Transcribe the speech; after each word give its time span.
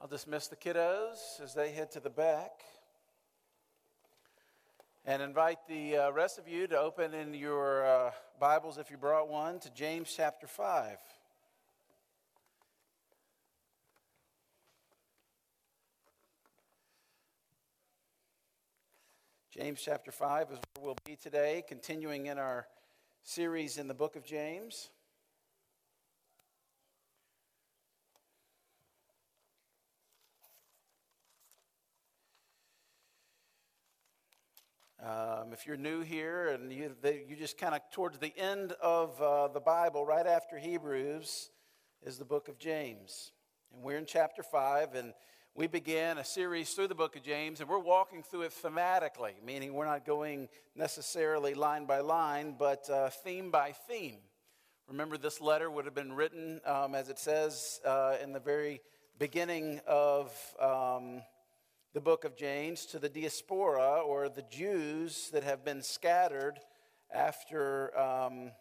I'll 0.00 0.06
dismiss 0.06 0.46
the 0.46 0.54
kiddos 0.54 1.40
as 1.42 1.54
they 1.54 1.72
head 1.72 1.90
to 1.92 2.00
the 2.00 2.08
back 2.08 2.62
and 5.04 5.20
invite 5.20 5.58
the 5.68 5.96
uh, 5.96 6.10
rest 6.12 6.38
of 6.38 6.46
you 6.46 6.68
to 6.68 6.78
open 6.78 7.14
in 7.14 7.34
your 7.34 7.84
uh, 7.84 8.10
Bibles, 8.38 8.78
if 8.78 8.92
you 8.92 8.96
brought 8.96 9.28
one, 9.28 9.58
to 9.58 9.70
James 9.70 10.14
chapter 10.16 10.46
5. 10.46 10.98
James 19.50 19.80
chapter 19.84 20.12
5 20.12 20.42
is 20.52 20.58
where 20.76 20.84
we'll 20.84 20.96
be 21.04 21.16
today, 21.16 21.64
continuing 21.66 22.26
in 22.26 22.38
our 22.38 22.68
series 23.24 23.78
in 23.78 23.88
the 23.88 23.94
book 23.94 24.14
of 24.14 24.24
James. 24.24 24.90
Um, 35.00 35.52
if 35.52 35.64
you're 35.64 35.76
new 35.76 36.00
here 36.00 36.48
and 36.48 36.72
you, 36.72 36.92
they, 37.00 37.22
you 37.28 37.36
just 37.36 37.56
kind 37.56 37.72
of 37.72 37.80
towards 37.92 38.18
the 38.18 38.36
end 38.36 38.72
of 38.82 39.20
uh, 39.22 39.46
the 39.46 39.60
Bible, 39.60 40.04
right 40.04 40.26
after 40.26 40.58
Hebrews, 40.58 41.50
is 42.04 42.18
the 42.18 42.24
book 42.24 42.48
of 42.48 42.58
James. 42.58 43.30
And 43.72 43.84
we're 43.84 43.98
in 43.98 44.06
chapter 44.06 44.42
5, 44.42 44.96
and 44.96 45.14
we 45.54 45.68
began 45.68 46.18
a 46.18 46.24
series 46.24 46.74
through 46.74 46.88
the 46.88 46.96
book 46.96 47.14
of 47.14 47.22
James, 47.22 47.60
and 47.60 47.68
we're 47.68 47.78
walking 47.78 48.24
through 48.24 48.42
it 48.42 48.52
thematically, 48.60 49.34
meaning 49.44 49.72
we're 49.72 49.86
not 49.86 50.04
going 50.04 50.48
necessarily 50.74 51.54
line 51.54 51.84
by 51.84 52.00
line, 52.00 52.56
but 52.58 52.90
uh, 52.90 53.08
theme 53.08 53.52
by 53.52 53.70
theme. 53.70 54.18
Remember, 54.88 55.16
this 55.16 55.40
letter 55.40 55.70
would 55.70 55.84
have 55.84 55.94
been 55.94 56.12
written, 56.12 56.60
um, 56.66 56.96
as 56.96 57.08
it 57.08 57.20
says 57.20 57.80
uh, 57.84 58.16
in 58.20 58.32
the 58.32 58.40
very 58.40 58.80
beginning 59.16 59.80
of. 59.86 60.32
Um, 60.60 61.22
the 61.94 62.00
book 62.00 62.24
of 62.24 62.36
James 62.36 62.84
to 62.86 62.98
the 62.98 63.08
diaspora 63.08 64.00
or 64.00 64.28
the 64.28 64.44
Jews 64.50 65.30
that 65.32 65.42
have 65.42 65.64
been 65.64 65.82
scattered 65.82 66.60
after 67.12 67.98
um, 67.98 68.52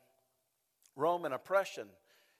Roman 0.95 1.33
oppression. 1.33 1.87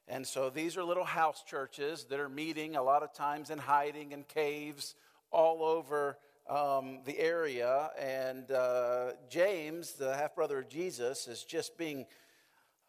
And 0.07 0.25
so 0.25 0.49
these 0.49 0.77
are 0.77 0.83
little 0.85 1.03
house 1.03 1.43
churches 1.43 2.05
that 2.09 2.19
are 2.21 2.29
meeting 2.29 2.77
a 2.77 2.81
lot 2.81 3.03
of 3.03 3.13
times 3.13 3.49
in 3.49 3.57
hiding 3.57 4.13
in 4.13 4.23
caves 4.23 4.95
all 5.29 5.61
over 5.61 6.17
um, 6.49 6.99
the 7.05 7.19
area. 7.19 7.89
And 7.99 8.49
uh, 8.49 9.11
James, 9.29 9.93
the 9.93 10.15
half 10.15 10.35
brother 10.35 10.59
of 10.59 10.69
Jesus, 10.69 11.27
is 11.27 11.43
just 11.43 11.77
being 11.77 12.05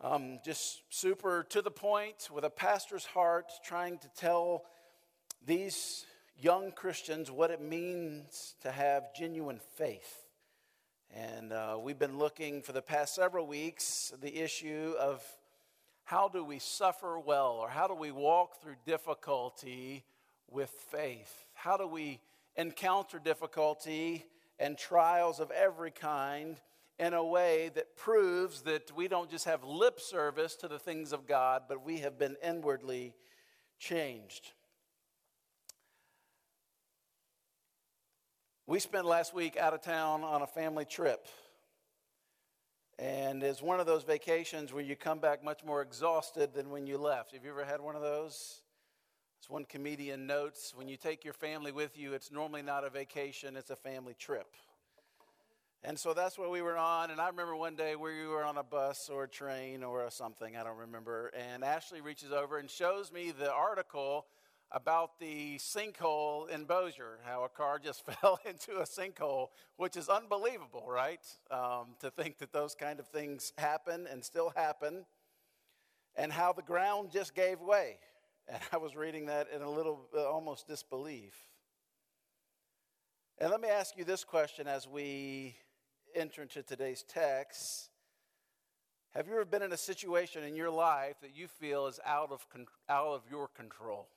um, 0.01 0.39
just 0.45 0.83
super 0.91 1.45
to 1.51 1.61
the 1.61 1.73
point 1.73 2.29
with 2.33 2.45
a 2.45 2.51
pastor's 2.51 3.05
heart, 3.05 3.51
trying 3.65 3.99
to 3.99 4.09
tell 4.17 4.63
these 5.45 6.07
young 6.41 6.71
Christians 6.71 7.33
what 7.33 7.51
it 7.51 7.61
means 7.61 8.55
to 8.63 8.71
have 8.71 9.13
genuine 9.13 9.59
faith. 9.77 10.27
And 11.13 11.53
uh, 11.53 11.79
we've 11.81 11.99
been 11.99 12.19
looking 12.19 12.63
for 12.63 12.73
the 12.73 12.83
past 12.83 13.15
several 13.15 13.47
weeks 13.47 14.13
the 14.21 14.37
issue 14.37 14.95
of 15.01 15.25
how 16.05 16.29
do 16.29 16.45
we 16.45 16.61
suffer 16.61 17.19
well 17.19 17.59
or 17.61 17.69
how 17.69 17.89
do 17.89 17.95
we 17.95 18.13
walk 18.13 18.63
through 18.63 18.77
difficulty 18.87 20.05
with 20.49 20.71
faith? 20.71 21.47
How 21.55 21.77
do 21.77 21.89
we 21.89 22.21
encounter 22.57 23.19
difficulty 23.19 24.25
and 24.61 24.79
trials 24.79 25.41
of 25.41 25.51
every 25.51 25.91
kind 25.91 26.57
in 27.01 27.15
a 27.15 27.25
way 27.25 27.71
that 27.75 27.97
proves 27.97 28.63
that 28.63 28.95
we 28.95 29.09
don't 29.09 29.31
just 29.31 29.45
have 29.45 29.65
lip 29.65 29.99
service 29.99 30.55
to 30.57 30.69
the 30.69 30.79
things 30.79 31.13
of 31.13 31.27
God, 31.27 31.63
but 31.69 31.85
we 31.85 31.99
have 31.99 32.17
been 32.17 32.37
inwardly 32.45 33.15
changed? 33.79 34.53
We 38.69 38.81
spent 38.81 39.07
last 39.07 39.33
week 39.33 39.57
out 39.57 39.73
of 39.73 39.81
town 39.81 40.23
on 40.25 40.43
a 40.43 40.47
family 40.47 40.85
trip. 40.85 41.27
And 42.99 43.43
it's 43.43 43.63
one 43.63 43.81
of 43.81 43.87
those 43.87 44.03
vacations 44.03 44.75
where 44.75 44.85
you 44.85 44.95
come 44.95 45.21
back 45.21 45.43
much 45.43 45.65
more 45.65 45.81
exhausted 45.81 46.53
than 46.53 46.69
when 46.69 46.87
you 46.87 46.99
left. 46.99 47.33
Have 47.33 47.45
you 47.45 47.51
ever 47.51 47.65
had 47.65 47.81
one 47.81 47.97
of 47.97 48.03
those? 48.03 48.61
As 49.43 49.49
one 49.49 49.65
comedian 49.65 50.27
notes, 50.27 50.75
when 50.77 50.87
you 50.87 50.99
take 50.99 51.25
your 51.25 51.33
family 51.33 51.73
with 51.73 51.97
you, 51.97 52.13
it's 52.13 52.31
normally 52.31 52.61
not 52.61 52.85
a 52.85 52.91
vacation, 52.91 53.57
it's 53.57 53.71
a 53.71 53.77
family 53.77 54.15
trip. 54.19 54.55
And 55.83 55.99
so 55.99 56.13
that's 56.13 56.37
what 56.37 56.51
we 56.51 56.61
were 56.61 56.77
on. 56.77 57.11
And 57.11 57.23
I 57.23 57.29
remember 57.29 57.57
one 57.57 57.75
day 57.75 57.97
where 57.97 58.15
we 58.15 58.27
were 58.27 58.45
on 58.45 58.59
a 58.59 58.63
bus 58.63 59.09
or 59.11 59.25
a 59.25 59.29
train 59.29 59.83
or 59.83 60.11
something, 60.11 60.59
I 60.59 60.65
don't 60.65 60.77
remember. 60.77 61.29
And 61.29 61.65
Ashley 61.65 62.03
reaches 62.03 62.33
over 62.33 62.59
and 62.59 62.69
shows 62.69 63.11
me 63.11 63.31
the 63.31 63.51
article 63.51 64.27
about 64.71 65.19
the 65.19 65.57
sinkhole 65.59 66.49
in 66.51 66.65
Bossier, 66.65 67.19
how 67.25 67.45
a 67.45 67.49
car 67.49 67.79
just 67.79 68.05
fell 68.21 68.39
into 68.45 68.79
a 68.79 68.85
sinkhole, 68.85 69.49
which 69.77 69.97
is 69.97 70.09
unbelievable, 70.09 70.85
right? 70.89 71.27
Um, 71.51 71.97
to 72.01 72.11
think 72.11 72.39
that 72.39 72.53
those 72.53 72.75
kind 72.75 73.01
of 73.01 73.09
things 73.09 73.53
happen 73.57 74.07
and 74.11 74.25
still 74.25 74.53
happen, 74.55 75.07
and 76.17 76.33
how 76.33 76.53
the 76.53 76.63
ground 76.63 77.11
just 77.13 77.35
gave 77.35 77.61
way. 77.61 77.99
And 78.49 78.63
I 78.73 78.79
was 78.79 78.97
reading 78.97 79.27
that 79.27 79.49
in 79.55 79.61
a 79.61 79.71
little 79.71 80.09
uh, 80.17 80.25
almost 80.25 80.67
disbelief. 80.67 81.35
And 83.37 83.51
let 83.51 83.61
me 83.61 83.69
ask 83.69 83.97
you 83.97 84.05
this 84.05 84.25
question 84.25 84.67
as 84.67 84.89
we 84.89 85.55
enter 86.15 86.43
into 86.43 86.63
today's 86.63 87.05
text. 87.07 87.91
Have 89.15 89.27
you 89.27 89.35
ever 89.35 89.45
been 89.45 89.63
in 89.63 89.73
a 89.73 89.77
situation 89.77 90.45
in 90.45 90.57
your 90.57 90.71
life 90.71 91.17
that 91.23 91.37
you 91.37 91.47
feel 91.47 91.87
is 91.87 92.01
out 92.05 92.33
of, 92.33 92.47
out 92.89 93.09
of 93.09 93.23
your 93.31 93.49
control? 93.49 94.09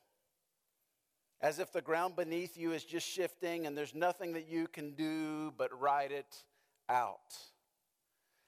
As 1.42 1.58
if 1.60 1.72
the 1.72 1.82
ground 1.82 2.16
beneath 2.16 2.56
you 2.56 2.72
is 2.72 2.84
just 2.84 3.08
shifting 3.08 3.66
and 3.66 3.76
there's 3.76 3.96
nothing 3.96 4.34
that 4.34 4.48
you 4.48 4.68
can 4.68 4.92
do 4.92 5.52
but 5.58 5.78
ride 5.80 6.12
it 6.12 6.44
out. 6.88 7.36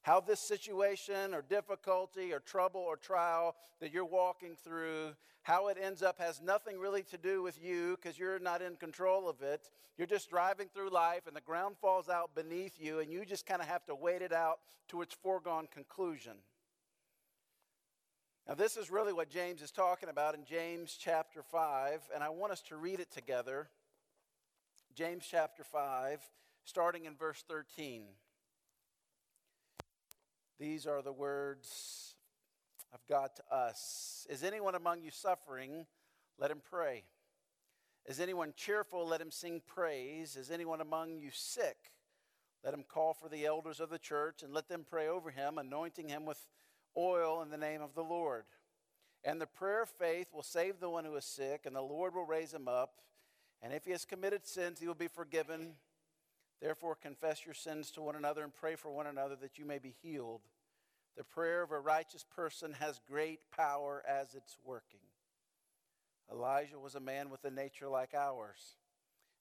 How 0.04 0.20
this 0.20 0.40
situation 0.40 1.34
or 1.34 1.42
difficulty 1.42 2.34
or 2.34 2.40
trouble 2.40 2.82
or 2.82 2.98
trial 2.98 3.56
that 3.80 3.92
you're 3.92 4.06
walking 4.06 4.56
through, 4.64 5.14
how 5.42 5.70
it 5.70 5.78
ends 5.82 6.04
up 6.04 6.20
has 6.20 6.42
nothing 6.42 6.78
really 6.78 7.04
to 7.04 7.18
do 7.18 7.42
with 7.42 7.58
you 7.64 7.98
because 8.00 8.20
you're 8.20 8.40
not 8.40 8.62
in 8.62 8.76
control 8.76 9.28
of 9.28 9.42
it. 9.42 9.70
You're 9.98 10.08
just 10.08 10.30
driving 10.30 10.68
through 10.74 10.90
life 10.90 11.26
and 11.26 11.36
the 11.36 11.42
ground 11.42 11.76
falls 11.82 12.10
out 12.10 12.36
beneath 12.36 12.74
you 12.80 13.00
and 13.00 13.12
you 13.12 13.26
just 13.26 13.46
kind 13.46 13.62
of 13.62 13.68
have 13.68 13.86
to 13.86 13.96
wait 13.96 14.22
it 14.22 14.34
out 14.34 14.60
to 14.90 15.02
its 15.02 15.16
foregone 15.16 15.68
conclusion. 15.74 16.34
Now, 18.48 18.56
this 18.56 18.76
is 18.76 18.92
really 18.92 19.14
what 19.14 19.30
James 19.30 19.62
is 19.62 19.72
talking 19.72 20.10
about 20.10 20.36
in 20.36 20.44
James 20.44 20.98
chapter 21.00 21.42
5, 21.42 22.02
and 22.14 22.22
I 22.22 22.28
want 22.28 22.52
us 22.52 22.62
to 22.64 22.76
read 22.76 23.00
it 23.00 23.10
together. 23.10 23.70
James 24.94 25.26
chapter 25.30 25.64
5, 25.64 26.20
starting 26.66 27.06
in 27.06 27.16
verse 27.16 27.42
13. 27.48 28.04
These 30.60 30.86
are 30.86 31.02
the 31.02 31.14
words 31.14 32.16
of 32.94 33.00
God 33.08 33.30
to 33.38 33.56
us. 33.56 34.28
Is 34.30 34.44
anyone 34.44 34.76
among 34.76 35.04
you 35.04 35.12
suffering? 35.12 35.86
Let 36.38 36.52
him 36.52 36.62
pray. 36.70 37.06
Is 38.06 38.20
anyone 38.20 38.54
cheerful? 38.58 39.08
Let 39.08 39.22
him 39.22 39.32
sing 39.32 39.62
praise. 39.66 40.36
Is 40.36 40.52
anyone 40.52 40.82
among 40.82 41.18
you 41.18 41.30
sick? 41.32 41.78
Let 42.62 42.74
him 42.74 42.84
call 42.86 43.14
for 43.14 43.30
the 43.30 43.46
elders 43.46 43.80
of 43.80 43.90
the 43.90 44.00
church 44.00 44.44
and 44.44 44.54
let 44.54 44.68
them 44.68 44.86
pray 44.86 45.08
over 45.08 45.30
him, 45.30 45.58
anointing 45.58 46.10
him 46.10 46.26
with 46.26 46.46
oil 46.98 47.42
in 47.42 47.50
the 47.50 47.58
name 47.58 47.82
of 47.82 47.96
the 47.96 48.04
Lord. 48.04 48.46
And 49.24 49.40
the 49.40 49.48
prayer 49.48 49.84
of 49.84 49.90
faith 49.90 50.28
will 50.34 50.44
save 50.44 50.80
the 50.80 50.90
one 50.90 51.06
who 51.06 51.16
is 51.16 51.26
sick, 51.26 51.62
and 51.66 51.76
the 51.76 51.82
Lord 51.82 52.14
will 52.14 52.26
raise 52.26 52.54
him 52.54 52.68
up. 52.68 53.02
And 53.62 53.74
if 53.74 53.86
he 53.86 53.92
has 53.92 54.04
committed 54.04 54.46
sins, 54.46 54.80
he 54.80 54.88
will 54.88 54.94
be 54.94 55.08
forgiven. 55.08 55.74
Therefore, 56.62 56.96
confess 56.96 57.46
your 57.46 57.54
sins 57.54 57.92
to 57.92 58.02
one 58.02 58.16
another 58.16 58.44
and 58.44 58.54
pray 58.54 58.76
for 58.76 58.92
one 58.92 59.08
another 59.08 59.36
that 59.38 59.58
you 59.58 59.66
may 59.66 59.80
be 59.80 59.94
healed. 60.02 60.42
The 61.16 61.24
prayer 61.24 61.62
of 61.62 61.72
a 61.72 61.80
righteous 61.80 62.24
person 62.24 62.74
has 62.80 63.00
great 63.08 63.40
power 63.56 64.04
as 64.08 64.34
it's 64.34 64.58
working. 64.66 65.00
Elijah 66.32 66.80
was 66.80 66.96
a 66.96 67.00
man 67.00 67.30
with 67.30 67.44
a 67.46 67.52
nature 67.52 67.88
like 67.88 68.14
ours, 68.14 68.78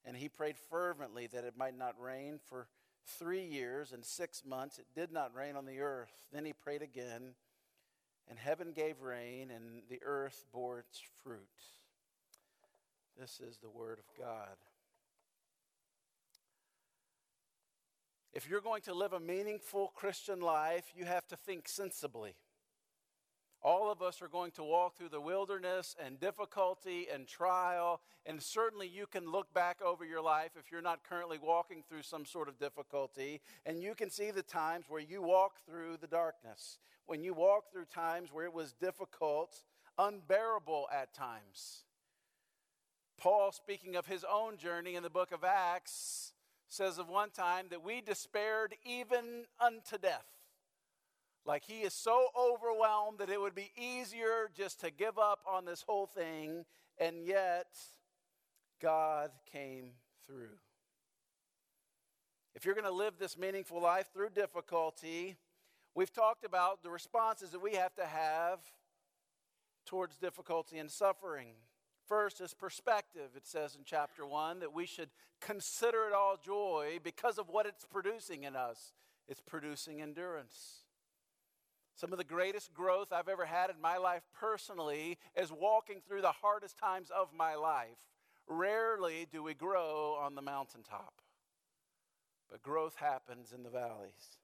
and 0.05 0.17
he 0.17 0.29
prayed 0.29 0.56
fervently 0.59 1.27
that 1.29 1.44
it 1.44 1.56
might 1.56 1.77
not 1.77 2.00
rain 2.00 2.38
for 2.44 2.67
three 3.07 3.45
years 3.45 3.93
and 3.93 4.05
six 4.05 4.43
months. 4.45 4.79
It 4.79 4.87
did 4.95 5.13
not 5.13 5.35
rain 5.35 5.57
on 5.57 5.67
the 5.67 5.81
earth. 5.81 6.13
Then 6.33 6.45
he 6.45 6.53
prayed 6.53 6.83
again 6.83 7.35
and 8.29 8.39
heaven 8.39 8.73
gave 8.73 9.01
rain, 9.03 9.51
and 9.51 9.83
the 9.91 10.01
earth 10.05 10.45
bore 10.53 10.79
its 10.79 11.01
fruit. 11.23 11.41
This 13.19 13.41
is 13.41 13.59
the 13.59 13.71
word 13.71 13.99
of 13.99 14.05
God. 14.19 14.57
If 18.33 18.49
you're 18.49 18.63
going 18.63 18.83
to 18.83 18.95
live 18.95 19.13
a 19.13 19.21
meaningful 19.21 19.93
Christian 19.95 20.41
life, 20.41 20.87
you 20.97 21.05
have 21.05 21.27
to 21.29 21.37
think 21.37 21.69
sensibly. 21.69 22.35
All 23.64 23.93
of 23.93 24.03
us 24.03 24.20
are 24.20 24.29
going 24.29 24.50
to 24.53 24.64
walk 24.64 24.97
through 24.97 25.11
the 25.11 25.20
wilderness 25.20 25.94
and 26.05 26.19
difficulty 26.19 27.06
and 27.12 27.29
trial, 27.29 28.00
and 28.26 28.43
certainly 28.43 28.88
you 28.88 29.06
can 29.06 29.31
look 29.31 29.55
back 29.55 29.81
over 29.81 30.05
your 30.05 30.20
life 30.20 30.50
if 30.59 30.73
you're 30.73 30.82
not 30.82 31.05
currently 31.05 31.38
walking 31.41 31.85
through 31.88 32.03
some 32.03 32.25
sort 32.25 32.49
of 32.49 32.59
difficulty, 32.59 33.41
and 33.64 33.81
you 33.81 33.94
can 33.94 34.11
see 34.11 34.32
the 34.32 34.43
times 34.43 34.87
where 34.88 35.00
you 35.00 35.23
walk 35.23 35.59
through 35.64 35.97
the 36.00 36.09
darkness, 36.09 36.79
when 37.06 37.23
you 37.23 37.35
walk 37.35 37.70
through 37.70 37.85
times 37.85 38.32
where 38.32 38.47
it 38.47 38.53
was 38.53 38.73
difficult, 38.73 39.62
unbearable 39.97 40.88
at 40.93 41.15
times, 41.15 41.85
Paul, 43.17 43.53
speaking 43.53 43.94
of 43.94 44.06
his 44.06 44.25
own 44.25 44.56
journey 44.56 44.97
in 44.97 45.05
the 45.05 45.11
book 45.11 45.31
of 45.31 45.44
Acts, 45.44 46.32
says 46.69 46.99
of 46.99 47.08
one 47.08 47.31
time 47.31 47.67
that 47.70 47.85
we 47.85 48.00
despaired 48.00 48.75
even 48.85 49.44
unto 49.61 49.99
death. 49.99 50.26
Like 51.44 51.65
he 51.65 51.81
is 51.81 51.93
so 51.93 52.27
overwhelmed 52.39 53.19
that 53.19 53.31
it 53.31 53.41
would 53.41 53.55
be 53.55 53.71
easier 53.77 54.50
just 54.56 54.81
to 54.81 54.91
give 54.91 55.19
up 55.19 55.41
on 55.47 55.65
this 55.65 55.83
whole 55.87 56.06
thing, 56.06 56.65
and 56.99 57.25
yet 57.25 57.67
God 58.81 59.31
came 59.50 59.91
through. 60.27 60.59
If 62.55 62.65
you're 62.65 62.75
going 62.75 62.85
to 62.87 62.93
live 62.93 63.15
this 63.19 63.37
meaningful 63.39 63.81
life 63.81 64.11
through 64.12 64.31
difficulty, 64.31 65.37
we've 65.94 66.12
talked 66.12 66.44
about 66.44 66.83
the 66.83 66.91
responses 66.91 67.50
that 67.50 67.62
we 67.62 67.75
have 67.75 67.94
to 67.97 68.05
have 68.05 68.61
towards 69.85 70.17
difficulty 70.17 70.79
and 70.79 70.91
suffering. 70.91 71.49
First 72.06 72.41
is 72.41 72.55
perspective. 72.55 73.31
It 73.37 73.47
says 73.47 73.75
in 73.75 73.83
chapter 73.85 74.27
1 74.27 74.61
that 74.61 74.73
we 74.73 74.87
should 74.87 75.09
consider 75.41 76.06
it 76.06 76.12
all 76.12 76.37
joy 76.44 76.99
because 77.03 77.39
of 77.39 77.49
what 77.49 77.67
it's 77.67 77.85
producing 77.85 78.44
in 78.44 78.55
us. 78.55 78.93
It's 79.27 79.41
producing 79.41 80.03
endurance. 80.03 80.81
Some 81.94 82.12
of 82.12 82.19
the 82.19 82.25
greatest 82.25 82.73
growth 82.73 83.12
I've 83.12 83.29
ever 83.29 83.44
had 83.44 83.71
in 83.71 83.81
my 83.81 83.97
life 83.97 84.23
personally 84.33 85.19
is 85.37 85.53
walking 85.53 86.00
through 86.06 86.23
the 86.23 86.33
hardest 86.33 86.79
times 86.79 87.11
of 87.15 87.29
my 87.37 87.55
life. 87.55 87.99
Rarely 88.49 89.27
do 89.31 89.43
we 89.43 89.55
grow 89.55 90.19
on 90.21 90.35
the 90.35 90.43
mountaintop, 90.43 91.21
but 92.50 92.62
growth 92.62 92.97
happens 92.97 93.53
in 93.53 93.62
the 93.62 93.71
valleys. 93.71 94.39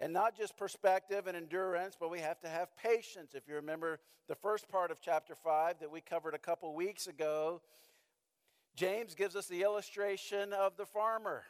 And 0.00 0.12
not 0.12 0.36
just 0.36 0.56
perspective 0.56 1.26
and 1.26 1.36
endurance, 1.36 1.96
but 1.98 2.10
we 2.10 2.20
have 2.20 2.40
to 2.40 2.48
have 2.48 2.76
patience. 2.76 3.34
If 3.34 3.46
you 3.46 3.54
remember 3.54 4.00
the 4.28 4.34
first 4.34 4.68
part 4.68 4.90
of 4.90 5.00
chapter 5.00 5.34
5 5.34 5.80
that 5.80 5.90
we 5.90 6.00
covered 6.00 6.34
a 6.34 6.38
couple 6.38 6.74
weeks 6.74 7.06
ago, 7.06 7.60
James 8.74 9.14
gives 9.14 9.36
us 9.36 9.46
the 9.46 9.62
illustration 9.62 10.52
of 10.52 10.76
the 10.76 10.86
farmer. 10.86 11.44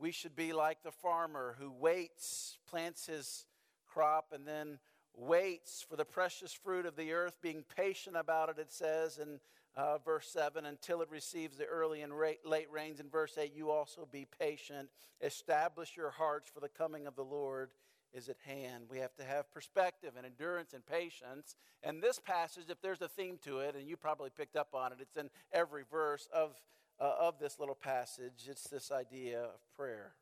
We 0.00 0.12
should 0.12 0.34
be 0.34 0.54
like 0.54 0.82
the 0.82 0.90
farmer 0.90 1.56
who 1.58 1.70
waits, 1.70 2.56
plants 2.66 3.04
his 3.04 3.44
crop, 3.86 4.32
and 4.32 4.46
then 4.46 4.78
waits 5.14 5.84
for 5.86 5.96
the 5.96 6.06
precious 6.06 6.54
fruit 6.54 6.86
of 6.86 6.96
the 6.96 7.12
earth, 7.12 7.36
being 7.42 7.64
patient 7.76 8.16
about 8.16 8.48
it, 8.48 8.58
it 8.58 8.72
says 8.72 9.18
in 9.18 9.40
uh, 9.76 9.98
verse 9.98 10.26
7, 10.32 10.64
until 10.64 11.02
it 11.02 11.10
receives 11.10 11.58
the 11.58 11.66
early 11.66 12.00
and 12.00 12.14
late 12.14 12.68
rains. 12.72 12.98
In 12.98 13.10
verse 13.10 13.36
8, 13.36 13.52
you 13.54 13.70
also 13.70 14.08
be 14.10 14.26
patient. 14.38 14.88
Establish 15.20 15.96
your 15.98 16.10
hearts, 16.10 16.48
for 16.48 16.60
the 16.60 16.68
coming 16.68 17.06
of 17.06 17.14
the 17.14 17.22
Lord 17.22 17.70
is 18.14 18.30
at 18.30 18.36
hand. 18.46 18.84
We 18.88 18.98
have 18.98 19.14
to 19.16 19.24
have 19.24 19.52
perspective 19.52 20.12
and 20.16 20.24
endurance 20.24 20.72
and 20.72 20.84
patience. 20.84 21.56
And 21.82 22.02
this 22.02 22.18
passage, 22.18 22.64
if 22.70 22.80
there's 22.80 23.02
a 23.02 23.08
theme 23.08 23.38
to 23.44 23.58
it, 23.58 23.76
and 23.76 23.86
you 23.86 23.98
probably 23.98 24.30
picked 24.30 24.56
up 24.56 24.74
on 24.74 24.92
it, 24.92 24.98
it's 25.00 25.16
in 25.18 25.28
every 25.52 25.84
verse 25.90 26.26
of, 26.32 26.58
uh, 27.00 27.14
of 27.18 27.38
this 27.38 27.58
little 27.58 27.74
passage. 27.74 28.46
It's 28.48 28.64
this 28.64 28.92
idea 28.92 29.40
of 29.42 29.74
prayer. 29.74 30.12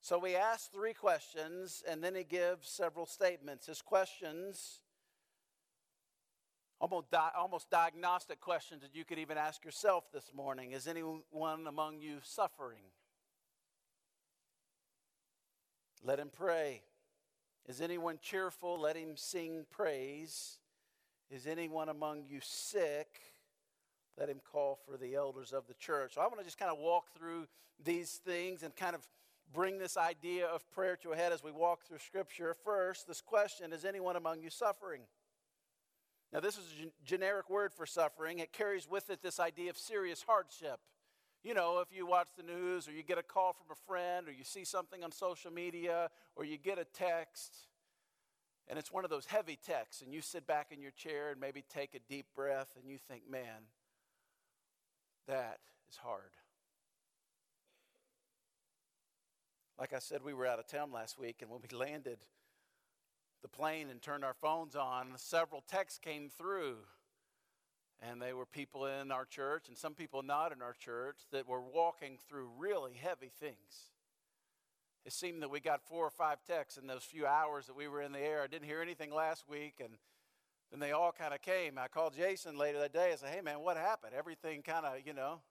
So 0.00 0.18
we 0.18 0.34
ask 0.34 0.72
three 0.72 0.94
questions, 0.94 1.82
and 1.88 2.02
then 2.02 2.14
he 2.14 2.24
gives 2.24 2.68
several 2.68 3.06
statements. 3.06 3.66
His 3.66 3.82
questions 3.82 4.80
almost, 6.80 7.10
di- 7.10 7.30
almost 7.38 7.70
diagnostic 7.70 8.40
questions 8.40 8.82
that 8.82 8.94
you 8.94 9.04
could 9.04 9.18
even 9.18 9.38
ask 9.38 9.64
yourself 9.64 10.10
this 10.12 10.32
morning. 10.34 10.72
Is 10.72 10.88
anyone 10.88 11.66
among 11.68 12.00
you 12.00 12.18
suffering? 12.22 12.82
Let 16.04 16.18
him 16.18 16.30
pray. 16.32 16.82
Is 17.68 17.80
anyone 17.80 18.18
cheerful? 18.20 18.80
Let 18.80 18.96
him 18.96 19.16
sing 19.16 19.66
praise. 19.70 20.58
Is 21.30 21.46
anyone 21.46 21.88
among 21.88 22.24
you 22.28 22.40
sick? 22.42 23.20
Let 24.18 24.28
him 24.28 24.40
call 24.50 24.78
for 24.86 24.96
the 24.96 25.14
elders 25.14 25.52
of 25.52 25.66
the 25.66 25.74
church. 25.74 26.14
So 26.14 26.20
I 26.20 26.24
want 26.24 26.38
to 26.38 26.44
just 26.44 26.58
kind 26.58 26.70
of 26.70 26.78
walk 26.78 27.06
through 27.16 27.46
these 27.82 28.20
things 28.24 28.62
and 28.62 28.74
kind 28.76 28.94
of 28.94 29.06
bring 29.52 29.78
this 29.78 29.96
idea 29.96 30.46
of 30.46 30.68
prayer 30.70 30.96
to 30.96 31.12
a 31.12 31.16
head 31.16 31.32
as 31.32 31.42
we 31.42 31.50
walk 31.50 31.84
through 31.86 31.98
Scripture. 31.98 32.54
First, 32.64 33.06
this 33.06 33.20
question 33.20 33.72
Is 33.72 33.84
anyone 33.84 34.16
among 34.16 34.42
you 34.42 34.50
suffering? 34.50 35.02
Now, 36.32 36.40
this 36.40 36.56
is 36.56 36.64
a 36.82 37.04
generic 37.04 37.50
word 37.50 37.74
for 37.74 37.84
suffering. 37.84 38.38
It 38.38 38.52
carries 38.52 38.88
with 38.88 39.10
it 39.10 39.22
this 39.22 39.38
idea 39.38 39.68
of 39.68 39.76
serious 39.76 40.22
hardship. 40.26 40.80
You 41.44 41.52
know, 41.52 41.80
if 41.80 41.88
you 41.94 42.06
watch 42.06 42.28
the 42.36 42.42
news 42.42 42.88
or 42.88 42.92
you 42.92 43.02
get 43.02 43.18
a 43.18 43.22
call 43.22 43.52
from 43.52 43.66
a 43.70 43.74
friend 43.86 44.28
or 44.28 44.32
you 44.32 44.44
see 44.44 44.64
something 44.64 45.04
on 45.04 45.12
social 45.12 45.50
media 45.50 46.08
or 46.36 46.44
you 46.44 46.56
get 46.56 46.78
a 46.78 46.84
text 46.84 47.66
and 48.68 48.78
it's 48.78 48.92
one 48.92 49.04
of 49.04 49.10
those 49.10 49.26
heavy 49.26 49.58
texts 49.66 50.02
and 50.02 50.14
you 50.14 50.22
sit 50.22 50.46
back 50.46 50.68
in 50.70 50.80
your 50.80 50.92
chair 50.92 51.30
and 51.30 51.40
maybe 51.40 51.64
take 51.68 51.94
a 51.94 51.98
deep 52.08 52.26
breath 52.34 52.68
and 52.80 52.88
you 52.88 52.96
think, 52.96 53.28
man, 53.28 53.66
that 55.26 55.58
is 55.90 55.96
hard. 55.96 56.30
Like 59.78 59.92
I 59.92 59.98
said, 59.98 60.22
we 60.22 60.34
were 60.34 60.46
out 60.46 60.58
of 60.58 60.66
town 60.66 60.92
last 60.92 61.18
week 61.18 61.36
and 61.40 61.50
when 61.50 61.60
we 61.60 61.76
landed, 61.76 62.18
the 63.42 63.48
plane 63.48 63.88
and 63.90 64.00
turned 64.00 64.24
our 64.24 64.34
phones 64.34 64.76
on, 64.76 65.08
several 65.16 65.62
texts 65.68 65.98
came 65.98 66.28
through. 66.28 66.76
And 68.00 68.20
they 68.20 68.32
were 68.32 68.46
people 68.46 68.86
in 68.86 69.12
our 69.12 69.24
church 69.24 69.68
and 69.68 69.76
some 69.76 69.94
people 69.94 70.22
not 70.22 70.52
in 70.52 70.60
our 70.60 70.72
church 70.72 71.18
that 71.30 71.48
were 71.48 71.60
walking 71.60 72.18
through 72.28 72.50
really 72.58 72.94
heavy 72.94 73.30
things. 73.40 73.92
It 75.04 75.12
seemed 75.12 75.42
that 75.42 75.50
we 75.50 75.60
got 75.60 75.82
four 75.82 76.06
or 76.06 76.10
five 76.10 76.38
texts 76.46 76.78
in 76.80 76.86
those 76.86 77.02
few 77.02 77.26
hours 77.26 77.66
that 77.66 77.76
we 77.76 77.88
were 77.88 78.02
in 78.02 78.12
the 78.12 78.20
air. 78.20 78.42
I 78.42 78.46
didn't 78.46 78.68
hear 78.68 78.80
anything 78.80 79.12
last 79.12 79.48
week, 79.48 79.74
and 79.80 79.94
then 80.72 80.80
they 80.80 80.92
all 80.92 81.12
kind 81.12 81.34
of 81.34 81.42
came. 81.42 81.78
I 81.78 81.86
called 81.88 82.16
Jason 82.16 82.56
later 82.56 82.78
that 82.78 82.94
day. 82.94 83.12
I 83.12 83.16
said, 83.16 83.28
"Hey, 83.28 83.42
man, 83.42 83.60
what 83.60 83.76
happened? 83.76 84.14
Everything 84.16 84.62
kind 84.62 84.86
of, 84.86 84.94
you 85.04 85.12
know, 85.12 85.42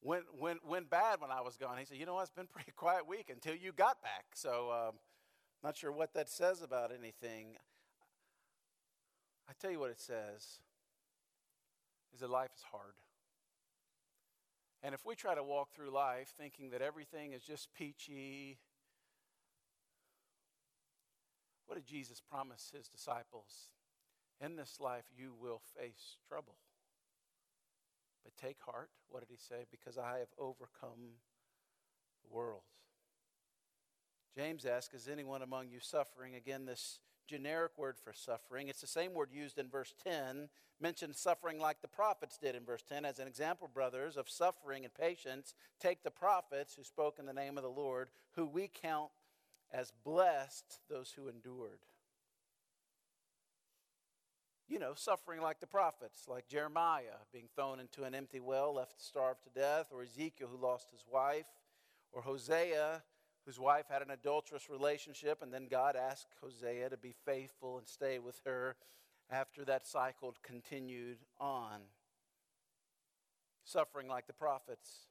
went 0.00 0.24
went 0.34 0.66
went 0.66 0.88
bad 0.88 1.20
when 1.20 1.30
I 1.30 1.42
was 1.42 1.58
gone." 1.58 1.76
He 1.76 1.84
said, 1.84 1.98
"You 1.98 2.06
know, 2.06 2.14
what? 2.14 2.22
it's 2.22 2.30
been 2.30 2.46
a 2.46 2.48
pretty 2.54 2.72
quiet 2.72 3.06
week 3.06 3.28
until 3.28 3.54
you 3.54 3.72
got 3.72 4.00
back." 4.02 4.24
So 4.34 4.70
um, 4.72 4.94
not 5.62 5.76
sure 5.76 5.92
what 5.92 6.14
that 6.14 6.30
says 6.30 6.62
about 6.62 6.92
anything. 6.98 7.56
I 9.46 9.52
tell 9.60 9.70
you 9.70 9.78
what 9.78 9.90
it 9.90 10.00
says 10.00 10.60
is 12.14 12.20
that 12.20 12.30
life 12.30 12.50
is 12.56 12.62
hard. 12.72 12.94
And 14.82 14.94
if 14.94 15.04
we 15.04 15.14
try 15.14 15.34
to 15.34 15.42
walk 15.42 15.72
through 15.72 15.90
life 15.90 16.32
thinking 16.38 16.70
that 16.70 16.82
everything 16.82 17.32
is 17.32 17.42
just 17.42 17.68
peachy, 17.74 18.58
what 21.74 21.84
did 21.84 21.92
Jesus 21.92 22.20
promise 22.20 22.70
his 22.72 22.86
disciples? 22.86 23.70
In 24.40 24.54
this 24.54 24.78
life, 24.78 25.06
you 25.18 25.32
will 25.40 25.60
face 25.76 26.18
trouble. 26.28 26.54
But 28.22 28.36
take 28.36 28.58
heart. 28.64 28.90
What 29.08 29.26
did 29.26 29.28
he 29.28 29.36
say? 29.36 29.64
Because 29.72 29.98
I 29.98 30.18
have 30.18 30.28
overcome 30.38 31.18
the 32.22 32.32
world. 32.32 32.62
James 34.36 34.64
asks, 34.64 34.94
Is 34.94 35.08
anyone 35.08 35.42
among 35.42 35.68
you 35.68 35.80
suffering? 35.80 36.36
Again, 36.36 36.64
this 36.64 37.00
generic 37.26 37.72
word 37.76 37.96
for 37.98 38.12
suffering. 38.12 38.68
It's 38.68 38.80
the 38.80 38.86
same 38.86 39.12
word 39.12 39.30
used 39.32 39.58
in 39.58 39.68
verse 39.68 39.94
10, 40.04 40.50
mentioned 40.80 41.16
suffering 41.16 41.58
like 41.58 41.82
the 41.82 41.88
prophets 41.88 42.38
did 42.38 42.54
in 42.54 42.64
verse 42.64 42.84
10. 42.88 43.04
As 43.04 43.18
an 43.18 43.26
example, 43.26 43.66
brothers, 43.66 44.16
of 44.16 44.30
suffering 44.30 44.84
and 44.84 44.94
patience, 44.94 45.54
take 45.80 46.04
the 46.04 46.10
prophets 46.12 46.74
who 46.76 46.84
spoke 46.84 47.18
in 47.18 47.26
the 47.26 47.32
name 47.32 47.56
of 47.56 47.64
the 47.64 47.68
Lord, 47.68 48.10
who 48.36 48.46
we 48.46 48.70
count 48.72 49.10
as 49.74 49.92
blessed 50.04 50.80
those 50.88 51.12
who 51.16 51.28
endured. 51.28 51.80
You 54.68 54.78
know, 54.78 54.94
suffering 54.94 55.42
like 55.42 55.60
the 55.60 55.66
prophets, 55.66 56.22
like 56.28 56.48
Jeremiah 56.48 57.20
being 57.32 57.48
thrown 57.54 57.80
into 57.80 58.04
an 58.04 58.14
empty 58.14 58.40
well, 58.40 58.74
left 58.74 58.98
to 58.98 59.04
starve 59.04 59.36
to 59.42 59.50
death, 59.50 59.88
or 59.92 60.02
Ezekiel 60.02 60.48
who 60.50 60.64
lost 60.64 60.90
his 60.90 61.04
wife, 61.10 61.46
or 62.12 62.22
Hosea 62.22 63.02
whose 63.44 63.60
wife 63.60 63.86
had 63.90 64.00
an 64.00 64.10
adulterous 64.10 64.70
relationship, 64.70 65.42
and 65.42 65.52
then 65.52 65.66
God 65.70 65.96
asked 65.96 66.34
Hosea 66.40 66.88
to 66.88 66.96
be 66.96 67.14
faithful 67.26 67.76
and 67.76 67.86
stay 67.86 68.18
with 68.18 68.40
her 68.46 68.76
after 69.30 69.64
that 69.66 69.86
cycle 69.86 70.34
continued 70.42 71.18
on. 71.38 71.80
Suffering 73.64 74.08
like 74.08 74.26
the 74.26 74.32
prophets. 74.32 75.08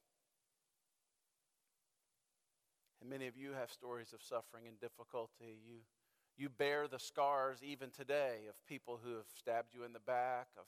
And 3.04 3.10
many 3.10 3.26
of 3.26 3.36
you 3.36 3.52
have 3.52 3.70
stories 3.70 4.14
of 4.14 4.22
suffering 4.22 4.66
and 4.66 4.80
difficulty. 4.80 5.58
You, 5.68 5.80
you 6.38 6.48
bear 6.48 6.88
the 6.88 6.98
scars 6.98 7.58
even 7.62 7.90
today 7.90 8.46
of 8.48 8.54
people 8.66 8.98
who 9.04 9.16
have 9.16 9.26
stabbed 9.38 9.74
you 9.74 9.84
in 9.84 9.92
the 9.92 10.00
back, 10.00 10.46
of 10.56 10.64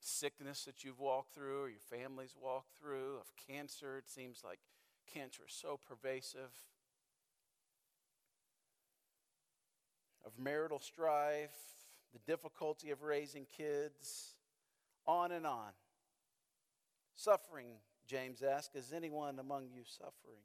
sickness 0.00 0.64
that 0.64 0.82
you've 0.82 0.98
walked 0.98 1.32
through 1.32 1.62
or 1.62 1.68
your 1.68 1.78
family's 1.78 2.34
walked 2.42 2.76
through, 2.76 3.18
of 3.20 3.30
cancer. 3.46 3.96
It 3.96 4.08
seems 4.08 4.42
like 4.44 4.58
cancer 5.14 5.42
is 5.46 5.54
so 5.54 5.78
pervasive, 5.88 6.50
of 10.26 10.32
marital 10.36 10.80
strife, 10.80 11.54
the 12.12 12.18
difficulty 12.26 12.90
of 12.90 13.02
raising 13.02 13.46
kids, 13.56 14.34
on 15.06 15.30
and 15.30 15.46
on. 15.46 15.70
Suffering, 17.14 17.76
James 18.08 18.42
asked, 18.42 18.74
is 18.74 18.92
anyone 18.92 19.38
among 19.38 19.68
you 19.72 19.82
suffering? 19.84 20.42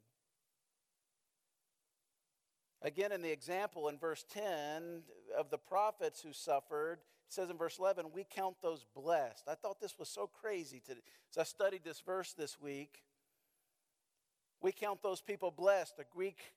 Again, 2.82 3.12
in 3.12 3.22
the 3.22 3.32
example 3.32 3.88
in 3.88 3.98
verse 3.98 4.24
10 4.30 5.02
of 5.38 5.48
the 5.48 5.56
prophets 5.56 6.20
who 6.20 6.34
suffered, 6.34 6.98
it 7.26 7.32
says 7.32 7.48
in 7.48 7.56
verse 7.56 7.78
11, 7.78 8.06
we 8.12 8.26
count 8.28 8.56
those 8.62 8.84
blessed. 8.94 9.48
I 9.48 9.54
thought 9.54 9.80
this 9.80 9.98
was 9.98 10.10
so 10.10 10.26
crazy. 10.26 10.82
To, 10.86 10.92
as 10.92 11.38
I 11.38 11.44
studied 11.44 11.82
this 11.82 12.00
verse 12.00 12.34
this 12.34 12.60
week, 12.60 13.02
we 14.60 14.70
count 14.70 15.02
those 15.02 15.22
people 15.22 15.50
blessed. 15.50 15.96
The 15.96 16.04
Greek 16.14 16.52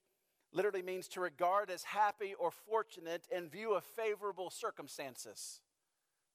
literally 0.52 0.82
means 0.82 1.08
to 1.08 1.20
regard 1.20 1.70
as 1.70 1.84
happy 1.84 2.34
or 2.38 2.50
fortunate 2.50 3.26
in 3.34 3.48
view 3.48 3.72
of 3.72 3.84
favorable 3.84 4.50
circumstances. 4.50 5.60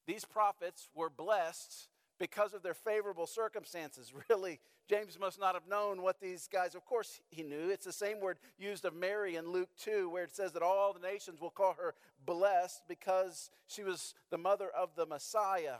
These 0.07 0.25
prophets 0.25 0.89
were 0.95 1.11
blessed 1.11 1.89
because 2.19 2.53
of 2.53 2.63
their 2.63 2.73
favorable 2.73 3.27
circumstances. 3.27 4.13
Really, 4.29 4.59
James 4.89 5.17
must 5.19 5.39
not 5.39 5.53
have 5.53 5.67
known 5.67 6.01
what 6.01 6.19
these 6.19 6.47
guys, 6.51 6.75
of 6.75 6.85
course, 6.85 7.21
he 7.29 7.43
knew. 7.43 7.69
It's 7.69 7.85
the 7.85 7.93
same 7.93 8.19
word 8.19 8.37
used 8.57 8.85
of 8.85 8.93
Mary 8.93 9.35
in 9.35 9.49
Luke 9.49 9.69
2, 9.79 10.09
where 10.09 10.23
it 10.23 10.35
says 10.35 10.51
that 10.53 10.63
all 10.63 10.93
the 10.93 10.99
nations 10.99 11.39
will 11.39 11.49
call 11.49 11.73
her 11.73 11.95
blessed 12.25 12.83
because 12.87 13.49
she 13.67 13.83
was 13.83 14.13
the 14.29 14.37
mother 14.37 14.69
of 14.69 14.95
the 14.95 15.05
Messiah. 15.05 15.77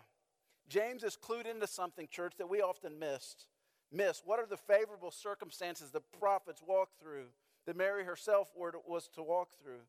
James 0.69 1.03
is 1.03 1.17
clued 1.17 1.45
into 1.45 1.67
something, 1.67 2.07
church, 2.09 2.33
that 2.37 2.49
we 2.49 2.61
often 2.61 2.97
missed. 2.97 3.47
Miss. 3.91 4.23
What 4.25 4.39
are 4.39 4.47
the 4.47 4.57
favorable 4.57 5.11
circumstances 5.11 5.91
the 5.91 6.01
prophets 6.19 6.61
walked 6.65 6.99
through 6.99 7.27
that 7.65 7.77
Mary 7.77 8.03
herself 8.03 8.49
was 8.55 9.07
to 9.15 9.21
walk 9.21 9.49
through? 9.61 9.81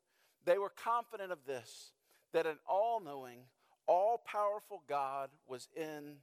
They 0.44 0.58
were 0.58 0.70
confident 0.70 1.32
of 1.32 1.46
this 1.46 1.92
that 2.32 2.46
an 2.46 2.58
all 2.68 3.00
knowing, 3.00 3.38
all 3.86 4.18
powerful 4.26 4.82
God 4.88 5.30
was 5.48 5.68
in 5.74 6.16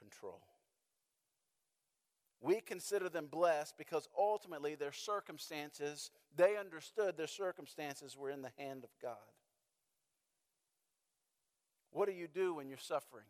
control. 0.00 0.40
We 2.40 2.60
consider 2.60 3.08
them 3.08 3.28
blessed 3.30 3.76
because 3.76 4.08
ultimately 4.18 4.74
their 4.74 4.92
circumstances, 4.92 6.10
they 6.34 6.56
understood 6.56 7.16
their 7.16 7.26
circumstances 7.26 8.16
were 8.16 8.30
in 8.30 8.40
the 8.40 8.52
hand 8.56 8.82
of 8.82 8.90
God. 9.02 9.16
What 11.92 12.08
do 12.08 12.14
you 12.14 12.28
do 12.28 12.54
when 12.54 12.68
you're 12.68 12.78
suffering? 12.78 13.26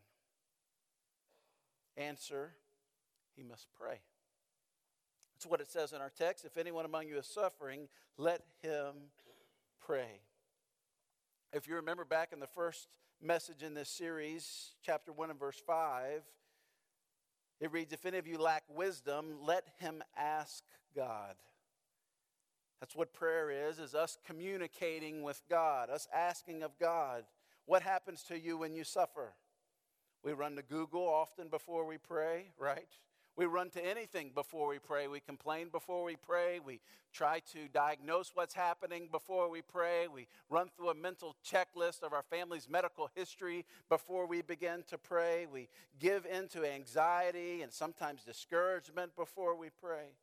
Answer, 1.96 2.52
he 3.34 3.42
must 3.42 3.66
pray. 3.76 4.00
That's 5.34 5.46
what 5.46 5.60
it 5.60 5.70
says 5.70 5.92
in 5.92 6.00
our 6.00 6.12
text. 6.16 6.44
If 6.44 6.56
anyone 6.56 6.84
among 6.84 7.08
you 7.08 7.18
is 7.18 7.26
suffering, 7.26 7.88
let 8.16 8.42
him 8.62 8.94
pray. 9.80 10.20
If 11.52 11.66
you 11.66 11.76
remember 11.76 12.04
back 12.04 12.32
in 12.32 12.38
the 12.38 12.46
first 12.46 12.86
message 13.20 13.62
in 13.62 13.74
this 13.74 13.88
series, 13.88 14.72
chapter 14.84 15.12
1 15.12 15.30
and 15.30 15.38
verse 15.38 15.60
5, 15.66 16.22
it 17.60 17.72
reads, 17.72 17.92
If 17.92 18.06
any 18.06 18.18
of 18.18 18.26
you 18.26 18.38
lack 18.38 18.64
wisdom, 18.68 19.36
let 19.42 19.64
him 19.78 20.02
ask 20.16 20.64
God. 20.94 21.34
That's 22.80 22.96
what 22.96 23.12
prayer 23.12 23.50
is, 23.68 23.78
is 23.78 23.94
us 23.94 24.16
communicating 24.26 25.22
with 25.22 25.42
God, 25.50 25.90
us 25.90 26.08
asking 26.14 26.62
of 26.62 26.78
God. 26.78 27.24
What 27.66 27.82
happens 27.82 28.22
to 28.24 28.38
you 28.38 28.56
when 28.56 28.72
you 28.72 28.84
suffer? 28.84 29.34
We 30.24 30.32
run 30.32 30.56
to 30.56 30.62
Google 30.62 31.06
often 31.06 31.48
before 31.48 31.84
we 31.86 31.98
pray, 31.98 32.52
right? 32.58 32.88
We 33.36 33.46
run 33.46 33.70
to 33.70 33.84
anything 33.84 34.32
before 34.34 34.68
we 34.68 34.78
pray. 34.78 35.08
We 35.08 35.20
complain 35.20 35.68
before 35.70 36.04
we 36.04 36.16
pray. 36.16 36.58
We 36.58 36.80
try 37.12 37.40
to 37.52 37.68
diagnose 37.72 38.32
what's 38.34 38.54
happening 38.54 39.08
before 39.10 39.48
we 39.48 39.62
pray. 39.62 40.08
We 40.08 40.26
run 40.50 40.68
through 40.68 40.90
a 40.90 40.94
mental 40.94 41.36
checklist 41.44 42.02
of 42.02 42.12
our 42.12 42.22
family's 42.22 42.68
medical 42.68 43.08
history 43.14 43.64
before 43.88 44.26
we 44.26 44.42
begin 44.42 44.82
to 44.88 44.98
pray. 44.98 45.46
We 45.50 45.68
give 45.98 46.26
into 46.26 46.64
anxiety 46.64 47.62
and 47.62 47.72
sometimes 47.72 48.24
discouragement 48.24 49.16
before 49.16 49.56
we 49.56 49.68
pray. 49.80 50.16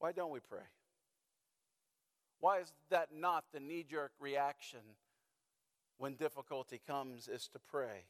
Why 0.00 0.12
don't 0.12 0.32
we 0.32 0.40
pray? 0.40 0.66
Why 2.40 2.60
is 2.60 2.72
that 2.90 3.08
not 3.14 3.44
the 3.52 3.60
knee 3.60 3.84
jerk 3.88 4.12
reaction 4.20 4.80
when 5.98 6.14
difficulty 6.14 6.80
comes, 6.86 7.28
is 7.28 7.48
to 7.48 7.58
pray? 7.58 8.04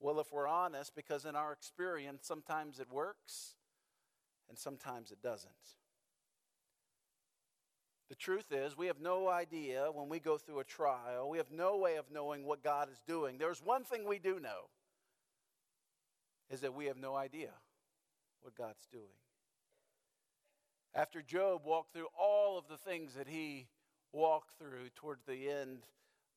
Well, 0.00 0.20
if 0.20 0.32
we're 0.32 0.46
honest, 0.46 0.94
because 0.94 1.24
in 1.24 1.34
our 1.34 1.52
experience, 1.52 2.26
sometimes 2.26 2.78
it 2.78 2.90
works 2.90 3.54
and 4.48 4.58
sometimes 4.58 5.10
it 5.10 5.22
doesn't. 5.22 5.52
The 8.08 8.14
truth 8.14 8.52
is, 8.52 8.76
we 8.76 8.86
have 8.86 9.00
no 9.00 9.28
idea 9.28 9.88
when 9.92 10.08
we 10.08 10.18
go 10.18 10.38
through 10.38 10.60
a 10.60 10.64
trial, 10.64 11.28
we 11.28 11.36
have 11.38 11.50
no 11.50 11.76
way 11.76 11.96
of 11.96 12.06
knowing 12.10 12.44
what 12.44 12.62
God 12.62 12.88
is 12.90 13.00
doing. 13.06 13.36
There's 13.36 13.60
one 13.62 13.84
thing 13.84 14.06
we 14.06 14.18
do 14.18 14.40
know 14.40 14.70
is 16.48 16.60
that 16.60 16.74
we 16.74 16.86
have 16.86 16.96
no 16.96 17.14
idea 17.14 17.50
what 18.40 18.54
God's 18.56 18.86
doing. 18.90 19.04
After 20.94 21.20
Job 21.20 21.62
walked 21.64 21.92
through 21.92 22.08
all 22.18 22.56
of 22.56 22.64
the 22.68 22.78
things 22.78 23.14
that 23.14 23.28
he 23.28 23.66
walked 24.12 24.56
through 24.58 24.88
towards 24.96 25.24
the 25.26 25.50
end 25.50 25.80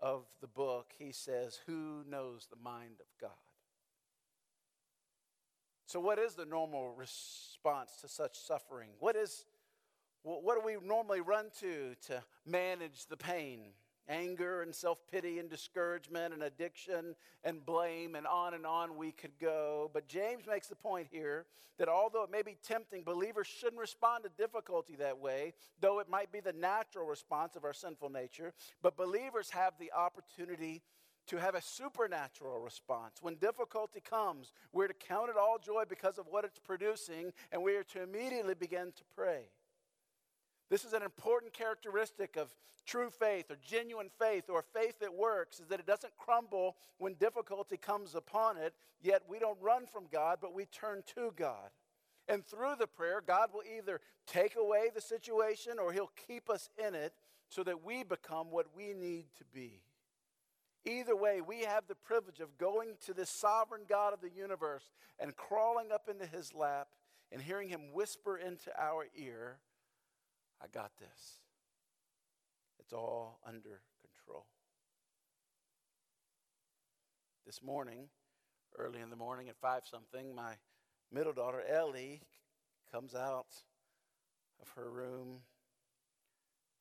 of 0.01 0.25
the 0.41 0.47
book, 0.47 0.87
he 0.99 1.13
says, 1.13 1.59
Who 1.67 2.03
knows 2.09 2.47
the 2.49 2.61
mind 2.61 2.95
of 2.99 3.07
God? 3.19 3.50
So, 5.91 5.99
what 5.99 6.19
is 6.19 6.35
the 6.35 6.45
normal 6.45 6.93
response 6.95 7.97
to 7.99 8.07
such 8.07 8.39
suffering? 8.39 8.87
What 8.99 9.17
is 9.17 9.43
what 10.23 10.55
do 10.55 10.61
we 10.65 10.77
normally 10.87 11.19
run 11.19 11.47
to 11.59 11.95
to 12.07 12.23
manage 12.45 13.07
the 13.07 13.17
pain? 13.17 13.73
Anger 14.07 14.61
and 14.61 14.73
self 14.73 15.05
pity 15.11 15.37
and 15.37 15.49
discouragement 15.49 16.33
and 16.33 16.43
addiction 16.43 17.13
and 17.43 17.65
blame, 17.65 18.15
and 18.15 18.25
on 18.25 18.53
and 18.53 18.65
on 18.65 18.95
we 18.95 19.11
could 19.11 19.37
go. 19.37 19.91
But 19.93 20.07
James 20.07 20.45
makes 20.47 20.67
the 20.67 20.77
point 20.77 21.07
here 21.11 21.45
that 21.77 21.89
although 21.89 22.23
it 22.23 22.31
may 22.31 22.41
be 22.41 22.55
tempting, 22.65 23.03
believers 23.03 23.47
shouldn't 23.47 23.81
respond 23.81 24.23
to 24.23 24.29
difficulty 24.37 24.95
that 24.95 25.19
way, 25.19 25.53
though 25.81 25.99
it 25.99 26.07
might 26.07 26.31
be 26.31 26.39
the 26.39 26.53
natural 26.53 27.05
response 27.05 27.57
of 27.57 27.65
our 27.65 27.73
sinful 27.73 28.11
nature. 28.11 28.53
But 28.81 28.95
believers 28.95 29.49
have 29.49 29.73
the 29.77 29.91
opportunity 29.91 30.83
to 31.31 31.37
have 31.37 31.55
a 31.55 31.61
supernatural 31.61 32.59
response. 32.59 33.19
When 33.21 33.35
difficulty 33.35 34.01
comes, 34.01 34.51
we're 34.73 34.89
to 34.89 34.93
count 34.93 35.29
it 35.29 35.37
all 35.37 35.57
joy 35.57 35.83
because 35.87 36.17
of 36.17 36.25
what 36.29 36.43
it's 36.43 36.59
producing, 36.59 37.31
and 37.53 37.63
we 37.63 37.77
are 37.77 37.85
to 37.85 38.03
immediately 38.03 38.53
begin 38.53 38.91
to 38.97 39.03
pray. 39.15 39.43
This 40.69 40.83
is 40.83 40.91
an 40.91 41.03
important 41.03 41.53
characteristic 41.53 42.35
of 42.35 42.53
true 42.85 43.09
faith 43.09 43.49
or 43.49 43.55
genuine 43.65 44.09
faith 44.19 44.49
or 44.49 44.61
faith 44.61 44.99
that 44.99 45.13
works 45.13 45.61
is 45.61 45.67
that 45.69 45.79
it 45.79 45.85
doesn't 45.85 46.17
crumble 46.17 46.75
when 46.97 47.13
difficulty 47.13 47.77
comes 47.77 48.13
upon 48.13 48.57
it, 48.57 48.73
yet 49.01 49.21
we 49.29 49.39
don't 49.39 49.57
run 49.61 49.85
from 49.85 50.07
God, 50.11 50.39
but 50.41 50.53
we 50.53 50.65
turn 50.65 51.01
to 51.15 51.33
God. 51.37 51.69
And 52.27 52.45
through 52.45 52.75
the 52.77 52.87
prayer, 52.87 53.23
God 53.25 53.51
will 53.53 53.63
either 53.77 54.01
take 54.27 54.57
away 54.57 54.89
the 54.93 54.99
situation 55.01 55.79
or 55.79 55.93
He'll 55.93 56.11
keep 56.27 56.49
us 56.49 56.69
in 56.77 56.93
it 56.93 57.13
so 57.47 57.63
that 57.63 57.85
we 57.85 58.03
become 58.03 58.51
what 58.51 58.67
we 58.75 58.93
need 58.93 59.27
to 59.37 59.45
be. 59.53 59.81
Either 60.85 61.15
way, 61.15 61.41
we 61.41 61.61
have 61.61 61.83
the 61.87 61.95
privilege 61.95 62.39
of 62.39 62.57
going 62.57 62.95
to 63.05 63.13
the 63.13 63.25
sovereign 63.25 63.83
God 63.87 64.13
of 64.13 64.21
the 64.21 64.31
universe 64.31 64.89
and 65.19 65.35
crawling 65.35 65.91
up 65.91 66.09
into 66.09 66.25
his 66.25 66.53
lap 66.55 66.87
and 67.31 67.41
hearing 67.41 67.69
him 67.69 67.93
whisper 67.93 68.37
into 68.37 68.71
our 68.79 69.05
ear, 69.15 69.59
I 70.61 70.65
got 70.67 70.91
this. 70.99 71.39
It's 72.79 72.93
all 72.93 73.39
under 73.47 73.81
control. 74.01 74.45
This 77.45 77.61
morning, 77.61 78.07
early 78.77 79.01
in 79.01 79.09
the 79.09 79.15
morning 79.15 79.49
at 79.49 79.57
five 79.57 79.83
something, 79.89 80.33
my 80.33 80.55
middle 81.11 81.33
daughter 81.33 81.61
Ellie 81.69 82.21
comes 82.91 83.13
out 83.13 83.53
of 84.61 84.69
her 84.75 84.89
room 84.89 85.41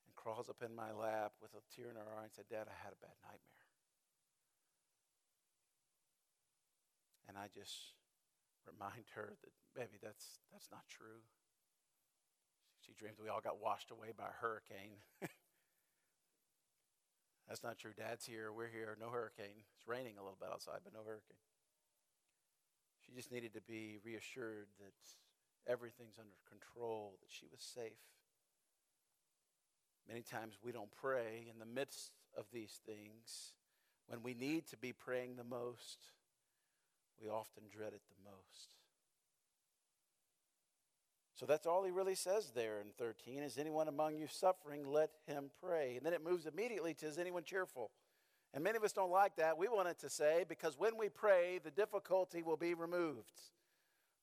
and 0.06 0.14
crawls 0.16 0.48
up 0.48 0.62
in 0.64 0.74
my 0.74 0.92
lap 0.92 1.32
with 1.42 1.50
a 1.54 1.74
tear 1.74 1.90
in 1.90 1.96
her 1.96 2.02
eye 2.18 2.24
and 2.24 2.32
said, 2.32 2.44
Dad, 2.50 2.66
I 2.66 2.84
had 2.84 2.92
a 2.92 3.00
bad 3.04 3.14
nightmare. 3.22 3.59
And 7.30 7.38
I 7.38 7.46
just 7.54 7.94
remind 8.66 9.06
her 9.14 9.38
that, 9.38 9.54
baby, 9.78 10.02
that's, 10.02 10.42
that's 10.50 10.66
not 10.74 10.82
true. 10.90 11.22
She 12.82 12.90
dreams 12.98 13.22
we 13.22 13.30
all 13.30 13.38
got 13.38 13.62
washed 13.62 13.94
away 13.94 14.10
by 14.10 14.26
a 14.26 14.40
hurricane. 14.42 14.98
that's 17.46 17.62
not 17.62 17.78
true. 17.78 17.94
Dad's 17.94 18.26
here. 18.26 18.50
We're 18.50 18.66
here. 18.66 18.98
No 18.98 19.14
hurricane. 19.14 19.62
It's 19.78 19.86
raining 19.86 20.18
a 20.18 20.26
little 20.26 20.42
bit 20.42 20.50
outside, 20.50 20.82
but 20.82 20.90
no 20.92 21.06
hurricane. 21.06 21.38
She 23.06 23.14
just 23.14 23.30
needed 23.30 23.54
to 23.54 23.62
be 23.62 24.02
reassured 24.02 24.66
that 24.82 24.98
everything's 25.70 26.18
under 26.18 26.34
control, 26.50 27.14
that 27.22 27.30
she 27.30 27.46
was 27.46 27.62
safe. 27.62 28.02
Many 30.08 30.22
times 30.22 30.58
we 30.64 30.72
don't 30.72 30.90
pray 30.90 31.46
in 31.46 31.60
the 31.60 31.66
midst 31.78 32.10
of 32.36 32.46
these 32.52 32.80
things 32.84 33.54
when 34.08 34.18
we 34.24 34.34
need 34.34 34.66
to 34.74 34.76
be 34.76 34.92
praying 34.92 35.36
the 35.36 35.44
most 35.44 36.10
we 37.20 37.28
often 37.28 37.64
dread 37.70 37.92
it 37.92 38.02
the 38.08 38.30
most. 38.30 38.74
So 41.34 41.46
that's 41.46 41.66
all 41.66 41.84
he 41.84 41.90
really 41.90 42.14
says 42.14 42.52
there 42.54 42.80
in 42.80 42.92
13. 42.98 43.42
Is 43.42 43.56
anyone 43.56 43.88
among 43.88 44.16
you 44.16 44.26
suffering? 44.28 44.86
Let 44.86 45.10
him 45.26 45.50
pray. 45.62 45.96
And 45.96 46.04
then 46.04 46.12
it 46.12 46.22
moves 46.22 46.46
immediately 46.46 46.92
to 46.94 47.06
is 47.06 47.16
anyone 47.16 47.44
cheerful? 47.44 47.90
And 48.52 48.62
many 48.62 48.76
of 48.76 48.84
us 48.84 48.92
don't 48.92 49.10
like 49.10 49.36
that. 49.36 49.56
We 49.56 49.68
want 49.68 49.88
it 49.88 49.98
to 50.00 50.10
say, 50.10 50.44
because 50.46 50.78
when 50.78 50.98
we 50.98 51.08
pray, 51.08 51.58
the 51.62 51.70
difficulty 51.70 52.42
will 52.42 52.58
be 52.58 52.74
removed. 52.74 53.40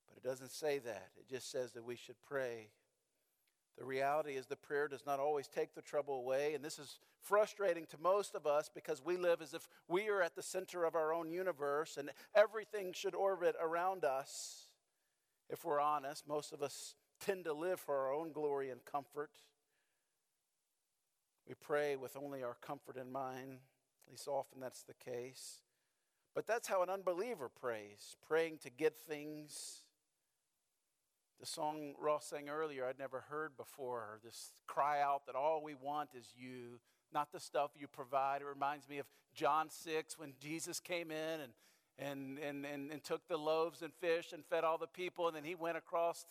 But 0.08 0.18
it 0.18 0.24
doesn't 0.28 0.52
say 0.52 0.80
that. 0.80 1.10
It 1.18 1.28
just 1.28 1.50
says 1.50 1.72
that 1.72 1.84
we 1.84 1.96
should 1.96 2.18
pray 2.28 2.70
The 3.78 3.86
reality 3.86 4.34
is, 4.34 4.48
the 4.48 4.56
prayer 4.56 4.88
does 4.88 5.06
not 5.06 5.20
always 5.20 5.48
take 5.48 5.76
the 5.76 5.82
trouble 5.82 6.16
away. 6.16 6.54
And 6.56 6.64
this 6.64 6.80
is 6.80 7.00
frustrating 7.22 7.86
to 7.88 7.98
most 8.02 8.34
of 8.34 8.48
us 8.48 8.70
because 8.74 9.04
we 9.04 9.18
live 9.18 9.42
as 9.42 9.54
if 9.54 9.68
we 9.88 10.10
are 10.10 10.22
at 10.22 10.36
the 10.36 10.42
center 10.42 10.84
of 10.84 10.96
our 10.96 11.14
own 11.14 11.30
universe 11.30 11.98
and 11.98 12.10
everything 12.34 12.92
should 12.94 13.14
orbit 13.14 13.56
around 13.62 14.04
us. 14.04 14.68
If 15.50 15.64
we're 15.64 15.80
honest, 15.80 16.28
most 16.28 16.54
of 16.54 16.64
us 16.64 16.96
tend 17.20 17.46
to 17.46 17.54
live 17.54 17.80
for 17.80 17.96
our 17.96 18.14
own 18.14 18.32
glory 18.32 18.72
and 18.72 18.84
comfort. 18.84 19.32
We 21.48 21.54
pray 21.54 21.96
with 21.96 22.18
only 22.18 22.44
our 22.44 22.58
comfort 22.62 22.98
in 22.98 23.12
mind. 23.12 23.60
At 24.08 24.12
least 24.12 24.28
often 24.28 24.60
that's 24.60 24.84
the 24.84 24.94
case. 24.94 25.62
But 26.36 26.46
that's 26.46 26.68
how 26.68 26.84
an 26.84 26.90
unbeliever 26.90 27.50
prays, 27.50 28.16
praying 28.28 28.60
to 28.64 28.70
get 28.70 28.98
things 28.98 29.84
the 31.40 31.46
song 31.46 31.94
Ross 32.00 32.26
sang 32.26 32.50
earlier, 32.50 32.86
I'd 32.86 33.00
never 33.00 33.22
heard 33.30 33.56
before. 33.58 34.20
This 34.24 34.54
cry 34.66 35.02
out 35.02 35.26
that 35.28 35.36
all 35.36 35.62
we 35.64 35.76
want 35.76 36.10
is 36.18 36.34
you, 36.36 36.80
not 37.14 37.32
the 37.32 37.40
stuff 37.40 37.72
you 37.78 37.88
provide. 37.88 38.42
It 38.42 38.48
reminds 38.48 38.90
me 38.90 38.98
of 38.98 39.06
John 39.34 39.70
6 39.70 40.18
when 40.18 40.34
Jesus 40.40 40.80
came 40.80 41.12
in 41.12 41.42
and, 41.42 41.54
and, 42.00 42.40
and, 42.40 42.66
and, 42.66 42.92
and 42.92 43.04
took 43.04 43.28
the 43.28 43.38
loaves 43.38 43.82
and 43.82 43.94
fish 44.02 44.34
and 44.34 44.44
fed 44.46 44.64
all 44.64 44.78
the 44.78 44.88
people, 44.88 45.28
and 45.28 45.36
then 45.36 45.44
he 45.44 45.56
went 45.56 45.78
across 45.78 46.26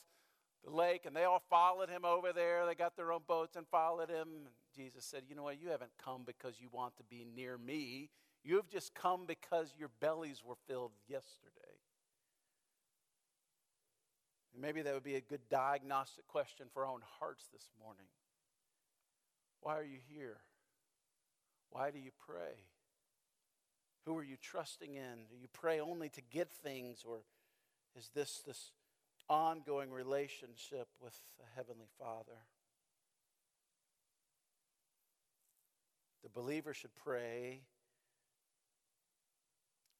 the 0.64 0.70
lake 0.70 1.06
and 1.06 1.14
they 1.14 1.24
all 1.24 1.42
followed 1.48 1.88
him 1.88 2.04
over 2.04 2.32
there. 2.32 2.66
They 2.66 2.74
got 2.74 2.96
their 2.96 3.12
own 3.12 3.22
boats 3.26 3.56
and 3.56 3.66
followed 3.68 4.10
him. 4.10 4.28
And 4.28 4.46
Jesus 4.74 5.04
said, 5.04 5.22
You 5.28 5.36
know 5.36 5.44
what? 5.44 5.60
You 5.60 5.68
haven't 5.68 5.92
come 6.02 6.22
because 6.26 6.56
you 6.60 6.68
want 6.72 6.96
to 6.96 7.04
be 7.04 7.24
near 7.34 7.56
me. 7.56 8.10
You've 8.42 8.68
just 8.68 8.94
come 8.94 9.26
because 9.26 9.72
your 9.78 9.90
bellies 10.00 10.42
were 10.44 10.56
filled 10.68 10.92
yesterday. 11.08 11.65
And 14.56 14.62
maybe 14.62 14.80
that 14.80 14.94
would 14.94 15.04
be 15.04 15.16
a 15.16 15.20
good 15.20 15.50
diagnostic 15.50 16.26
question 16.28 16.68
for 16.72 16.86
our 16.86 16.90
own 16.90 17.02
hearts 17.20 17.44
this 17.52 17.68
morning. 17.78 18.06
Why 19.60 19.76
are 19.76 19.84
you 19.84 19.98
here? 20.08 20.38
Why 21.68 21.90
do 21.90 21.98
you 21.98 22.10
pray? 22.26 22.64
Who 24.06 24.16
are 24.16 24.24
you 24.24 24.38
trusting 24.40 24.94
in? 24.94 25.26
Do 25.28 25.36
you 25.38 25.48
pray 25.52 25.78
only 25.78 26.08
to 26.08 26.22
get 26.22 26.50
things, 26.50 27.04
or 27.06 27.18
is 27.98 28.08
this 28.14 28.40
this 28.46 28.70
ongoing 29.28 29.90
relationship 29.90 30.88
with 31.02 31.14
the 31.38 31.44
Heavenly 31.54 31.88
Father? 31.98 32.38
The 36.22 36.30
believer 36.30 36.72
should 36.72 36.94
pray, 36.94 37.60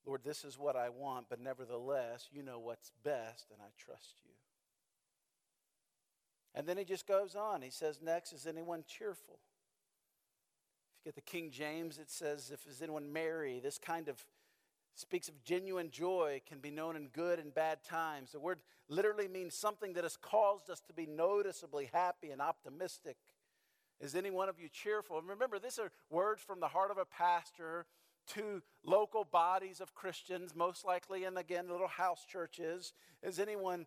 Lord, 0.07 0.23
this 0.25 0.45
is 0.45 0.59
what 0.59 0.77
I 0.77 0.89
want, 0.89 1.27
but 1.29 1.41
nevertheless, 1.41 2.29
you 2.33 2.43
know 2.43 2.59
what's 2.59 2.91
best, 3.05 3.51
and 3.51 3.61
I 3.61 3.69
trust 3.77 4.15
you. 4.25 4.31
And 6.57 6.67
then 6.67 6.79
he 6.79 6.85
just 6.85 7.07
goes 7.07 7.37
on. 7.37 7.61
He 7.61 7.71
says, 7.71 8.01
Next, 8.03 8.33
is 8.33 8.47
anyone 8.47 8.83
cheerful? 8.89 9.39
If 10.89 11.05
you 11.05 11.13
get 11.13 11.15
the 11.15 11.21
King 11.21 11.51
James, 11.51 11.99
it 11.99 12.11
says, 12.11 12.51
If 12.53 12.67
is 12.67 12.81
anyone 12.81 13.13
merry, 13.13 13.61
this 13.61 13.79
kind 13.79 14.09
of 14.09 14.25
speaks 14.95 15.29
of 15.29 15.45
genuine 15.45 15.91
joy, 15.91 16.41
can 16.49 16.59
be 16.59 16.71
known 16.71 16.97
in 16.97 17.09
good 17.09 17.39
and 17.39 17.55
bad 17.55 17.85
times. 17.85 18.33
The 18.33 18.41
word 18.41 18.61
literally 18.89 19.29
means 19.29 19.55
something 19.55 19.93
that 19.93 20.05
has 20.05 20.17
caused 20.17 20.71
us 20.71 20.81
to 20.87 20.95
be 20.95 21.05
noticeably 21.05 21.91
happy 21.93 22.31
and 22.31 22.41
optimistic. 22.41 23.19
Is 24.01 24.15
any 24.15 24.31
one 24.31 24.49
of 24.49 24.59
you 24.59 24.71
cheerful? 24.71 25.19
And 25.19 25.29
remember, 25.29 25.59
these 25.59 25.79
are 25.79 25.91
words 26.09 26.41
from 26.43 26.61
the 26.61 26.69
heart 26.69 26.91
of 26.91 26.97
a 26.97 27.05
pastor 27.05 27.85
to 28.29 28.63
local 28.85 29.25
bodies 29.25 29.81
of 29.81 29.95
Christians, 29.95 30.55
most 30.57 30.85
likely, 30.85 31.25
and 31.25 31.37
again, 31.37 31.69
little 31.69 31.89
house 31.89 32.25
churches. 32.25 32.95
Is 33.23 33.39
anyone 33.39 33.87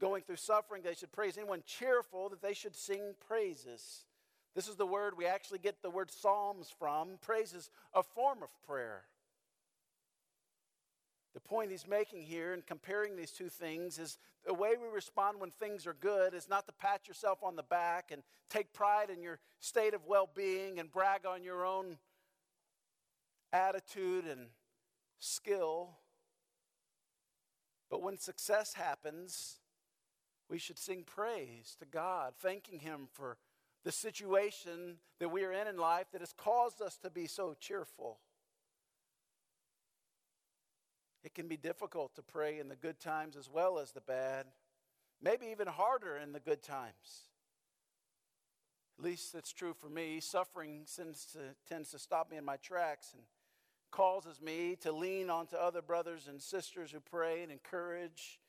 going 0.00 0.22
through 0.22 0.36
suffering, 0.36 0.82
they 0.82 0.94
should 0.94 1.12
praise. 1.12 1.36
Anyone 1.36 1.62
cheerful, 1.66 2.28
that 2.28 2.42
they 2.42 2.54
should 2.54 2.76
sing 2.76 3.14
praises. 3.26 4.04
This 4.54 4.68
is 4.68 4.76
the 4.76 4.86
word 4.86 5.16
we 5.16 5.26
actually 5.26 5.58
get 5.58 5.82
the 5.82 5.90
word 5.90 6.10
psalms 6.10 6.72
from. 6.78 7.18
Praise 7.20 7.52
is 7.52 7.70
a 7.94 8.02
form 8.02 8.42
of 8.42 8.48
prayer. 8.66 9.02
The 11.34 11.40
point 11.40 11.70
he's 11.70 11.86
making 11.86 12.22
here 12.22 12.54
in 12.54 12.62
comparing 12.62 13.14
these 13.14 13.30
two 13.30 13.48
things 13.48 13.98
is 13.98 14.18
the 14.44 14.54
way 14.54 14.70
we 14.80 14.88
respond 14.88 15.38
when 15.40 15.50
things 15.50 15.86
are 15.86 15.94
good 15.94 16.34
is 16.34 16.48
not 16.48 16.66
to 16.66 16.72
pat 16.72 17.06
yourself 17.06 17.38
on 17.44 17.54
the 17.54 17.62
back 17.62 18.10
and 18.10 18.22
take 18.48 18.72
pride 18.72 19.10
in 19.10 19.22
your 19.22 19.38
state 19.60 19.94
of 19.94 20.06
well 20.06 20.28
being 20.34 20.80
and 20.80 20.90
brag 20.90 21.26
on 21.26 21.44
your 21.44 21.64
own 21.64 21.98
attitude 23.52 24.24
and 24.24 24.46
skill. 25.20 25.90
But 27.90 28.02
when 28.02 28.18
success 28.18 28.74
happens, 28.74 29.58
we 30.48 30.58
should 30.58 30.78
sing 30.78 31.04
praise 31.04 31.76
to 31.78 31.86
God, 31.86 32.34
thanking 32.38 32.80
Him 32.80 33.08
for 33.12 33.36
the 33.84 33.92
situation 33.92 34.96
that 35.20 35.28
we 35.28 35.44
are 35.44 35.52
in 35.52 35.66
in 35.66 35.76
life 35.76 36.06
that 36.12 36.20
has 36.20 36.32
caused 36.32 36.82
us 36.82 36.96
to 36.98 37.10
be 37.10 37.26
so 37.26 37.54
cheerful. 37.60 38.18
It 41.24 41.34
can 41.34 41.48
be 41.48 41.56
difficult 41.56 42.14
to 42.16 42.22
pray 42.22 42.58
in 42.58 42.68
the 42.68 42.76
good 42.76 43.00
times 43.00 43.36
as 43.36 43.50
well 43.50 43.78
as 43.78 43.92
the 43.92 44.00
bad, 44.00 44.46
maybe 45.22 45.46
even 45.46 45.66
harder 45.66 46.16
in 46.16 46.32
the 46.32 46.40
good 46.40 46.62
times. 46.62 47.28
At 48.98 49.04
least 49.04 49.32
that's 49.32 49.52
true 49.52 49.74
for 49.74 49.88
me. 49.88 50.20
Suffering 50.20 50.84
tends 50.96 51.26
to, 51.32 51.38
tends 51.68 51.90
to 51.90 51.98
stop 51.98 52.30
me 52.30 52.36
in 52.36 52.44
my 52.44 52.56
tracks 52.56 53.12
and 53.12 53.22
causes 53.90 54.40
me 54.40 54.76
to 54.80 54.92
lean 54.92 55.30
onto 55.30 55.56
other 55.56 55.82
brothers 55.82 56.28
and 56.28 56.40
sisters 56.42 56.90
who 56.90 57.00
pray 57.00 57.42
and 57.42 57.52
encourage 57.52 58.40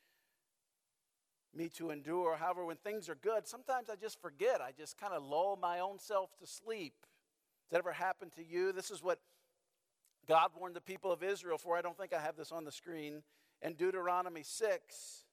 me 1.54 1.68
to 1.70 1.90
endure. 1.90 2.36
However, 2.36 2.64
when 2.64 2.76
things 2.76 3.08
are 3.08 3.14
good, 3.14 3.46
sometimes 3.46 3.90
I 3.90 3.96
just 3.96 4.20
forget. 4.20 4.60
I 4.60 4.72
just 4.76 4.98
kind 4.98 5.12
of 5.12 5.22
lull 5.24 5.58
my 5.60 5.80
own 5.80 5.98
self 5.98 6.36
to 6.38 6.46
sleep. 6.46 6.94
Does 7.00 7.72
that 7.72 7.78
ever 7.78 7.92
happen 7.92 8.30
to 8.36 8.44
you? 8.44 8.72
This 8.72 8.90
is 8.90 9.02
what 9.02 9.18
God 10.28 10.50
warned 10.58 10.76
the 10.76 10.80
people 10.80 11.10
of 11.10 11.22
Israel 11.22 11.58
for. 11.58 11.76
I 11.76 11.82
don't 11.82 11.96
think 11.96 12.12
I 12.12 12.20
have 12.20 12.36
this 12.36 12.52
on 12.52 12.64
the 12.64 12.72
screen. 12.72 13.22
In 13.62 13.74
Deuteronomy 13.74 14.42
6, 14.42 15.24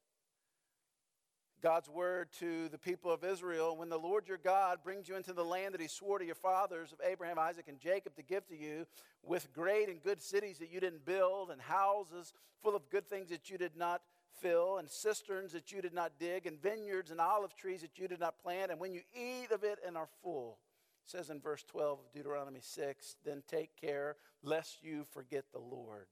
God's 1.62 1.90
word 1.90 2.30
to 2.40 2.70
the 2.70 2.78
people 2.78 3.12
of 3.12 3.24
Israel 3.24 3.76
when 3.76 3.90
the 3.90 3.98
Lord 3.98 4.28
your 4.28 4.38
God 4.38 4.80
brings 4.84 5.08
you 5.10 5.16
into 5.16 5.34
the 5.34 5.44
land 5.44 5.74
that 5.74 5.82
he 5.82 5.88
swore 5.88 6.20
to 6.20 6.26
your 6.26 6.36
fathers 6.36 6.92
of 6.92 7.00
Abraham, 7.04 7.40
Isaac, 7.40 7.66
and 7.68 7.80
Jacob 7.80 8.16
to 8.16 8.22
give 8.22 8.48
to 8.48 8.56
you, 8.56 8.86
with 9.24 9.52
great 9.54 9.90
and 9.90 10.02
good 10.02 10.22
cities 10.22 10.60
that 10.60 10.72
you 10.72 10.80
didn't 10.80 11.06
build, 11.06 11.50
and 11.50 11.60
houses 11.60 12.34
full 12.62 12.76
of 12.76 12.90
good 12.90 13.10
things 13.10 13.30
that 13.30 13.50
you 13.50 13.58
did 13.58 13.76
not 13.76 14.02
fill, 14.42 14.78
and 14.78 14.90
cisterns 14.90 15.52
that 15.54 15.72
you 15.72 15.82
did 15.82 15.94
not 15.94 16.14
dig, 16.20 16.46
and 16.46 16.62
vineyards 16.62 17.12
and 17.12 17.20
olive 17.20 17.56
trees 17.56 17.82
that 17.82 17.98
you 17.98 18.08
did 18.08 18.20
not 18.20 18.42
plant. 18.42 18.72
And 18.72 18.80
when 18.80 18.94
you 18.94 19.02
eat 19.16 19.52
of 19.52 19.64
it 19.64 19.80
and 19.86 19.98
are 19.98 20.10
full, 20.24 20.60
it 21.06 21.12
says 21.12 21.30
in 21.30 21.40
verse 21.40 21.64
12 21.64 22.00
of 22.00 22.14
Deuteronomy 22.14 22.62
6, 22.62 23.16
then 23.26 23.44
take 23.48 23.80
care 23.80 24.16
lest 24.44 24.84
you 24.84 25.04
forget 25.04 25.46
the 25.52 25.60
Lord 25.60 26.08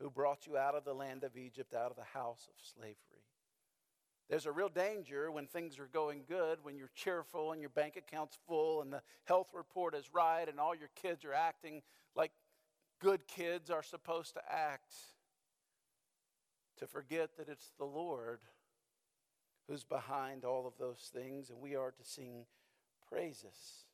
who 0.00 0.10
brought 0.10 0.46
you 0.46 0.56
out 0.56 0.74
of 0.74 0.84
the 0.84 0.92
land 0.92 1.24
of 1.24 1.36
Egypt, 1.36 1.74
out 1.74 1.90
of 1.90 1.96
the 1.96 2.18
house 2.18 2.48
of 2.48 2.54
slavery. 2.74 3.24
There's 4.28 4.46
a 4.46 4.52
real 4.52 4.68
danger 4.68 5.30
when 5.30 5.46
things 5.46 5.78
are 5.78 5.88
going 5.92 6.24
good, 6.28 6.58
when 6.62 6.76
you're 6.76 6.90
cheerful 6.94 7.52
and 7.52 7.60
your 7.60 7.70
bank 7.70 7.96
account's 7.96 8.36
full 8.46 8.82
and 8.82 8.92
the 8.92 9.02
health 9.24 9.50
report 9.54 9.94
is 9.94 10.12
right 10.12 10.48
and 10.48 10.58
all 10.58 10.74
your 10.74 10.90
kids 11.00 11.24
are 11.24 11.32
acting 11.32 11.82
like 12.16 12.32
good 13.00 13.26
kids 13.28 13.70
are 13.70 13.84
supposed 13.84 14.34
to 14.34 14.40
act 14.50 14.92
to 16.78 16.86
forget 16.86 17.36
that 17.36 17.48
it's 17.48 17.72
the 17.78 17.84
Lord 17.84 18.40
who's 19.68 19.84
behind 19.84 20.44
all 20.44 20.66
of 20.66 20.74
those 20.78 21.10
things, 21.12 21.50
and 21.50 21.60
we 21.60 21.74
are 21.74 21.90
to 21.90 22.04
sing 22.04 22.46
praises. 23.08 23.84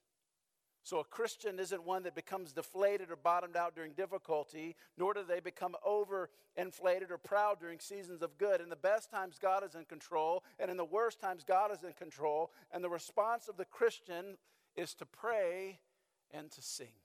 So, 0.85 0.99
a 0.99 1.05
Christian 1.05 1.61
isn't 1.61 1.85
one 1.85 2.03
that 2.03 2.17
becomes 2.17 2.53
deflated 2.53 3.11
or 3.11 3.17
bottomed 3.17 3.57
out 3.57 3.77
during 3.77 3.93
difficulty, 3.93 4.75
nor 4.99 5.15
do 5.15 5.23
they 5.27 5.39
become 5.39 5.77
overinflated 5.87 7.11
or 7.11 7.19
proud 7.19 7.61
during 7.61 7.79
seasons 7.79 8.21
of 8.21 8.37
good. 8.37 8.61
In 8.61 8.69
the 8.69 8.75
best 8.75 9.09
times, 9.09 9.39
God 9.41 9.65
is 9.65 9.77
in 9.77 9.85
control, 9.85 10.43
and 10.59 10.73
in 10.73 10.77
the 10.77 10.85
worst 10.85 11.21
times, 11.21 11.45
God 11.45 11.71
is 11.71 11.85
in 11.85 11.93
control. 11.93 12.51
And 12.73 12.83
the 12.83 12.91
response 12.91 13.49
of 13.49 13.57
the 13.57 13.65
Christian 13.65 14.37
is 14.75 14.93
to 14.95 15.07
pray 15.07 15.79
and 16.33 16.51
to 16.51 16.61
sing. 16.63 17.02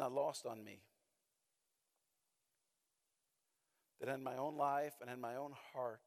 Not 0.00 0.12
lost 0.12 0.46
on 0.46 0.64
me. 0.64 0.80
That 4.00 4.08
in 4.08 4.22
my 4.22 4.36
own 4.36 4.56
life 4.56 4.94
and 5.00 5.10
in 5.10 5.20
my 5.20 5.36
own 5.36 5.52
heart, 5.74 6.00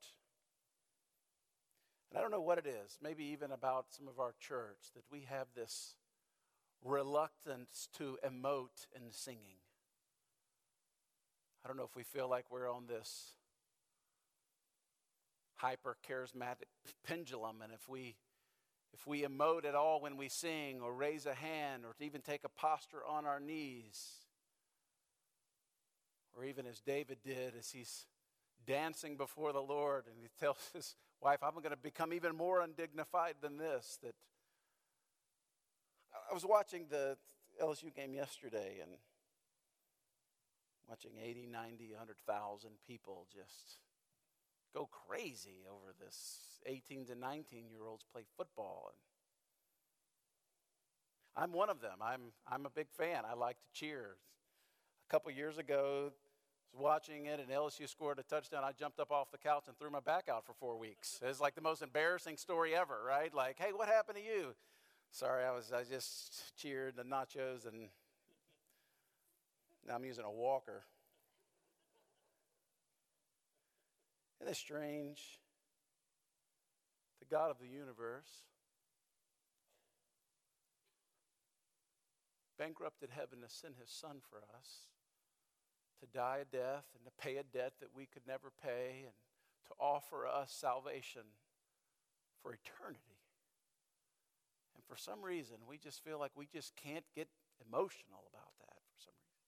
and 2.09 2.17
I 2.17 2.21
don't 2.21 2.31
know 2.31 2.41
what 2.41 2.57
it 2.57 2.65
is, 2.65 2.97
maybe 3.01 3.23
even 3.25 3.51
about 3.51 3.85
some 3.91 4.07
of 4.07 4.19
our 4.19 4.33
church, 4.39 4.91
that 4.95 5.03
we 5.11 5.27
have 5.29 5.47
this 5.55 5.95
reluctance 6.83 7.87
to 7.97 8.17
emote 8.27 8.87
in 8.95 9.11
singing. 9.11 9.61
I 11.63 11.67
don't 11.67 11.77
know 11.77 11.83
if 11.83 11.95
we 11.95 12.03
feel 12.03 12.27
like 12.27 12.45
we're 12.51 12.69
on 12.69 12.87
this 12.87 13.35
hyper 15.55 15.97
charismatic 16.09 16.67
pendulum, 17.07 17.61
and 17.63 17.71
if 17.71 17.87
we 17.87 18.15
if 18.93 19.07
we 19.07 19.23
emote 19.23 19.65
at 19.65 19.75
all 19.75 19.99
when 19.99 20.17
we 20.17 20.29
sing 20.29 20.81
or 20.81 20.93
raise 20.93 21.25
a 21.25 21.33
hand 21.33 21.83
or 21.83 21.95
even 21.99 22.21
take 22.21 22.43
a 22.43 22.49
posture 22.49 23.01
on 23.07 23.25
our 23.25 23.39
knees, 23.39 24.19
or 26.35 26.45
even 26.45 26.65
as 26.65 26.79
David 26.79 27.17
did 27.23 27.53
as 27.57 27.71
he's 27.71 28.05
dancing 28.65 29.17
before 29.17 29.51
the 29.51 29.61
Lord, 29.61 30.05
and 30.07 30.15
he 30.21 30.29
tells 30.39 30.69
his 30.73 30.95
wife, 31.21 31.39
I'm 31.43 31.55
going 31.55 31.71
to 31.71 31.77
become 31.77 32.13
even 32.13 32.35
more 32.35 32.61
undignified 32.61 33.35
than 33.41 33.57
this. 33.57 33.97
That 34.03 34.15
I 36.29 36.33
was 36.33 36.45
watching 36.45 36.85
the 36.89 37.17
LSU 37.61 37.93
game 37.93 38.13
yesterday 38.13 38.77
and 38.81 38.91
watching 40.87 41.11
80, 41.21 41.47
90, 41.47 41.89
100,000 41.91 42.71
people 42.87 43.25
just 43.33 43.79
go 44.73 44.89
crazy 45.07 45.65
over 45.69 45.93
this 46.03 46.39
18 46.65 47.05
to 47.07 47.15
19 47.15 47.69
year 47.69 47.85
olds 47.87 48.05
play 48.11 48.23
football. 48.37 48.91
And 51.35 51.43
I'm 51.43 51.51
one 51.51 51.69
of 51.69 51.81
them. 51.81 51.97
I'm, 52.01 52.21
I'm 52.47 52.65
a 52.65 52.69
big 52.69 52.87
fan. 52.91 53.23
I 53.29 53.33
like 53.33 53.57
to 53.57 53.79
cheer. 53.79 54.17
A 55.07 55.11
couple 55.11 55.31
years 55.31 55.57
ago, 55.57 56.11
I 56.73 56.75
was 56.75 56.81
watching 56.81 57.25
it, 57.25 57.39
and 57.39 57.49
LSU 57.49 57.89
scored 57.89 58.19
a 58.19 58.23
touchdown. 58.23 58.63
I 58.63 58.71
jumped 58.71 58.99
up 58.99 59.11
off 59.11 59.31
the 59.31 59.37
couch 59.37 59.65
and 59.67 59.77
threw 59.77 59.89
my 59.89 59.99
back 59.99 60.29
out 60.29 60.45
for 60.45 60.53
four 60.53 60.77
weeks. 60.77 61.19
It's 61.23 61.41
like 61.41 61.55
the 61.55 61.61
most 61.61 61.81
embarrassing 61.81 62.37
story 62.37 62.75
ever, 62.75 62.99
right? 63.07 63.33
Like, 63.33 63.57
hey, 63.59 63.71
what 63.73 63.87
happened 63.87 64.17
to 64.17 64.23
you? 64.23 64.55
Sorry, 65.11 65.43
I 65.45 65.51
was 65.51 65.71
I 65.71 65.83
just 65.83 66.57
cheered 66.57 66.95
the 66.95 67.03
nachos, 67.03 67.67
and 67.67 67.89
now 69.87 69.95
I'm 69.95 70.05
using 70.05 70.25
a 70.25 70.31
walker. 70.31 70.83
Isn't 74.43 74.51
it 74.51 74.57
strange? 74.57 75.39
The 77.19 77.25
God 77.33 77.49
of 77.49 77.59
the 77.59 77.67
universe 77.67 78.43
bankrupted 82.59 83.09
heaven 83.09 83.39
to 83.39 83.47
send 83.47 83.75
his 83.79 83.89
son 83.89 84.17
for 84.29 84.39
us, 84.59 84.89
to 86.01 86.07
die 86.13 86.39
a 86.41 86.45
death 86.45 86.83
and 86.93 87.05
to 87.05 87.11
pay 87.17 87.37
a 87.37 87.43
debt 87.43 87.71
that 87.79 87.95
we 87.95 88.05
could 88.05 88.23
never 88.27 88.51
pay, 88.61 89.03
and 89.05 89.13
to 89.67 89.73
offer 89.79 90.27
us 90.27 90.51
salvation 90.51 91.23
for 92.41 92.51
eternity. 92.51 93.23
And 94.75 94.83
for 94.83 94.97
some 94.97 95.21
reason, 95.21 95.55
we 95.69 95.77
just 95.77 96.03
feel 96.03 96.19
like 96.19 96.31
we 96.35 96.47
just 96.47 96.75
can't 96.75 97.05
get 97.15 97.29
emotional 97.65 98.27
about 98.33 98.51
that 98.59 98.75
for 98.91 98.97
some 98.99 99.15
reason. 99.23 99.47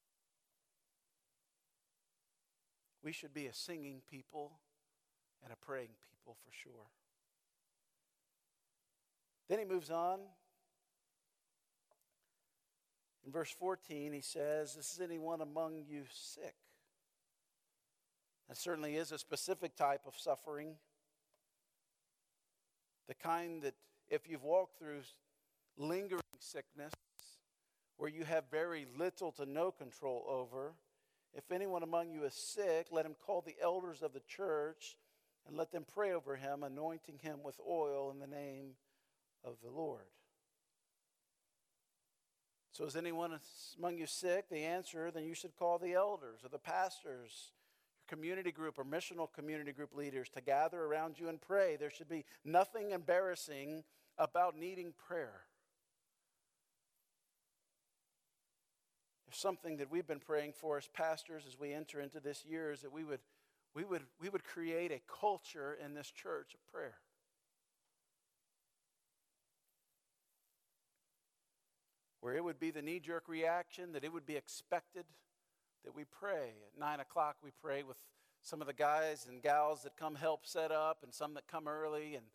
We 3.04 3.12
should 3.12 3.34
be 3.34 3.48
a 3.48 3.54
singing 3.54 4.02
people 4.10 4.54
and 5.46 5.54
a 5.54 5.66
praying 5.66 5.96
people 6.12 6.36
for 6.44 6.52
sure. 6.52 6.90
Then 9.48 9.60
he 9.60 9.66
moves 9.66 9.90
on 9.90 10.20
in 13.26 13.32
verse 13.32 13.50
14, 13.50 14.14
he 14.14 14.22
says, 14.22 14.76
Is 14.76 15.00
anyone 15.04 15.42
among 15.42 15.84
you 15.90 16.04
sick? 16.12 16.56
That 18.48 18.58
certainly 18.58 18.96
is 18.96 19.12
a 19.12 19.18
specific 19.18 19.76
type 19.76 20.02
of 20.06 20.14
suffering. 20.16 20.76
The 23.08 23.16
kind 23.16 23.64
that, 23.64 23.74
if 24.10 24.30
you've 24.30 24.44
walked 24.44 24.78
through 24.78 25.02
lingering 25.78 26.22
sickness, 26.40 26.94
where 27.98 28.10
you 28.10 28.26
have 28.26 28.44
very 28.52 28.86
little 28.98 29.32
to 29.32 29.46
no 29.46 29.72
control 29.72 30.24
over, 30.28 30.74
if 31.34 31.52
anyone 31.52 31.82
among 31.82 32.12
you 32.12 32.26
is 32.26 32.36
sick, 32.36 32.88
let 32.92 33.06
him 33.06 33.16
call 33.26 33.42
the 33.42 33.56
elders 33.62 34.04
of 34.04 34.14
the 34.14 34.22
church 34.28 34.98
and 35.48 35.58
let 35.58 35.72
them 35.72 35.86
pray 35.94 36.12
over 36.12 36.36
him, 36.36 36.64
anointing 36.64 37.20
him 37.22 37.40
with 37.44 37.60
oil 37.68 38.12
in 38.12 38.20
the 38.20 38.28
name 38.28 38.72
of 39.44 39.56
the 39.64 39.70
Lord. 39.70 40.08
So, 42.72 42.86
is 42.86 42.96
anyone 42.96 43.40
among 43.78 43.98
you 43.98 44.06
sick? 44.06 44.50
The 44.50 44.64
answer, 44.64 45.10
then 45.10 45.24
you 45.24 45.34
should 45.34 45.56
call 45.56 45.78
the 45.78 45.94
elders 45.94 46.42
or 46.44 46.50
the 46.50 46.60
pastors, 46.60 47.54
your 47.98 48.18
community 48.18 48.52
group 48.52 48.78
or 48.78 48.84
missional 48.84 49.32
community 49.32 49.72
group 49.72 49.96
leaders 49.96 50.28
to 50.30 50.42
gather 50.42 50.82
around 50.82 51.18
you 51.18 51.30
and 51.30 51.40
pray. 51.40 51.78
There 51.78 51.90
should 51.90 52.10
be 52.10 52.26
nothing 52.44 52.92
embarrassing 52.92 53.86
about 54.18 54.58
needing 54.58 54.94
prayer. 55.08 55.44
There's 59.26 59.38
something 59.38 59.78
that 59.78 59.92
we've 59.92 60.08
been 60.08 60.20
praying 60.20 60.54
for 60.54 60.78
as 60.78 60.88
pastors 60.88 61.44
as 61.48 61.60
we 61.60 61.74
enter 61.74 62.02
into 62.02 62.20
this 62.20 62.46
year 62.46 62.72
is 62.72 62.82
that 62.82 62.92
we 62.92 63.04
would, 63.04 63.20
we 63.76 63.84
would, 63.84 64.04
we 64.20 64.30
would 64.30 64.44
create 64.44 64.92
a 64.92 65.02
culture 65.20 65.78
in 65.84 65.94
this 65.94 66.10
church 66.10 66.54
of 66.54 66.74
prayer. 66.74 66.96
where 72.26 72.34
it 72.34 72.44
would 72.44 72.60
be 72.60 72.72
the 72.72 72.82
knee 72.82 73.00
jerk 73.00 73.26
reaction, 73.28 73.92
that 73.92 74.04
it 74.04 74.12
would 74.12 74.26
be 74.26 74.36
expected 74.36 75.06
that 75.84 75.96
we 75.96 76.06
pray. 76.06 76.54
At 76.74 76.80
9 76.80 77.00
o'clock, 77.00 77.36
we 77.44 77.52
pray 77.62 77.84
with 77.84 77.98
some 78.42 78.62
of 78.62 78.68
the 78.68 78.74
guys 78.74 79.28
and 79.30 79.44
gals 79.44 79.84
that 79.84 79.96
come 79.96 80.16
help 80.16 80.44
set 80.44 80.72
up 80.72 81.04
and 81.04 81.14
some 81.14 81.36
that 81.36 81.46
come 81.48 81.68
early. 81.68 82.16
And 82.16 82.26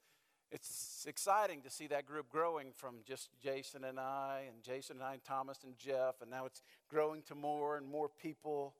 it's 0.53 1.07
exciting 1.09 1.63
to 1.63 1.71
see 1.71 1.89
that 1.89 2.07
group 2.07 2.29
growing 2.29 2.69
from 2.73 2.99
just 3.05 3.31
Jason 3.43 3.83
and 3.83 3.99
I, 3.99 4.45
and 4.49 4.63
Jason 4.63 4.99
and 4.99 5.05
I, 5.05 5.15
and 5.15 5.25
Thomas 5.25 5.59
and 5.65 5.77
Jeff, 5.77 6.23
and 6.23 6.31
now 6.31 6.47
it's 6.47 6.63
growing 6.89 7.23
to 7.23 7.35
more 7.35 7.77
and 7.77 7.85
more 7.85 8.09
people. 8.09 8.77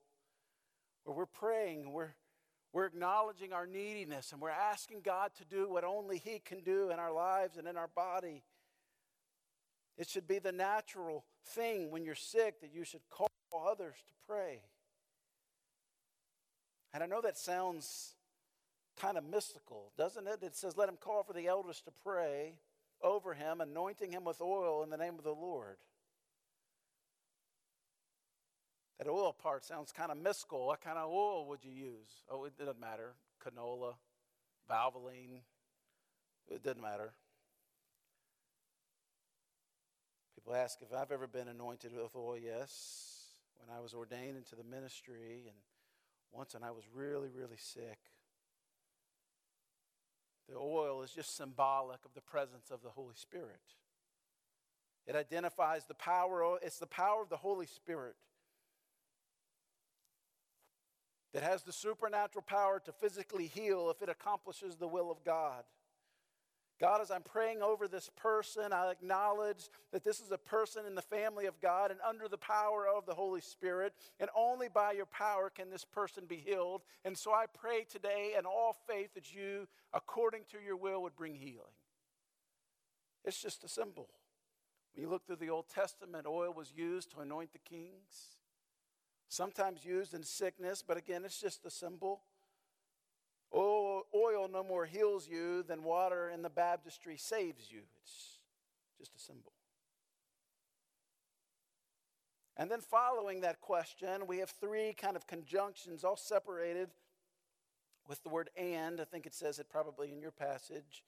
Where 1.03 1.17
we're 1.17 1.25
praying, 1.25 1.91
we're, 1.91 2.11
we're 2.73 2.85
acknowledging 2.85 3.51
our 3.51 3.67
neediness, 3.67 4.31
and 4.31 4.41
we're 4.41 4.49
asking 4.49 5.01
God 5.01 5.31
to 5.37 5.45
do 5.45 5.69
what 5.69 5.83
only 5.83 6.17
He 6.17 6.39
can 6.39 6.61
do 6.61 6.89
in 6.89 6.99
our 6.99 7.11
lives 7.11 7.57
and 7.57 7.67
in 7.67 7.77
our 7.77 7.89
body. 7.89 8.43
It 9.97 10.07
should 10.07 10.27
be 10.27 10.39
the 10.39 10.53
natural 10.53 11.25
thing 11.45 11.91
when 11.91 12.05
you're 12.05 12.15
sick 12.15 12.61
that 12.61 12.73
you 12.73 12.85
should 12.85 13.01
call 13.09 13.29
others 13.67 13.95
to 14.07 14.13
pray. 14.27 14.61
And 16.93 17.03
I 17.03 17.05
know 17.05 17.21
that 17.21 17.37
sounds 17.37 18.15
kind 18.99 19.17
of 19.17 19.25
mystical, 19.25 19.91
doesn't 19.97 20.27
it? 20.27 20.39
It 20.41 20.55
says, 20.55 20.77
Let 20.77 20.89
him 20.89 20.97
call 20.99 21.23
for 21.23 21.33
the 21.33 21.47
elders 21.47 21.81
to 21.81 21.91
pray 22.03 22.53
over 23.03 23.33
him, 23.33 23.61
anointing 23.61 24.11
him 24.11 24.23
with 24.23 24.41
oil 24.41 24.83
in 24.83 24.89
the 24.89 24.97
name 24.97 25.15
of 25.17 25.23
the 25.23 25.31
Lord. 25.31 25.77
That 29.01 29.09
oil 29.09 29.33
part 29.33 29.65
sounds 29.65 29.91
kind 29.91 30.11
of 30.11 30.17
mystical. 30.17 30.67
What 30.67 30.79
kind 30.79 30.99
of 30.99 31.09
oil 31.09 31.47
would 31.47 31.63
you 31.63 31.71
use? 31.71 32.21
Oh, 32.29 32.45
it 32.45 32.55
doesn't 32.55 32.79
matter. 32.79 33.15
Canola, 33.43 33.95
Valvoline, 34.69 35.41
it 36.47 36.61
doesn't 36.61 36.83
matter. 36.83 37.11
People 40.35 40.53
ask 40.53 40.77
if 40.83 40.95
I've 40.95 41.11
ever 41.11 41.25
been 41.25 41.47
anointed 41.47 41.93
with 41.93 42.15
oil. 42.15 42.37
Yes, 42.37 43.29
when 43.57 43.75
I 43.75 43.81
was 43.81 43.95
ordained 43.95 44.37
into 44.37 44.55
the 44.55 44.63
ministry, 44.63 45.45
and 45.47 45.57
once 46.31 46.53
when 46.53 46.63
I 46.63 46.69
was 46.69 46.83
really, 46.93 47.29
really 47.35 47.57
sick. 47.57 47.97
The 50.47 50.55
oil 50.55 51.01
is 51.01 51.09
just 51.09 51.35
symbolic 51.35 52.05
of 52.05 52.13
the 52.13 52.21
presence 52.21 52.69
of 52.69 52.83
the 52.83 52.89
Holy 52.89 53.15
Spirit. 53.15 53.61
It 55.07 55.15
identifies 55.15 55.85
the 55.85 55.95
power, 55.95 56.59
it's 56.61 56.77
the 56.77 56.85
power 56.85 57.23
of 57.23 57.29
the 57.29 57.37
Holy 57.37 57.65
Spirit 57.65 58.15
that 61.33 61.43
has 61.43 61.63
the 61.63 61.71
supernatural 61.71 62.43
power 62.43 62.81
to 62.83 62.91
physically 62.91 63.47
heal 63.47 63.89
if 63.89 64.01
it 64.01 64.09
accomplishes 64.09 64.75
the 64.75 64.87
will 64.87 65.11
of 65.11 65.23
God. 65.23 65.63
God, 66.81 66.99
as 66.99 67.11
I'm 67.11 67.21
praying 67.21 67.61
over 67.61 67.87
this 67.87 68.09
person, 68.17 68.73
I 68.73 68.89
acknowledge 68.89 69.69
that 69.91 70.03
this 70.03 70.19
is 70.19 70.31
a 70.31 70.37
person 70.37 70.87
in 70.87 70.95
the 70.95 71.01
family 71.03 71.45
of 71.45 71.61
God 71.61 71.91
and 71.91 71.99
under 72.01 72.27
the 72.27 72.39
power 72.39 72.87
of 72.87 73.05
the 73.05 73.13
Holy 73.13 73.39
Spirit, 73.39 73.93
and 74.19 74.31
only 74.35 74.67
by 74.67 74.93
your 74.93 75.05
power 75.05 75.51
can 75.51 75.69
this 75.69 75.85
person 75.85 76.23
be 76.27 76.37
healed. 76.37 76.81
And 77.05 77.15
so 77.15 77.33
I 77.33 77.45
pray 77.53 77.85
today 77.87 78.33
in 78.37 78.47
all 78.47 78.75
faith 78.87 79.13
that 79.13 79.31
you, 79.31 79.67
according 79.93 80.45
to 80.53 80.57
your 80.65 80.75
will, 80.75 81.03
would 81.03 81.15
bring 81.15 81.35
healing. 81.35 81.77
It's 83.23 83.39
just 83.39 83.63
a 83.63 83.67
symbol. 83.67 84.09
When 84.95 85.03
you 85.03 85.09
look 85.09 85.27
through 85.27 85.35
the 85.35 85.51
Old 85.51 85.69
Testament, 85.69 86.25
oil 86.25 86.51
was 86.51 86.73
used 86.75 87.11
to 87.11 87.19
anoint 87.19 87.53
the 87.53 87.59
kings, 87.59 88.37
sometimes 89.31 89.85
used 89.85 90.13
in 90.13 90.23
sickness, 90.23 90.83
but 90.85 90.97
again, 90.97 91.23
it's 91.23 91.39
just 91.39 91.65
a 91.65 91.71
symbol. 91.71 92.21
Oil, 93.55 94.03
oil 94.13 94.49
no 94.51 94.63
more 94.63 94.85
heals 94.85 95.27
you 95.27 95.63
than 95.63 95.83
water 95.83 96.29
in 96.29 96.41
the 96.41 96.49
baptistry 96.49 97.17
saves 97.17 97.71
you. 97.71 97.81
It's 98.03 98.39
just 98.99 99.15
a 99.15 99.19
symbol. 99.19 99.53
And 102.57 102.69
then, 102.69 102.81
following 102.81 103.41
that 103.41 103.61
question, 103.61 104.27
we 104.27 104.39
have 104.39 104.49
three 104.49 104.93
kind 104.93 105.15
of 105.15 105.25
conjunctions, 105.25 106.03
all 106.03 106.17
separated 106.17 106.89
with 108.07 108.21
the 108.23 108.29
word 108.29 108.49
and. 108.57 108.99
I 108.99 109.05
think 109.05 109.25
it 109.25 109.33
says 109.33 109.59
it 109.59 109.69
probably 109.69 110.11
in 110.11 110.19
your 110.19 110.31
passage. 110.31 111.03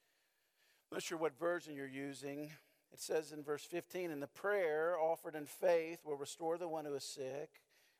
I'm 0.89 0.95
not 0.95 1.03
sure 1.03 1.17
what 1.17 1.37
version 1.37 1.75
you're 1.75 1.87
using. 1.87 2.51
It 2.93 3.01
says 3.01 3.33
in 3.33 3.43
verse 3.43 3.63
15, 3.63 4.11
and 4.11 4.21
the 4.21 4.27
prayer 4.27 4.97
offered 4.97 5.35
in 5.35 5.45
faith 5.45 5.99
will 6.05 6.15
restore 6.15 6.57
the 6.57 6.67
one 6.67 6.85
who 6.85 6.93
is 6.93 7.03
sick, 7.03 7.49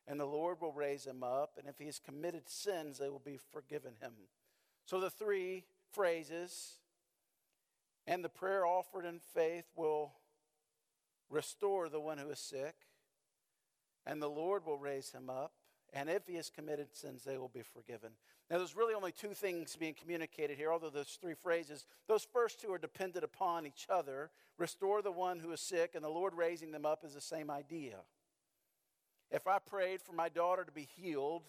and 0.08 0.20
the 0.20 0.26
Lord 0.26 0.62
will 0.62 0.74
raise 0.74 1.06
him 1.06 1.24
up, 1.24 1.58
and 1.58 1.68
if 1.68 1.78
he 1.78 1.86
has 1.86 2.00
committed 2.00 2.50
sins, 2.50 2.98
they 2.98 3.10
will 3.10 3.22
be 3.24 3.40
forgiven 3.52 3.94
him. 4.02 4.14
So 4.86 5.00
the 5.00 5.10
three 5.10 5.66
phrases, 5.92 6.80
and 8.06 8.24
the 8.24 8.30
prayer 8.30 8.66
offered 8.66 9.06
in 9.06 9.20
faith 9.20 9.66
will 9.76 10.14
restore 11.30 11.90
the 11.90 12.02
one 12.02 12.18
who 12.18 12.30
is 12.30 12.40
sick, 12.40 12.76
and 14.06 14.22
the 14.22 14.30
Lord 14.30 14.66
will 14.66 14.78
raise 14.78 15.12
him 15.12 15.30
up, 15.30 15.54
and 15.94 16.10
if 16.10 16.28
he 16.28 16.36
has 16.36 16.50
committed 16.50 16.88
sins, 16.94 17.24
they 17.24 17.38
will 17.38 17.52
be 17.54 17.62
forgiven. 17.62 18.12
Now, 18.52 18.58
there's 18.58 18.76
really 18.76 18.94
only 18.94 19.12
two 19.14 19.34
things 19.34 19.76
being 19.76 19.94
communicated 19.94 20.58
here, 20.58 20.72
although 20.72 20.90
those 20.90 21.18
three 21.22 21.34
phrases. 21.34 21.86
Those 22.08 22.28
first 22.32 22.60
two 22.60 22.72
are 22.74 22.78
dependent 22.78 23.24
upon 23.24 23.66
each 23.66 23.88
other. 23.90 24.32
Restore 24.58 25.02
the 25.02 25.12
one 25.12 25.40
who 25.40 25.52
is 25.52 25.62
sick, 25.62 25.92
and 25.96 26.04
the 26.04 26.10
Lord 26.10 26.34
raising 26.36 26.72
them 26.72 26.86
up 26.86 27.06
is 27.06 27.14
the 27.14 27.22
same 27.22 27.50
idea. 27.50 28.00
If 29.34 29.48
I 29.48 29.58
prayed 29.58 30.02
for 30.02 30.14
my 30.14 30.30
daughter 30.30 30.64
to 30.64 30.72
be 30.72 30.88
healed, 30.96 31.42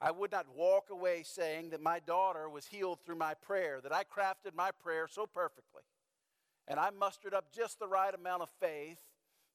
I 0.00 0.10
would 0.10 0.32
not 0.32 0.46
walk 0.54 0.90
away 0.90 1.22
saying 1.24 1.70
that 1.70 1.80
my 1.80 2.00
daughter 2.00 2.48
was 2.48 2.66
healed 2.66 2.98
through 3.04 3.16
my 3.16 3.34
prayer, 3.34 3.80
that 3.80 3.94
I 3.94 4.02
crafted 4.02 4.54
my 4.54 4.72
prayer 4.72 5.06
so 5.08 5.24
perfectly, 5.24 5.82
and 6.66 6.80
I 6.80 6.90
mustered 6.90 7.34
up 7.34 7.52
just 7.52 7.78
the 7.78 7.86
right 7.86 8.12
amount 8.12 8.42
of 8.42 8.50
faith 8.60 8.98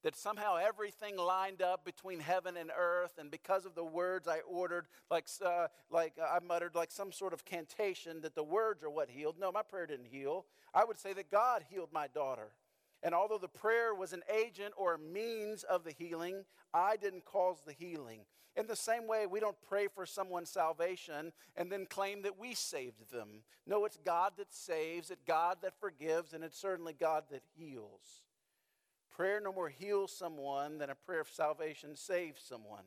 that 0.04 0.16
somehow 0.16 0.58
everything 0.58 1.18
lined 1.18 1.62
up 1.62 1.86
between 1.86 2.20
heaven 2.20 2.58
and 2.58 2.72
earth, 2.78 3.14
and 3.18 3.32
because 3.32 3.66
of 3.66 3.76
the 3.76 3.84
words 3.84 4.28
I 4.28 4.40
ordered, 4.40 4.86
like, 5.10 5.28
uh, 5.46 5.68
like 5.90 6.14
uh, 6.22 6.26
I 6.26 6.40
muttered, 6.46 6.76
like 6.76 6.92
some 6.92 7.12
sort 7.12 7.34
of 7.34 7.46
cantation, 7.46 8.22
that 8.22 8.36
the 8.36 8.44
words 8.44 8.84
are 8.84 8.90
what 8.90 9.10
healed. 9.10 9.36
No, 9.40 9.52
my 9.52 9.62
prayer 9.62 9.88
didn't 9.88 10.08
heal. 10.08 10.46
I 10.74 10.84
would 10.84 11.00
say 11.00 11.14
that 11.14 11.32
God 11.32 11.64
healed 11.70 11.90
my 11.94 12.08
daughter. 12.08 12.50
And 13.04 13.14
although 13.14 13.38
the 13.38 13.50
prayer 13.50 13.94
was 13.94 14.14
an 14.14 14.24
agent 14.34 14.74
or 14.78 14.94
a 14.94 15.00
means 15.00 15.64
of 15.64 15.84
the 15.84 15.92
healing, 15.92 16.46
I 16.74 16.96
didn't 16.96 17.26
cause 17.26 17.58
the 17.66 17.74
healing. 17.74 18.22
In 18.56 18.66
the 18.68 18.76
same 18.76 19.08
way, 19.08 19.26
we 19.26 19.40
don't 19.40 19.62
pray 19.68 19.88
for 19.94 20.06
someone's 20.06 20.50
salvation 20.50 21.34
and 21.58 21.72
then 21.72 21.86
claim 21.86 22.22
that 22.22 22.40
we 22.40 22.54
saved 22.54 23.12
them. 23.12 23.44
No, 23.68 23.84
it's 23.86 23.98
God 23.98 24.34
that 24.38 24.54
saves, 24.54 25.12
it's 25.12 25.24
God 25.28 25.58
that 25.64 25.80
forgives, 25.80 26.34
and 26.34 26.44
it's 26.44 26.60
certainly 26.60 26.94
God 26.94 27.24
that 27.32 27.44
heals. 27.58 28.24
Prayer 29.16 29.42
no 29.44 29.52
more 29.52 29.70
heals 29.70 30.16
someone 30.16 30.78
than 30.78 30.90
a 30.90 30.96
prayer 30.96 31.22
of 31.22 31.30
salvation 31.30 31.96
saves 31.96 32.42
someone. 32.42 32.86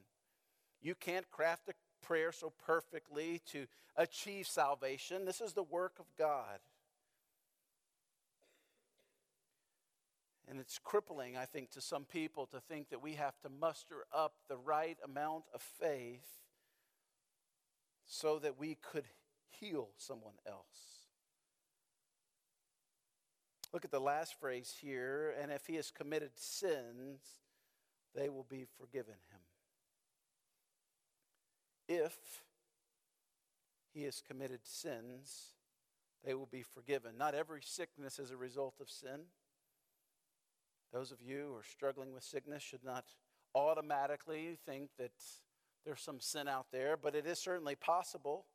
You 0.81 0.95
can't 0.95 1.31
craft 1.31 1.69
a 1.69 1.75
prayer 2.05 2.33
so 2.33 2.53
perfectly 2.65 3.43
to 3.53 3.67
achieve 3.97 4.47
salvation. 4.47 5.25
This 5.25 5.41
is 5.41 5.53
the 5.53 5.63
work 5.63 5.95
of 5.99 6.07
God. 6.19 6.59
And 10.49 10.61
it's 10.61 10.79
crippling, 10.79 11.37
I 11.37 11.45
think, 11.45 11.71
to 11.73 11.81
some 11.81 12.05
people 12.05 12.47
to 12.47 12.61
think 12.61 12.91
that 12.91 13.03
we 13.03 13.15
have 13.15 13.39
to 13.41 13.49
muster 13.49 14.05
up 14.15 14.35
the 14.49 14.57
right 14.57 14.97
amount 15.05 15.45
of 15.53 15.61
faith 15.61 16.27
so 18.05 18.39
that 18.39 18.59
we 18.59 18.77
could 18.77 19.05
heal 19.49 19.89
someone 19.97 20.35
else. 20.47 21.07
Look 23.73 23.85
at 23.85 23.91
the 23.91 24.01
last 24.01 24.39
phrase 24.39 24.77
here, 24.81 25.35
and 25.43 25.51
if 25.51 25.67
he 25.67 25.75
has 25.75 25.91
committed 25.91 26.31
sins, 26.37 27.21
they 28.15 28.29
will 28.29 28.47
be 28.49 28.65
forgiven 28.79 29.15
him. 29.31 29.41
If 31.89 32.17
he 33.93 34.05
has 34.05 34.23
committed 34.27 34.61
sins, 34.63 35.55
they 36.25 36.35
will 36.35 36.47
be 36.47 36.63
forgiven. 36.63 37.19
Not 37.19 37.35
every 37.35 37.63
sickness 37.63 38.19
is 38.19 38.31
a 38.31 38.37
result 38.37 38.75
of 38.81 38.89
sin. 38.89 39.23
Those 40.97 41.13
of 41.13 41.21
you 41.21 41.49
who 41.51 41.57
are 41.57 41.63
struggling 41.63 42.15
with 42.15 42.25
sickness 42.25 42.63
should 42.63 42.83
not 42.83 43.05
automatically 43.55 44.57
think 44.65 44.89
that 44.97 45.13
there's 45.85 46.01
some 46.01 46.21
sin 46.21 46.49
out 46.49 46.69
there, 46.73 46.97
but 46.97 47.15
it 47.15 47.27
is 47.27 47.39
certainly 47.39 47.75
possible. 47.75 48.47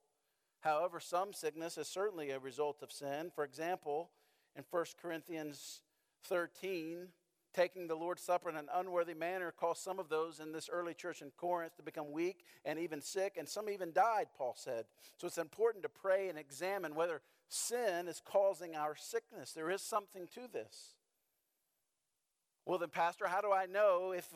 However, 0.62 1.00
some 1.00 1.34
sickness 1.34 1.78
is 1.78 1.88
certainly 1.88 2.32
a 2.32 2.40
result 2.40 2.82
of 2.82 2.92
sin. 2.92 3.30
For 3.36 3.44
example, 3.44 4.10
in 4.56 4.64
1 4.72 4.86
Corinthians 5.00 5.82
13, 6.24 7.10
taking 7.54 7.86
the 7.86 7.94
Lord's 7.94 8.24
Supper 8.24 8.50
in 8.50 8.56
an 8.56 8.70
unworthy 8.74 9.14
manner 9.14 9.54
caused 9.56 9.84
some 9.84 10.00
of 10.00 10.10
those 10.10 10.40
in 10.40 10.52
this 10.52 10.68
early 10.68 10.96
church 10.96 11.22
in 11.22 11.30
Corinth 11.38 11.76
to 11.78 11.84
become 11.84 12.12
weak 12.12 12.44
and 12.66 12.80
even 12.80 13.04
sick, 13.04 13.36
and 13.38 13.48
some 13.48 13.70
even 13.70 13.94
died, 13.94 14.30
Paul 14.36 14.56
said. 14.58 14.86
So 15.18 15.28
it's 15.28 15.38
important 15.38 15.84
to 15.84 15.90
pray 15.90 16.28
and 16.28 16.40
examine 16.40 16.96
whether 16.96 17.22
sin 17.50 18.08
is 18.08 18.20
causing 18.26 18.76
our 18.76 18.96
sickness. 18.96 19.52
There 19.52 19.70
is 19.70 19.84
something 19.84 20.28
to 20.34 20.52
this. 20.52 20.96
Well, 22.66 22.78
then, 22.78 22.90
Pastor, 22.90 23.28
how 23.28 23.42
do 23.42 23.52
I 23.52 23.66
know 23.66 24.14
if 24.16 24.28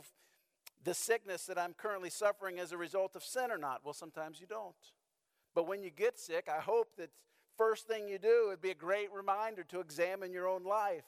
the 0.84 0.94
sickness 0.94 1.46
that 1.46 1.58
I'm 1.58 1.74
currently 1.74 2.10
suffering 2.10 2.58
is 2.58 2.72
a 2.72 2.78
result 2.78 3.16
of 3.16 3.24
sin 3.24 3.52
or 3.52 3.58
not? 3.58 3.82
Well, 3.84 3.94
sometimes 3.94 4.40
you 4.40 4.48
don't. 4.48 4.76
But 5.54 5.68
when 5.68 5.84
you 5.84 5.90
get 5.90 6.20
sick, 6.20 6.50
I 6.50 6.60
hope 6.60 6.96
that 6.98 7.10
first 7.58 7.88
thing 7.88 8.08
you 8.08 8.18
do, 8.18 8.48
it'd 8.48 8.62
be 8.62 8.72
a 8.72 8.76
great 8.76 9.12
reminder 9.14 9.64
to 9.66 9.80
examine 9.80 10.34
your 10.34 10.48
own 10.48 10.64
life. 10.64 11.06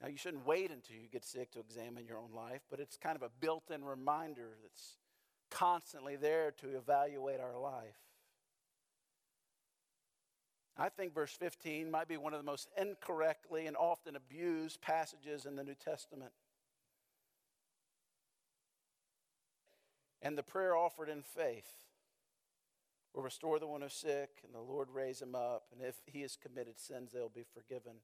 Now, 0.00 0.08
you 0.08 0.16
shouldn't 0.16 0.46
wait 0.46 0.70
until 0.70 0.96
you 0.96 1.08
get 1.08 1.24
sick 1.24 1.52
to 1.52 1.60
examine 1.60 2.04
your 2.04 2.18
own 2.18 2.32
life, 2.34 2.62
but 2.68 2.80
it's 2.80 2.96
kind 2.96 3.16
of 3.16 3.22
a 3.22 3.30
built 3.40 3.70
in 3.70 3.84
reminder 3.84 4.56
that's 4.62 4.96
constantly 5.50 6.16
there 6.16 6.50
to 6.60 6.76
evaluate 6.76 7.38
our 7.38 7.56
life. 7.58 7.94
I 10.76 10.88
think 10.88 11.14
verse 11.14 11.32
15 11.32 11.90
might 11.90 12.08
be 12.08 12.16
one 12.16 12.32
of 12.32 12.40
the 12.40 12.50
most 12.50 12.68
incorrectly 12.76 13.66
and 13.66 13.76
often 13.76 14.16
abused 14.16 14.80
passages 14.80 15.44
in 15.44 15.56
the 15.56 15.64
New 15.64 15.74
Testament. 15.74 16.32
And 20.22 20.38
the 20.38 20.42
prayer 20.42 20.74
offered 20.76 21.08
in 21.08 21.22
faith 21.22 21.70
will 23.12 23.22
restore 23.22 23.58
the 23.58 23.66
one 23.66 23.82
who's 23.82 23.92
sick, 23.92 24.30
and 24.44 24.54
the 24.54 24.60
Lord 24.60 24.88
raise 24.90 25.20
him 25.20 25.34
up. 25.34 25.64
And 25.72 25.86
if 25.86 25.96
he 26.06 26.22
has 26.22 26.36
committed 26.36 26.78
sins, 26.78 27.10
they'll 27.12 27.28
be 27.28 27.44
forgiven. 27.52 27.96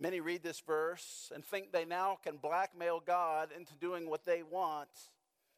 Many 0.00 0.20
read 0.20 0.42
this 0.42 0.60
verse 0.60 1.30
and 1.34 1.44
think 1.44 1.70
they 1.70 1.84
now 1.84 2.18
can 2.22 2.36
blackmail 2.36 3.02
God 3.04 3.50
into 3.56 3.74
doing 3.74 4.08
what 4.08 4.24
they 4.24 4.42
want, 4.42 4.88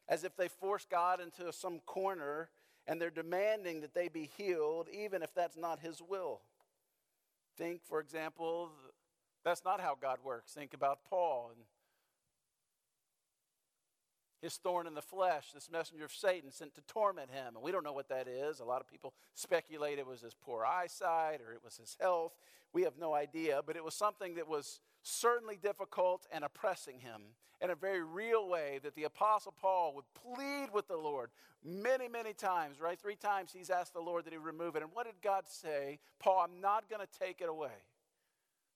as 0.09 0.23
if 0.23 0.35
they 0.35 0.49
force 0.49 0.85
God 0.89 1.21
into 1.21 1.53
some 1.53 1.79
corner 1.85 2.49
and 2.87 3.01
they're 3.01 3.09
demanding 3.09 3.81
that 3.81 3.93
they 3.93 4.07
be 4.07 4.29
healed, 4.37 4.87
even 4.91 5.23
if 5.23 5.33
that's 5.33 5.57
not 5.57 5.79
His 5.79 6.01
will. 6.01 6.41
Think, 7.57 7.81
for 7.83 7.99
example, 7.99 8.69
that's 9.43 9.63
not 9.63 9.79
how 9.79 9.95
God 9.99 10.19
works. 10.23 10.51
Think 10.53 10.73
about 10.73 10.99
Paul 11.09 11.51
and 11.55 11.63
his 14.45 14.57
thorn 14.57 14.85
in 14.85 14.93
the 14.93 15.01
flesh, 15.01 15.51
this 15.53 15.71
messenger 15.71 16.05
of 16.05 16.11
Satan 16.11 16.51
sent 16.51 16.75
to 16.75 16.81
torment 16.81 17.31
him. 17.31 17.55
And 17.55 17.63
we 17.63 17.71
don't 17.71 17.83
know 17.83 17.93
what 17.93 18.09
that 18.09 18.27
is. 18.27 18.59
A 18.59 18.63
lot 18.63 18.79
of 18.79 18.87
people 18.87 19.13
speculate 19.33 19.97
it 19.97 20.05
was 20.05 20.21
his 20.21 20.35
poor 20.35 20.63
eyesight 20.63 21.41
or 21.41 21.51
it 21.51 21.63
was 21.63 21.77
his 21.77 21.97
health. 21.99 22.33
We 22.71 22.83
have 22.83 22.93
no 22.99 23.15
idea, 23.15 23.61
but 23.65 23.75
it 23.75 23.83
was 23.83 23.95
something 23.95 24.35
that 24.35 24.47
was 24.47 24.81
certainly 25.05 25.57
difficult 25.61 26.25
and 26.31 26.43
oppressing 26.43 26.99
him 26.99 27.21
in 27.61 27.69
a 27.69 27.75
very 27.75 28.03
real 28.03 28.47
way 28.49 28.79
that 28.83 28.95
the 28.95 29.05
Apostle 29.05 29.53
Paul 29.59 29.93
would 29.95 30.05
plead 30.13 30.67
with 30.73 30.87
the 30.87 30.97
Lord 30.97 31.29
many, 31.63 32.07
many 32.07 32.33
times, 32.33 32.81
right? 32.81 32.99
Three 32.99 33.15
times 33.15 33.51
he's 33.53 33.69
asked 33.69 33.93
the 33.93 34.01
Lord 34.01 34.25
that 34.25 34.33
he 34.33 34.37
remove 34.37 34.75
it. 34.75 34.83
And 34.83 34.91
what 34.93 35.05
did 35.05 35.15
God 35.23 35.43
say? 35.47 35.99
Paul, 36.19 36.45
I'm 36.45 36.61
not 36.61 36.89
going 36.89 37.01
to 37.01 37.19
take 37.19 37.41
it 37.41 37.49
away. 37.49 37.83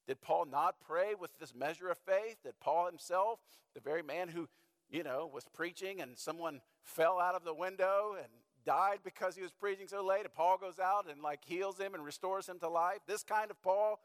Did 0.08 0.22
Paul 0.22 0.46
not 0.46 0.76
pray 0.88 1.14
with 1.20 1.38
this 1.40 1.54
measure 1.54 1.90
of 1.90 1.98
faith? 1.98 2.38
Did 2.44 2.60
Paul 2.60 2.88
himself, 2.88 3.40
the 3.76 3.82
very 3.82 4.02
man 4.02 4.30
who 4.30 4.48
you 4.92 5.04
know, 5.04 5.30
was 5.32 5.46
preaching 5.54 6.02
and 6.02 6.18
someone 6.18 6.62
fell 6.82 7.20
out 7.20 7.36
of 7.36 7.44
the 7.44 7.54
window 7.54 8.16
and 8.18 8.28
died 8.66 9.00
because 9.04 9.36
he 9.36 9.42
was 9.42 9.52
preaching 9.52 9.88
so 9.88 10.04
late. 10.04 10.22
And 10.22 10.34
Paul 10.34 10.58
goes 10.58 10.80
out 10.80 11.06
and 11.10 11.22
like 11.22 11.42
heals 11.46 11.78
him 11.78 11.94
and 11.94 12.04
restores 12.04 12.48
him 12.48 12.60
to 12.60 12.70
life. 12.70 13.00
This 13.08 13.24
kind 13.24 13.52
of 13.52 13.62
Paul, 13.62 14.00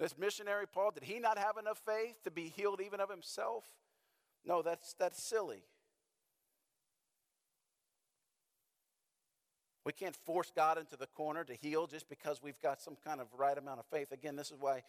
this 0.00 0.16
missionary 0.18 0.64
Paul, 0.66 0.90
did 0.92 1.04
he 1.04 1.20
not 1.20 1.38
have 1.38 1.58
enough 1.58 1.80
faith 1.84 2.24
to 2.24 2.30
be 2.30 2.48
healed 2.48 2.80
even 2.80 3.00
of 3.00 3.10
himself? 3.10 3.64
No, 4.44 4.62
that's, 4.62 4.94
that's 4.94 5.22
silly. 5.22 5.62
We 9.84 9.92
can't 9.92 10.16
force 10.16 10.50
God 10.54 10.78
into 10.78 10.96
the 10.96 11.06
corner 11.06 11.44
to 11.44 11.54
heal 11.54 11.86
just 11.86 12.08
because 12.08 12.42
we've 12.42 12.60
got 12.60 12.80
some 12.80 12.96
kind 13.04 13.20
of 13.20 13.26
right 13.36 13.56
amount 13.56 13.78
of 13.78 13.86
faith. 13.86 14.10
Again, 14.10 14.36
this 14.36 14.50
is 14.50 14.56
why 14.58 14.78
a 14.78 14.82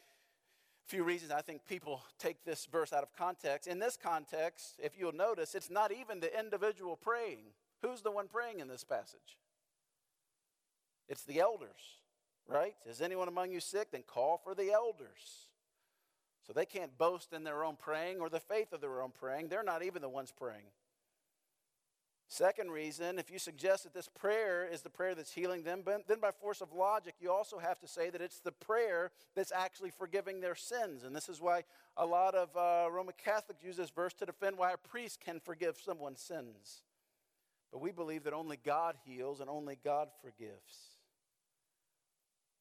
few 0.87 1.03
reasons 1.03 1.31
I 1.31 1.41
think 1.41 1.65
people 1.65 2.01
take 2.17 2.45
this 2.45 2.65
verse 2.71 2.93
out 2.93 3.03
of 3.03 3.13
context. 3.13 3.67
In 3.67 3.79
this 3.79 3.97
context, 4.01 4.79
if 4.81 4.97
you'll 4.97 5.11
notice, 5.11 5.55
it's 5.55 5.69
not 5.69 5.91
even 5.91 6.21
the 6.21 6.39
individual 6.39 6.95
praying. 6.95 7.39
Who's 7.81 8.01
the 8.01 8.11
one 8.11 8.27
praying 8.27 8.59
in 8.59 8.69
this 8.69 8.83
passage? 8.83 9.37
It's 11.09 11.23
the 11.23 11.41
elders, 11.41 12.00
right? 12.51 12.75
Is 12.85 13.01
anyone 13.01 13.27
among 13.27 13.51
you 13.51 13.59
sick? 13.59 13.91
Then 13.91 14.03
call 14.05 14.39
for 14.43 14.53
the 14.53 14.71
elders. 14.71 15.47
So 16.45 16.53
they 16.53 16.65
can't 16.65 16.97
boast 16.97 17.33
in 17.33 17.43
their 17.43 17.63
own 17.63 17.75
praying 17.77 18.19
or 18.19 18.29
the 18.29 18.39
faith 18.39 18.73
of 18.73 18.81
their 18.81 19.01
own 19.01 19.11
praying. 19.11 19.49
They're 19.49 19.63
not 19.63 19.83
even 19.83 20.01
the 20.01 20.09
ones 20.09 20.33
praying. 20.35 20.65
Second 22.27 22.71
reason, 22.71 23.19
if 23.19 23.29
you 23.29 23.37
suggest 23.37 23.83
that 23.83 23.93
this 23.93 24.07
prayer 24.07 24.65
is 24.65 24.81
the 24.81 24.89
prayer 24.89 25.13
that's 25.13 25.33
healing 25.33 25.63
them, 25.63 25.83
then 25.85 26.19
by 26.21 26.31
force 26.31 26.61
of 26.61 26.71
logic, 26.71 27.15
you 27.19 27.29
also 27.29 27.59
have 27.59 27.77
to 27.79 27.87
say 27.89 28.09
that 28.09 28.21
it's 28.21 28.39
the 28.39 28.53
prayer 28.53 29.11
that's 29.35 29.51
actually 29.51 29.91
forgiving 29.91 30.39
their 30.39 30.55
sins. 30.55 31.03
And 31.03 31.13
this 31.13 31.27
is 31.27 31.41
why 31.41 31.63
a 31.97 32.05
lot 32.05 32.33
of 32.33 32.55
uh, 32.55 32.89
Roman 32.89 33.15
Catholics 33.21 33.65
use 33.65 33.75
this 33.75 33.89
verse 33.89 34.13
to 34.13 34.25
defend 34.25 34.57
why 34.57 34.71
a 34.71 34.77
priest 34.77 35.19
can 35.19 35.41
forgive 35.41 35.77
someone's 35.77 36.21
sins. 36.21 36.83
But 37.69 37.81
we 37.81 37.91
believe 37.91 38.23
that 38.23 38.33
only 38.33 38.57
God 38.63 38.95
heals 39.03 39.41
and 39.41 39.49
only 39.49 39.77
God 39.83 40.07
forgives. 40.21 40.90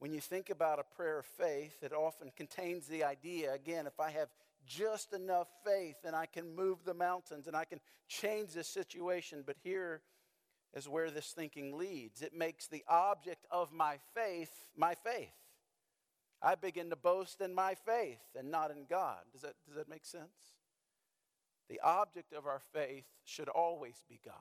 When 0.00 0.12
you 0.12 0.20
think 0.20 0.48
about 0.48 0.78
a 0.78 0.96
prayer 0.96 1.18
of 1.18 1.26
faith, 1.26 1.76
it 1.82 1.92
often 1.92 2.32
contains 2.34 2.86
the 2.86 3.04
idea 3.04 3.52
again, 3.52 3.86
if 3.86 4.00
I 4.00 4.10
have 4.10 4.30
just 4.66 5.12
enough 5.12 5.48
faith 5.64 5.96
and 6.04 6.16
I 6.16 6.24
can 6.26 6.56
move 6.56 6.84
the 6.84 6.94
mountains 6.94 7.46
and 7.46 7.54
I 7.54 7.64
can 7.66 7.80
change 8.08 8.52
this 8.52 8.66
situation. 8.66 9.44
But 9.46 9.56
here 9.62 10.00
is 10.74 10.88
where 10.88 11.10
this 11.10 11.32
thinking 11.32 11.76
leads 11.76 12.22
it 12.22 12.32
makes 12.32 12.66
the 12.66 12.82
object 12.88 13.46
of 13.50 13.72
my 13.72 13.98
faith 14.14 14.52
my 14.74 14.94
faith. 14.94 15.34
I 16.42 16.54
begin 16.54 16.88
to 16.88 16.96
boast 16.96 17.42
in 17.42 17.54
my 17.54 17.74
faith 17.74 18.22
and 18.34 18.50
not 18.50 18.70
in 18.70 18.86
God. 18.88 19.18
Does 19.32 19.42
that, 19.42 19.54
does 19.66 19.76
that 19.76 19.90
make 19.90 20.06
sense? 20.06 20.54
The 21.68 21.80
object 21.84 22.32
of 22.32 22.46
our 22.46 22.62
faith 22.72 23.04
should 23.24 23.50
always 23.50 24.02
be 24.08 24.18
God. 24.24 24.34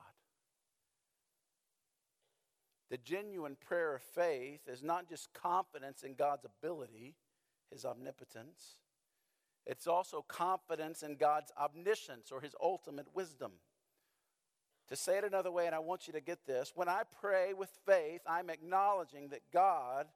The 2.90 2.98
genuine 2.98 3.56
prayer 3.56 3.94
of 3.94 4.02
faith 4.02 4.62
is 4.66 4.82
not 4.82 5.08
just 5.08 5.32
confidence 5.32 6.02
in 6.02 6.14
God's 6.14 6.44
ability, 6.44 7.14
his 7.70 7.84
omnipotence, 7.84 8.76
it's 9.66 9.86
also 9.86 10.24
confidence 10.26 11.02
in 11.02 11.16
God's 11.16 11.52
omniscience 11.56 12.32
or 12.32 12.40
his 12.40 12.54
ultimate 12.60 13.06
wisdom. 13.14 13.52
To 14.88 14.96
say 14.96 15.18
it 15.18 15.24
another 15.24 15.52
way, 15.52 15.66
and 15.66 15.74
I 15.74 15.78
want 15.78 16.08
you 16.08 16.12
to 16.14 16.20
get 16.20 16.46
this 16.46 16.72
when 16.74 16.88
I 16.88 17.02
pray 17.20 17.52
with 17.52 17.70
faith, 17.86 18.22
I'm 18.26 18.50
acknowledging 18.50 19.28
that 19.28 19.42
God 19.52 20.06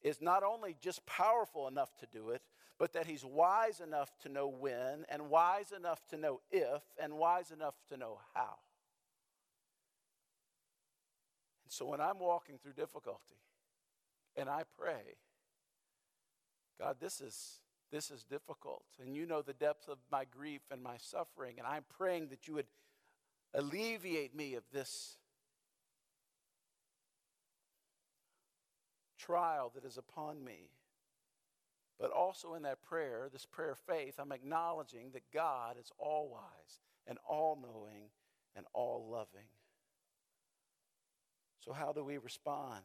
is 0.00 0.22
not 0.22 0.42
only 0.42 0.76
just 0.80 1.04
powerful 1.04 1.68
enough 1.68 1.94
to 1.98 2.06
do 2.06 2.30
it, 2.30 2.40
but 2.78 2.92
that 2.92 3.06
he's 3.06 3.24
wise 3.24 3.80
enough 3.80 4.16
to 4.20 4.28
know 4.28 4.48
when, 4.48 5.04
and 5.10 5.28
wise 5.28 5.72
enough 5.72 6.00
to 6.08 6.16
know 6.16 6.40
if, 6.50 6.82
and 7.02 7.18
wise 7.18 7.50
enough 7.50 7.74
to 7.88 7.96
know 7.96 8.20
how. 8.34 8.54
And 11.68 11.72
so 11.74 11.84
when 11.84 12.00
I'm 12.00 12.18
walking 12.18 12.56
through 12.56 12.72
difficulty 12.72 13.36
and 14.34 14.48
I 14.48 14.62
pray, 14.80 15.18
God, 16.80 16.96
this 16.98 17.20
is 17.20 17.60
this 17.92 18.10
is 18.10 18.24
difficult, 18.24 18.84
and 19.02 19.14
you 19.14 19.26
know 19.26 19.42
the 19.42 19.52
depth 19.52 19.86
of 19.86 19.98
my 20.10 20.24
grief 20.24 20.62
and 20.70 20.82
my 20.82 20.96
suffering, 20.96 21.56
and 21.58 21.66
I'm 21.66 21.84
praying 21.98 22.28
that 22.28 22.48
you 22.48 22.54
would 22.54 22.68
alleviate 23.52 24.34
me 24.34 24.54
of 24.54 24.62
this 24.72 25.18
trial 29.18 29.70
that 29.74 29.84
is 29.84 29.98
upon 29.98 30.42
me. 30.42 30.70
But 32.00 32.12
also 32.12 32.54
in 32.54 32.62
that 32.62 32.80
prayer, 32.80 33.28
this 33.30 33.44
prayer 33.44 33.72
of 33.72 33.78
faith, 33.78 34.14
I'm 34.18 34.32
acknowledging 34.32 35.10
that 35.12 35.30
God 35.34 35.76
is 35.78 35.92
all 35.98 36.30
wise 36.30 36.80
and 37.06 37.18
all 37.28 37.58
knowing 37.60 38.04
and 38.56 38.64
all 38.72 39.06
loving. 39.10 39.48
So, 41.64 41.72
how 41.72 41.92
do 41.92 42.04
we 42.04 42.18
respond 42.18 42.82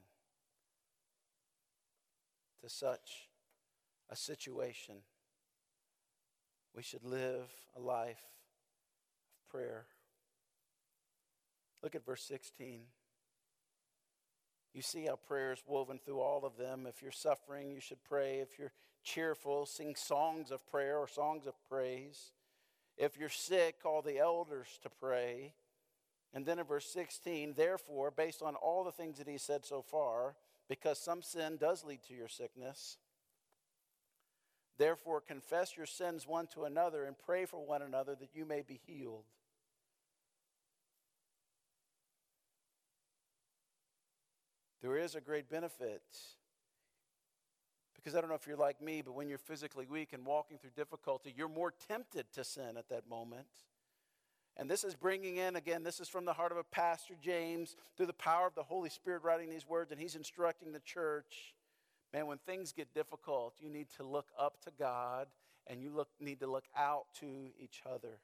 to 2.62 2.70
such 2.70 3.30
a 4.10 4.16
situation? 4.16 4.96
We 6.76 6.82
should 6.82 7.04
live 7.04 7.50
a 7.76 7.80
life 7.80 8.24
of 9.38 9.52
prayer. 9.52 9.86
Look 11.84 11.96
at 11.96 12.06
verse 12.06 12.24
16. 12.24 12.82
You 14.74 14.82
see 14.82 15.06
how 15.06 15.18
prayer 15.18 15.52
is 15.52 15.62
woven 15.68 16.00
through 16.04 16.20
all 16.20 16.46
of 16.46 16.58
them. 16.58 16.88
If 16.88 17.02
you're 17.04 17.12
suffering, 17.12 17.70
you 17.70 17.80
should 17.80 18.04
pray. 18.04 18.40
If 18.40 18.58
you're 18.58 18.72
cheerful, 19.04 19.68
sing 19.68 19.96
songs 19.96 20.50
of 20.50 20.66
prayer 20.66 20.98
or 20.98 21.08
songs 21.08 21.46
of 21.46 21.54
praise. 21.70 22.32
If 22.98 23.18
you're 23.18 23.30
sick, 23.30 23.84
call 23.84 24.02
the 24.02 24.18
elders 24.18 24.80
to 24.82 24.90
pray. 24.90 25.54
And 26.34 26.46
then 26.46 26.58
in 26.60 26.66
verse 26.66 26.88
16, 26.88 27.54
therefore, 27.56 28.12
based 28.12 28.42
on 28.42 28.56
all 28.56 28.84
the 28.84 28.92
things 28.92 29.20
that 29.20 29.28
he 29.28 29.38
said 29.38 29.66
so 29.66 29.82
far, 29.82 30.36
because 30.68 30.98
some 30.98 31.22
sin 31.22 31.58
does 31.58 31.84
lead 31.84 32.02
to 32.08 32.16
your 32.16 32.28
sickness, 32.28 32.98
therefore 34.78 35.22
confess 35.22 35.78
your 35.78 35.86
sins 35.86 36.28
one 36.28 36.48
to 36.48 36.64
another 36.64 37.06
and 37.06 37.16
pray 37.18 37.46
for 37.46 37.64
one 37.64 37.84
another 37.84 38.16
that 38.16 38.34
you 38.34 38.46
may 38.46 38.62
be 38.62 38.80
healed. 38.88 39.26
There 44.82 44.98
is 44.98 45.16
a 45.16 45.22
great 45.22 45.50
benefit. 45.50 46.02
Because 47.96 48.16
I 48.16 48.22
don't 48.22 48.30
know 48.30 48.36
if 48.36 48.48
you're 48.48 48.58
like 48.58 48.82
me, 48.82 49.02
but 49.02 49.14
when 49.14 49.30
you're 49.30 49.38
physically 49.38 49.86
weak 49.86 50.12
and 50.12 50.26
walking 50.26 50.58
through 50.58 50.72
difficulty, 50.76 51.34
you're 51.36 51.48
more 51.48 51.74
tempted 51.88 52.26
to 52.34 52.44
sin 52.44 52.76
at 52.78 52.90
that 52.90 53.08
moment. 53.08 53.48
And 54.56 54.70
this 54.70 54.84
is 54.84 54.94
bringing 54.94 55.38
in, 55.38 55.56
again, 55.56 55.84
this 55.84 56.00
is 56.00 56.08
from 56.08 56.26
the 56.26 56.34
heart 56.34 56.52
of 56.52 56.58
a 56.58 56.64
pastor, 56.64 57.16
James, 57.20 57.76
through 57.98 58.06
the 58.06 58.14
power 58.14 58.46
of 58.46 58.54
the 58.56 58.64
Holy 58.64 58.90
Spirit 58.90 59.24
writing 59.24 59.50
these 59.50 59.68
words, 59.68 59.92
and 59.92 60.00
he's 60.00 60.16
instructing 60.16 60.72
the 60.72 60.80
church. 60.80 61.56
Man, 62.14 62.28
when 62.28 62.38
things 62.38 62.72
get 62.72 62.94
difficult, 62.94 63.56
you 63.60 63.70
need 63.70 63.88
to 63.98 64.04
look 64.04 64.28
up 64.38 64.62
to 64.66 64.72
God 64.78 65.28
and 65.66 65.82
you 65.82 65.90
look, 65.90 66.10
need 66.20 66.40
to 66.42 66.48
look 66.48 66.66
out 66.78 67.06
to 67.20 67.50
each 67.60 67.82
other. 67.92 68.20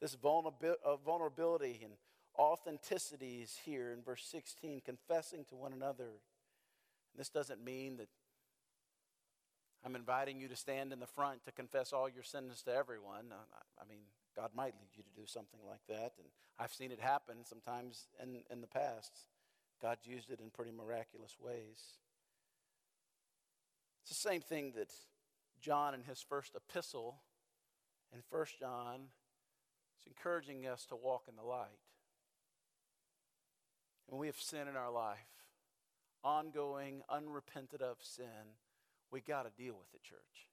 This 0.00 0.16
uh, 0.22 0.96
vulnerability 0.96 1.80
and 1.82 1.94
authenticity 2.38 3.40
is 3.42 3.58
here 3.64 3.92
in 3.92 4.02
verse 4.02 4.26
16, 4.30 4.82
confessing 4.84 5.46
to 5.48 5.54
one 5.54 5.72
another. 5.72 6.04
And 6.04 7.18
This 7.18 7.30
doesn't 7.30 7.64
mean 7.64 7.96
that 7.96 8.08
I'm 9.84 9.96
inviting 9.96 10.40
you 10.40 10.48
to 10.48 10.56
stand 10.56 10.92
in 10.92 11.00
the 11.00 11.06
front 11.06 11.44
to 11.44 11.52
confess 11.52 11.92
all 11.92 12.08
your 12.08 12.22
sins 12.22 12.62
to 12.62 12.74
everyone. 12.74 13.26
Uh, 13.30 13.58
I 13.78 13.86
mean, 13.86 13.98
God 14.34 14.50
might 14.54 14.74
lead 14.80 14.88
you 14.96 15.02
to 15.02 15.20
do 15.20 15.26
something 15.26 15.60
like 15.68 15.86
that, 15.88 16.14
and 16.18 16.26
I've 16.58 16.72
seen 16.72 16.90
it 16.90 17.00
happen 17.00 17.44
sometimes 17.44 18.06
in, 18.22 18.42
in 18.50 18.62
the 18.62 18.66
past. 18.66 19.12
God's 19.82 20.06
used 20.06 20.30
it 20.30 20.40
in 20.40 20.48
pretty 20.48 20.70
miraculous 20.70 21.36
ways. 21.38 21.98
It's 24.02 24.10
the 24.10 24.28
same 24.28 24.40
thing 24.40 24.72
that 24.76 24.90
John 25.60 25.92
in 25.92 26.02
his 26.02 26.22
first 26.22 26.56
epistle 26.56 27.20
in 28.12 28.20
1 28.30 28.46
John 28.58 29.08
is 30.00 30.06
encouraging 30.06 30.66
us 30.66 30.86
to 30.86 30.96
walk 30.96 31.24
in 31.28 31.36
the 31.36 31.42
light. 31.42 31.68
When 34.06 34.18
we 34.18 34.28
have 34.28 34.36
sin 34.36 34.68
in 34.68 34.76
our 34.76 34.90
life, 34.90 35.18
ongoing, 36.22 37.02
unrepented 37.10 37.82
of 37.82 37.98
sin, 38.00 38.56
we 39.14 39.20
got 39.20 39.44
to 39.44 39.62
deal 39.62 39.74
with 39.78 39.94
it, 39.94 40.02
church. 40.02 40.48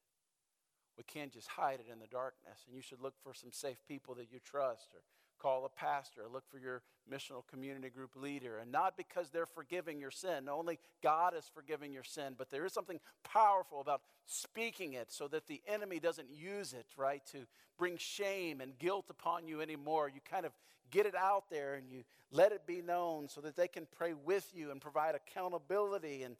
We 0.96 1.04
can't 1.04 1.34
just 1.34 1.48
hide 1.48 1.80
it 1.80 1.92
in 1.92 1.98
the 1.98 2.06
darkness. 2.06 2.60
And 2.68 2.76
you 2.76 2.84
should 2.84 3.02
look 3.02 3.16
for 3.24 3.34
some 3.34 3.52
safe 3.52 3.78
people 3.88 4.14
that 4.16 4.32
you 4.32 4.38
trust 4.40 4.90
or 4.94 5.02
call 5.40 5.66
a 5.66 5.70
pastor, 5.70 6.22
or 6.22 6.30
look 6.32 6.44
for 6.52 6.60
your 6.60 6.84
missional 7.12 7.42
community 7.48 7.90
group 7.90 8.12
leader. 8.16 8.60
And 8.60 8.72
not 8.72 8.96
because 8.96 9.32
they're 9.32 9.48
forgiving 9.48 10.00
your 10.00 10.12
sin, 10.12 10.48
only 10.48 10.78
God 11.02 11.34
is 11.36 11.50
forgiving 11.52 11.92
your 11.92 12.04
sin, 12.04 12.36
but 12.38 12.52
there 12.52 12.64
is 12.64 12.74
something 12.74 13.00
powerful 13.24 13.82
about 13.82 14.02
speaking 14.28 14.94
it 14.94 15.12
so 15.12 15.28
that 15.30 15.48
the 15.48 15.60
enemy 15.68 16.00
doesn't 16.00 16.30
use 16.30 16.74
it, 16.74 16.86
right, 16.96 17.26
to 17.32 17.40
bring 17.80 17.98
shame 17.98 18.62
and 18.62 18.78
guilt 18.78 19.06
upon 19.10 19.48
you 19.48 19.62
anymore. 19.62 20.12
You 20.14 20.22
kind 20.30 20.46
of 20.46 20.52
get 20.92 21.08
it 21.08 21.16
out 21.16 21.46
there 21.50 21.74
and 21.74 21.90
you 21.90 22.04
let 22.32 22.52
it 22.52 22.68
be 22.68 22.84
known 22.84 23.28
so 23.28 23.42
that 23.42 23.56
they 23.56 23.68
can 23.68 23.88
pray 23.98 24.14
with 24.14 24.48
you 24.54 24.70
and 24.70 24.80
provide 24.80 25.16
accountability, 25.16 26.22
and 26.22 26.36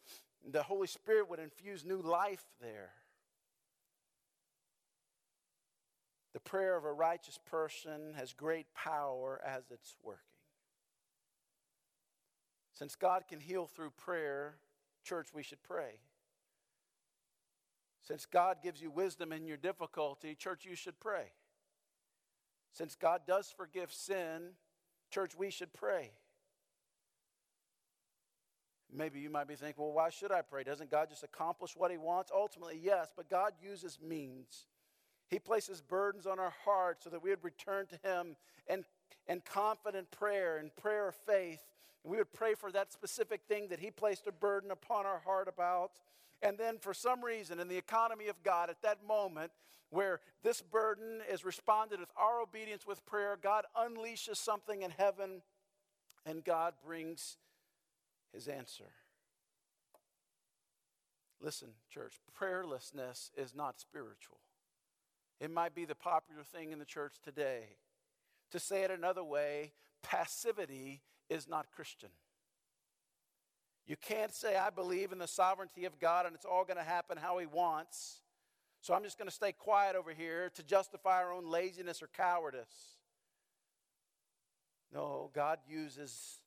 the 0.50 0.64
Holy 0.64 0.88
Spirit 0.88 1.30
would 1.30 1.40
infuse 1.40 1.86
new 1.86 2.02
life 2.02 2.44
there. 2.62 2.92
The 6.34 6.40
prayer 6.40 6.78
of 6.78 6.86
a 6.86 6.92
righteous 6.92 7.38
person 7.46 8.14
has 8.16 8.34
great 8.34 8.68
power 8.74 9.42
as 9.46 9.64
it's 9.70 9.96
working. 10.02 10.22
Since 12.74 12.96
God 12.96 13.24
can 13.28 13.40
heal 13.40 13.68
through 13.68 13.92
prayer, 13.92 14.56
church, 15.04 15.28
we 15.34 15.44
should 15.44 15.62
pray. 15.62 16.00
Since 18.02 18.26
God 18.26 18.58
gives 18.64 18.82
you 18.82 18.90
wisdom 18.90 19.32
in 19.32 19.46
your 19.46 19.58
difficulty, 19.58 20.34
church, 20.34 20.66
you 20.66 20.76
should 20.76 21.00
pray. 21.00 21.34
Since 22.72 22.96
God 22.96 23.22
does 23.28 23.54
forgive 23.56 23.92
sin, 23.92 24.54
church, 25.12 25.34
we 25.38 25.52
should 25.52 25.74
pray. 25.74 26.12
Maybe 28.94 29.20
you 29.20 29.30
might 29.30 29.48
be 29.48 29.56
thinking, 29.56 29.84
well, 29.84 29.94
why 29.94 30.10
should 30.10 30.32
I 30.32 30.42
pray? 30.42 30.64
Doesn't 30.64 30.92
God 30.92 31.10
just 31.10 31.24
accomplish 31.24 31.76
what 31.76 31.92
He 31.92 31.98
wants? 31.98 32.32
Ultimately, 32.34 32.80
yes, 32.82 33.12
but 33.16 33.30
God 33.30 33.54
uses 33.64 34.00
means. 34.06 34.66
He 35.30 35.40
places 35.40 35.82
burdens 35.82 36.28
on 36.28 36.40
our 36.40 36.54
hearts 36.66 37.06
so 37.06 37.10
that 37.10 37.24
we 37.24 37.30
would 37.30 37.44
return 37.44 37.86
to 37.88 38.00
Him 38.08 38.36
and, 38.68 38.84
and 39.28 39.46
confident 39.46 40.12
prayer 40.12 40.58
and 40.58 40.76
prayer 40.76 41.08
of 41.08 41.16
faith. 41.16 41.62
And 42.04 42.12
we 42.12 42.18
would 42.18 42.34
pray 42.34 42.54
for 42.54 42.72
that 42.72 42.92
specific 42.92 43.42
thing 43.48 43.70
that 43.70 43.80
He 43.80 43.92
placed 43.92 44.28
a 44.28 44.32
burden 44.32 44.72
upon 44.72 45.06
our 45.06 45.20
heart 45.20 45.48
about. 45.48 45.92
And 46.42 46.58
then, 46.58 46.78
for 46.78 46.94
some 46.94 47.24
reason, 47.24 47.60
in 47.60 47.70
the 47.70 47.78
economy 47.78 48.28
of 48.28 48.44
God, 48.44 48.70
at 48.70 48.82
that 48.82 49.06
moment 49.08 49.52
where 49.90 50.20
this 50.44 50.62
burden 50.62 51.20
is 51.32 51.46
responded 51.46 52.00
with 52.00 52.10
our 52.18 52.42
obedience 52.42 52.88
with 52.88 53.06
prayer, 53.06 53.38
God 53.42 53.66
unleashes 53.78 54.38
something 54.38 54.82
in 54.82 54.92
heaven 54.92 55.42
and 56.26 56.44
God 56.44 56.74
brings 56.84 57.38
His 58.34 58.48
answer. 58.48 58.92
Listen, 61.42 61.70
church, 61.90 62.14
prayerlessness 62.40 63.32
is 63.36 63.56
not 63.56 63.80
spiritual. 63.80 64.40
It 65.40 65.52
might 65.52 65.74
be 65.74 65.86
the 65.86 65.96
popular 65.96 66.44
thing 66.44 66.72
in 66.72 66.80
the 66.80 66.86
church 66.86 67.16
today. 67.24 67.78
To 68.52 68.60
say 68.60 68.84
it 68.84 68.92
another 68.92 69.24
way, 69.24 69.74
passivity 70.04 71.02
is 71.30 71.48
not 71.48 71.72
Christian. 71.72 72.10
You 73.88 73.96
can't 73.98 74.34
say, 74.34 74.56
I 74.56 74.70
believe 74.70 75.12
in 75.12 75.18
the 75.18 75.28
sovereignty 75.28 75.86
of 75.86 76.00
God 76.00 76.26
and 76.26 76.36
it's 76.36 76.46
all 76.46 76.64
going 76.64 76.78
to 76.78 76.84
happen 76.84 77.18
how 77.18 77.40
He 77.40 77.48
wants, 77.48 78.22
So 78.82 78.96
I'm 78.96 79.04
just 79.04 79.18
going 79.18 79.28
to 79.28 79.34
stay 79.34 79.52
quiet 79.52 79.96
over 79.96 80.12
here 80.12 80.52
to 80.56 80.64
justify 80.64 81.18
our 81.22 81.32
own 81.32 81.46
laziness 81.46 82.02
or 82.02 82.08
cowardice. 82.08 82.98
No, 84.94 85.30
God 85.34 85.60
uses 85.68 86.41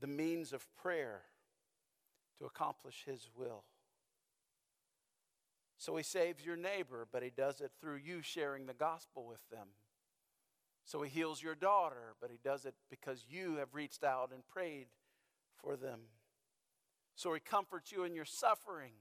the 0.00 0.06
means 0.06 0.52
of 0.52 0.66
prayer 0.76 1.22
to 2.38 2.46
accomplish 2.46 3.04
His 3.06 3.28
will. 3.36 3.64
So 5.78 5.96
He 5.96 6.02
saves 6.02 6.44
your 6.44 6.56
neighbor, 6.56 7.06
but 7.10 7.22
He 7.22 7.30
does 7.30 7.60
it 7.60 7.72
through 7.80 7.96
you 7.96 8.22
sharing 8.22 8.66
the 8.66 8.74
gospel 8.74 9.26
with 9.26 9.48
them. 9.50 9.68
So 10.84 11.02
He 11.02 11.10
heals 11.10 11.42
your 11.42 11.54
daughter, 11.54 12.14
but 12.20 12.30
He 12.30 12.38
does 12.42 12.64
it 12.64 12.74
because 12.88 13.24
you 13.28 13.56
have 13.56 13.74
reached 13.74 14.04
out 14.04 14.30
and 14.32 14.46
prayed 14.46 14.88
for 15.62 15.76
them. 15.76 16.00
So 17.14 17.32
He 17.34 17.40
comforts 17.40 17.92
you 17.92 18.04
in 18.04 18.14
your 18.14 18.24
suffering 18.24 18.92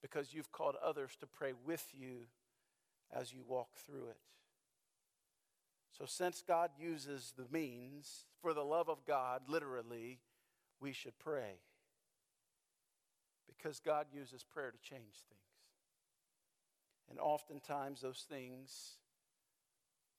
because 0.00 0.32
you've 0.32 0.52
called 0.52 0.76
others 0.82 1.16
to 1.20 1.26
pray 1.26 1.52
with 1.64 1.86
you 1.92 2.26
as 3.12 3.32
you 3.32 3.42
walk 3.46 3.76
through 3.76 4.08
it. 4.10 4.18
So, 5.98 6.04
since 6.06 6.42
God 6.46 6.70
uses 6.78 7.32
the 7.36 7.46
means 7.50 8.26
for 8.40 8.54
the 8.54 8.64
love 8.64 8.88
of 8.88 9.04
God, 9.06 9.42
literally, 9.48 10.20
we 10.80 10.92
should 10.92 11.18
pray. 11.18 11.60
Because 13.46 13.80
God 13.80 14.06
uses 14.12 14.44
prayer 14.44 14.70
to 14.70 14.78
change 14.78 15.02
things. 15.28 15.40
And 17.10 17.18
oftentimes, 17.18 18.00
those 18.00 18.24
things, 18.28 18.98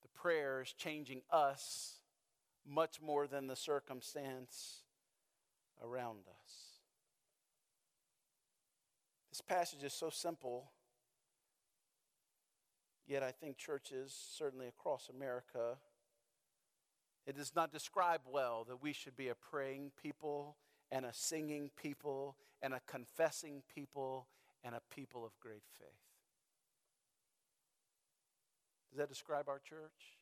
the 0.02 0.08
prayer 0.08 0.60
is 0.60 0.72
changing 0.72 1.22
us 1.30 2.00
much 2.68 3.00
more 3.00 3.26
than 3.26 3.46
the 3.46 3.56
circumstance 3.56 4.82
around 5.82 6.20
us. 6.28 6.52
This 9.30 9.40
passage 9.40 9.84
is 9.84 9.94
so 9.94 10.10
simple, 10.10 10.72
yet 13.06 13.22
I 13.22 13.30
think 13.30 13.56
churches, 13.56 14.14
certainly 14.36 14.66
across 14.66 15.08
America, 15.08 15.76
it 17.30 17.36
does 17.36 17.54
not 17.54 17.72
describe 17.72 18.22
well 18.28 18.64
that 18.68 18.82
we 18.82 18.92
should 18.92 19.16
be 19.16 19.28
a 19.28 19.36
praying 19.36 19.92
people 20.02 20.56
and 20.90 21.04
a 21.04 21.12
singing 21.12 21.70
people 21.80 22.34
and 22.60 22.74
a 22.74 22.80
confessing 22.88 23.62
people 23.72 24.26
and 24.64 24.74
a 24.74 24.80
people 24.92 25.24
of 25.24 25.30
great 25.38 25.62
faith. 25.78 25.88
Does 28.90 28.98
that 28.98 29.08
describe 29.08 29.48
our 29.48 29.60
church? 29.60 30.18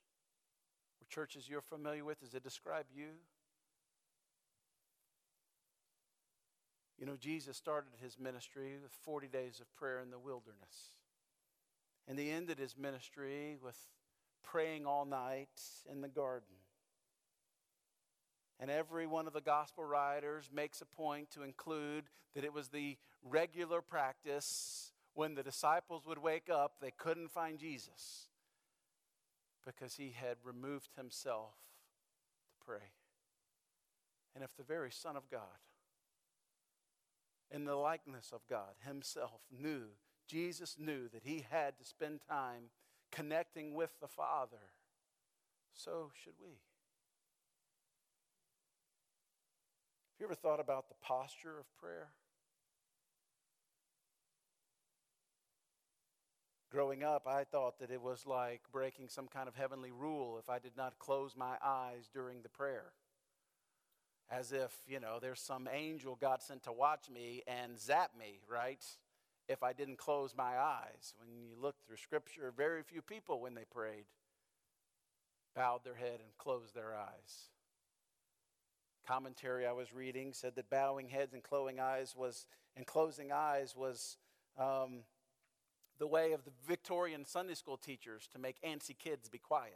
Or 1.01 1.07
churches 1.09 1.49
you're 1.49 1.63
familiar 1.63 2.05
with, 2.05 2.21
does 2.21 2.35
it 2.35 2.45
describe 2.45 2.85
you? 2.95 3.09
You 6.99 7.07
know, 7.07 7.17
Jesus 7.19 7.57
started 7.57 7.93
his 8.03 8.19
ministry 8.19 8.75
with 8.83 8.93
40 9.03 9.29
days 9.29 9.61
of 9.61 9.75
prayer 9.77 10.01
in 10.01 10.11
the 10.11 10.19
wilderness. 10.19 10.93
And 12.07 12.19
he 12.19 12.31
ended 12.31 12.59
his 12.59 12.77
ministry 12.77 13.57
with 13.65 13.79
praying 14.45 14.85
all 14.85 15.07
night 15.07 15.49
in 15.91 16.03
the 16.03 16.09
garden. 16.09 16.58
And 18.61 18.71
every 18.71 19.07
one 19.07 19.27
of 19.27 19.33
the 19.33 19.41
gospel 19.41 19.85
writers 19.85 20.51
makes 20.53 20.81
a 20.81 20.87
point 20.87 21.31
to 21.31 21.43
include 21.43 22.05
that 22.35 22.45
it 22.45 22.53
was 22.53 22.69
the 22.69 22.97
regular 23.23 23.81
practice 23.81 24.93
when 25.15 25.35
the 25.35 25.43
disciples 25.43 26.07
would 26.07 26.19
wake 26.19 26.49
up, 26.49 26.77
they 26.81 26.93
couldn't 26.93 27.33
find 27.33 27.59
Jesus 27.59 28.29
because 29.67 29.97
he 29.97 30.15
had 30.17 30.37
removed 30.45 30.91
himself 30.97 31.55
to 32.51 32.65
pray. 32.65 32.93
And 34.35 34.45
if 34.45 34.57
the 34.57 34.63
very 34.63 34.93
Son 34.93 35.17
of 35.17 35.29
God, 35.29 35.41
in 37.51 37.65
the 37.65 37.75
likeness 37.75 38.31
of 38.33 38.43
God 38.49 38.75
himself 38.87 39.41
knew, 39.51 39.87
Jesus 40.29 40.77
knew 40.79 41.09
that 41.09 41.25
he 41.25 41.45
had 41.51 41.77
to 41.79 41.85
spend 41.85 42.21
time 42.29 42.71
connecting 43.11 43.75
with 43.75 43.91
the 44.01 44.07
Father. 44.07 44.71
So 45.75 46.11
should 46.23 46.35
we. 46.41 46.59
Have 50.19 50.23
you 50.23 50.27
ever 50.27 50.35
thought 50.35 50.59
about 50.59 50.89
the 50.89 50.97
posture 51.01 51.61
of 51.61 51.79
prayer? 51.79 52.09
Growing 56.73 57.05
up, 57.05 57.29
I 57.29 57.45
thought 57.45 57.79
that 57.79 57.93
it 57.93 58.03
was 58.03 58.27
like 58.27 58.63
breaking 58.73 59.11
some 59.11 59.29
kind 59.29 59.47
of 59.47 59.55
heavenly 59.55 59.93
rule 59.93 60.37
if 60.43 60.51
I 60.51 60.59
did 60.59 60.77
not 60.77 60.99
close 60.99 61.37
my 61.37 61.57
eyes 61.65 62.11
during 62.13 62.43
the 62.43 62.49
prayer 62.49 62.95
as 64.29 64.51
if, 64.51 64.73
you 64.89 64.99
know, 64.99 65.19
there's 65.23 65.41
some 65.41 65.69
angel 65.73 66.19
God 66.21 66.43
sent 66.43 66.65
to 66.65 66.73
watch 66.73 67.09
me 67.09 67.45
and 67.47 67.79
zap 67.79 68.11
me, 68.19 68.41
right? 68.51 68.85
If 69.49 69.63
I 69.63 69.73
didn't 69.73 69.99
close 69.99 70.35
my 70.37 70.59
eyes. 70.59 71.15
When 71.19 71.29
you 71.33 71.55
look 71.61 71.77
through 71.87 71.97
Scripture, 71.97 72.53
very 72.57 72.83
few 72.83 73.03
people, 73.03 73.41
when 73.41 73.55
they 73.55 73.65
prayed, 73.71 74.07
bowed 75.55 75.85
their 75.85 75.95
head 75.95 76.19
and 76.21 76.37
closed 76.39 76.75
their 76.75 76.93
eyes. 76.93 77.51
Commentary 79.09 79.67
I 79.67 79.73
was 79.73 79.95
reading 79.95 80.35
said 80.35 80.55
that 80.57 80.69
bowing 80.69 81.09
heads 81.09 81.33
and 81.33 81.43
closing 81.43 81.81
eyes 81.81 82.15
was, 82.15 82.47
and 82.77 82.87
closing 82.87 83.33
eyes 83.33 83.75
was 83.75 84.19
um, 84.59 84.99
the 85.99 86.07
way 86.07 86.33
of 86.33 86.45
the 86.45 86.51
Victorian 86.67 87.25
Sunday 87.25 87.55
school 87.55 87.79
teachers 87.79 88.29
to 88.33 88.39
make 88.39 88.61
antsy 88.61 88.95
kids 88.99 89.31
be 89.31 89.39
quiet. 89.39 89.73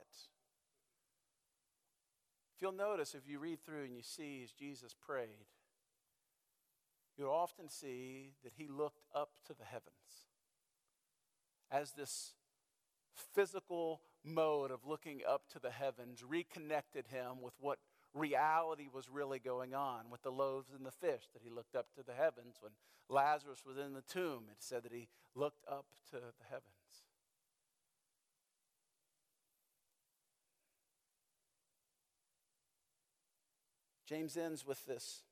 If 2.55 2.61
you'll 2.61 2.73
notice, 2.73 3.15
if 3.15 3.27
you 3.27 3.39
read 3.39 3.65
through 3.65 3.85
and 3.85 3.97
you 3.97 4.03
see 4.03 4.43
as 4.45 4.53
Jesus 4.53 4.95
prayed, 4.95 5.47
you'll 7.17 7.31
often 7.31 7.71
see 7.71 8.35
that 8.45 8.53
he 8.55 8.69
looked 8.69 9.05
up 9.15 9.31
to 9.47 9.55
the 9.55 9.65
heavens 9.65 10.27
as 11.71 11.93
this 11.93 12.35
physical 13.15 14.03
mode 14.23 14.71
of 14.71 14.87
looking 14.87 15.23
up 15.27 15.49
to 15.53 15.59
the 15.59 15.71
heavens 15.71 16.23
reconnected 16.23 17.07
him 17.07 17.41
with 17.41 17.55
what 17.59 17.79
reality 18.15 18.89
was 18.93 19.09
really 19.09 19.39
going 19.39 19.75
on 19.75 20.11
with 20.11 20.23
the 20.23 20.31
loaves 20.31 20.71
and 20.77 20.85
the 20.85 20.91
fish 20.91 21.25
that 21.33 21.43
he 21.43 21.51
looked 21.51 21.75
up 21.75 21.87
to 21.95 22.03
the 22.03 22.13
heavens 22.13 22.57
when 22.61 22.73
lazarus 23.09 23.63
was 23.67 23.79
in 23.79 23.95
the 23.95 24.03
tomb. 24.03 24.45
It 24.51 24.59
said 24.59 24.83
that 24.85 24.93
he 24.93 25.09
looked 25.35 25.65
up 25.71 25.87
to 26.11 26.17
the 26.17 26.45
heavens. 26.49 26.67
James 34.07 34.37
ends 34.37 34.67
with 34.67 34.85
this 34.85 35.23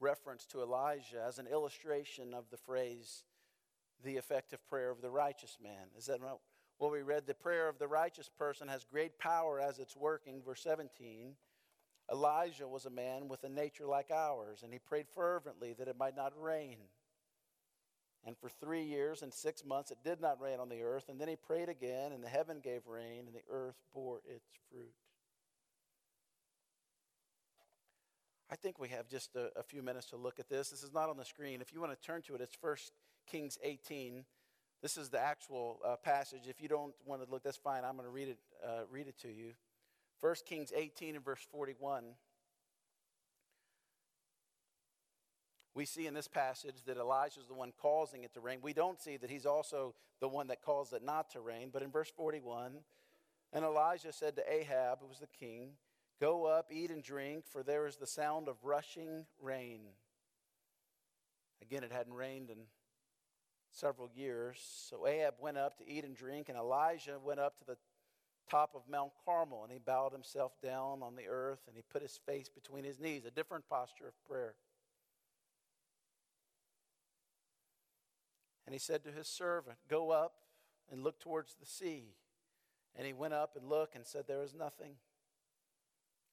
reference 0.00 0.44
to 0.44 0.60
Elijah 0.60 1.24
as 1.26 1.38
an 1.38 1.46
illustration 1.46 2.34
of 2.34 2.50
the 2.50 2.58
phrase, 2.58 3.24
the 4.04 4.16
effective 4.16 4.58
prayer 4.68 4.90
of 4.90 5.00
the 5.00 5.08
righteous 5.08 5.56
man. 5.62 5.88
Is 5.96 6.06
that 6.06 6.20
not 6.20 6.40
what 6.78 6.92
we 6.92 7.02
read? 7.02 7.26
The 7.26 7.34
prayer 7.34 7.68
of 7.68 7.78
the 7.78 7.88
righteous 7.88 8.28
person 8.28 8.68
has 8.68 8.84
great 8.84 9.18
power 9.18 9.60
as 9.60 9.78
it's 9.78 9.96
working. 9.96 10.42
Verse 10.44 10.62
17 10.62 11.34
Elijah 12.12 12.68
was 12.68 12.84
a 12.84 12.90
man 12.90 13.28
with 13.28 13.44
a 13.44 13.48
nature 13.48 13.86
like 13.86 14.10
ours, 14.10 14.60
and 14.62 14.72
he 14.72 14.78
prayed 14.78 15.06
fervently 15.14 15.72
that 15.72 15.88
it 15.88 15.96
might 15.98 16.16
not 16.16 16.32
rain. 16.38 16.76
And 18.26 18.36
for 18.36 18.48
three 18.48 18.82
years 18.82 19.22
and 19.22 19.32
six 19.32 19.64
months 19.64 19.90
it 19.90 19.98
did 20.04 20.20
not 20.20 20.40
rain 20.40 20.60
on 20.60 20.68
the 20.68 20.82
earth. 20.82 21.08
And 21.08 21.20
then 21.20 21.28
he 21.28 21.36
prayed 21.36 21.68
again, 21.68 22.12
and 22.12 22.22
the 22.22 22.28
heaven 22.28 22.60
gave 22.62 22.86
rain, 22.86 23.24
and 23.26 23.34
the 23.34 23.44
earth 23.50 23.76
bore 23.92 24.20
its 24.26 24.46
fruit. 24.70 24.92
I 28.50 28.56
think 28.56 28.78
we 28.78 28.88
have 28.88 29.08
just 29.08 29.34
a, 29.34 29.50
a, 29.58 29.62
few 29.62 29.82
minutes 29.82 30.06
to 30.10 30.16
look 30.16 30.38
at 30.38 30.48
this. 30.48 30.70
This 30.70 30.82
is 30.82 30.92
not 30.92 31.08
on 31.08 31.16
the 31.16 31.24
screen. 31.24 31.60
If 31.60 31.72
you 31.72 31.80
want 31.80 31.92
to 31.92 32.06
turn 32.06 32.22
to 32.22 32.34
it, 32.34 32.40
it's 32.40 32.56
1 32.60 32.76
Kings 33.26 33.58
18. 33.62 34.24
This 34.84 34.98
is 34.98 35.08
the 35.08 35.18
actual 35.18 35.80
uh, 35.82 35.96
passage. 35.96 36.42
If 36.46 36.60
you 36.60 36.68
don't 36.68 36.92
want 37.06 37.24
to 37.24 37.30
look, 37.30 37.42
that's 37.42 37.56
fine. 37.56 37.84
I'm 37.86 37.96
going 37.96 38.04
to 38.04 38.10
read 38.10 38.28
it, 38.28 38.38
uh, 38.62 38.82
read 38.90 39.08
it 39.08 39.18
to 39.22 39.28
you. 39.28 39.52
1 40.20 40.34
Kings 40.44 40.74
18 40.76 41.16
and 41.16 41.24
verse 41.24 41.40
41. 41.50 42.04
We 45.74 45.86
see 45.86 46.06
in 46.06 46.12
this 46.12 46.28
passage 46.28 46.74
that 46.84 46.98
Elijah 46.98 47.40
is 47.40 47.46
the 47.46 47.54
one 47.54 47.72
causing 47.80 48.24
it 48.24 48.34
to 48.34 48.40
rain. 48.40 48.58
We 48.60 48.74
don't 48.74 49.00
see 49.00 49.16
that 49.16 49.30
he's 49.30 49.46
also 49.46 49.94
the 50.20 50.28
one 50.28 50.48
that 50.48 50.60
caused 50.60 50.92
it 50.92 51.02
not 51.02 51.30
to 51.30 51.40
rain. 51.40 51.70
But 51.72 51.80
in 51.80 51.90
verse 51.90 52.12
41, 52.14 52.72
and 53.54 53.64
Elijah 53.64 54.12
said 54.12 54.36
to 54.36 54.52
Ahab, 54.52 54.98
who 55.00 55.06
was 55.06 55.20
the 55.20 55.28
king, 55.28 55.70
Go 56.20 56.44
up, 56.44 56.66
eat 56.70 56.90
and 56.90 57.02
drink, 57.02 57.46
for 57.50 57.62
there 57.62 57.86
is 57.86 57.96
the 57.96 58.06
sound 58.06 58.48
of 58.48 58.56
rushing 58.62 59.24
rain. 59.40 59.80
Again, 61.62 61.84
it 61.84 61.90
hadn't 61.90 62.12
rained 62.12 62.50
in 62.50 62.58
several 63.74 64.08
years. 64.14 64.58
So 64.88 65.06
Ahab 65.06 65.34
went 65.40 65.58
up 65.58 65.78
to 65.78 65.88
eat 65.88 66.04
and 66.04 66.16
drink, 66.16 66.48
and 66.48 66.56
Elijah 66.56 67.18
went 67.22 67.40
up 67.40 67.58
to 67.58 67.64
the 67.64 67.76
top 68.50 68.72
of 68.74 68.82
Mount 68.88 69.12
Carmel, 69.24 69.62
and 69.62 69.72
he 69.72 69.78
bowed 69.78 70.12
himself 70.12 70.52
down 70.62 71.02
on 71.02 71.16
the 71.16 71.26
earth, 71.28 71.60
and 71.66 71.76
he 71.76 71.82
put 71.82 72.02
his 72.02 72.18
face 72.26 72.48
between 72.48 72.84
his 72.84 73.00
knees, 73.00 73.24
a 73.24 73.30
different 73.30 73.68
posture 73.68 74.08
of 74.08 74.24
prayer. 74.28 74.54
And 78.66 78.72
he 78.72 78.78
said 78.78 79.04
to 79.04 79.10
his 79.10 79.28
servant, 79.28 79.76
Go 79.88 80.10
up 80.10 80.34
and 80.90 81.02
look 81.02 81.20
towards 81.20 81.54
the 81.54 81.66
sea. 81.66 82.14
And 82.96 83.06
he 83.06 83.12
went 83.12 83.34
up 83.34 83.56
and 83.56 83.68
looked 83.68 83.96
and 83.96 84.06
said, 84.06 84.24
There 84.26 84.42
is 84.42 84.54
nothing. 84.54 84.94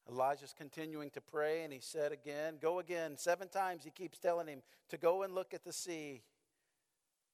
Elijah's 0.10 0.54
continuing 0.58 1.10
to 1.12 1.22
pray, 1.22 1.64
and 1.64 1.74
he 1.74 1.80
said 1.80 2.12
again, 2.12 2.56
Go 2.62 2.80
again. 2.80 3.18
Seven 3.18 3.50
times 3.50 3.84
he 3.84 3.92
keeps 3.92 4.18
telling 4.18 4.48
him 4.48 4.62
to 4.90 4.98
go 4.98 5.24
and 5.24 5.36
look 5.36 5.54
at 5.54 5.64
the 5.64 5.74
sea. 5.74 6.22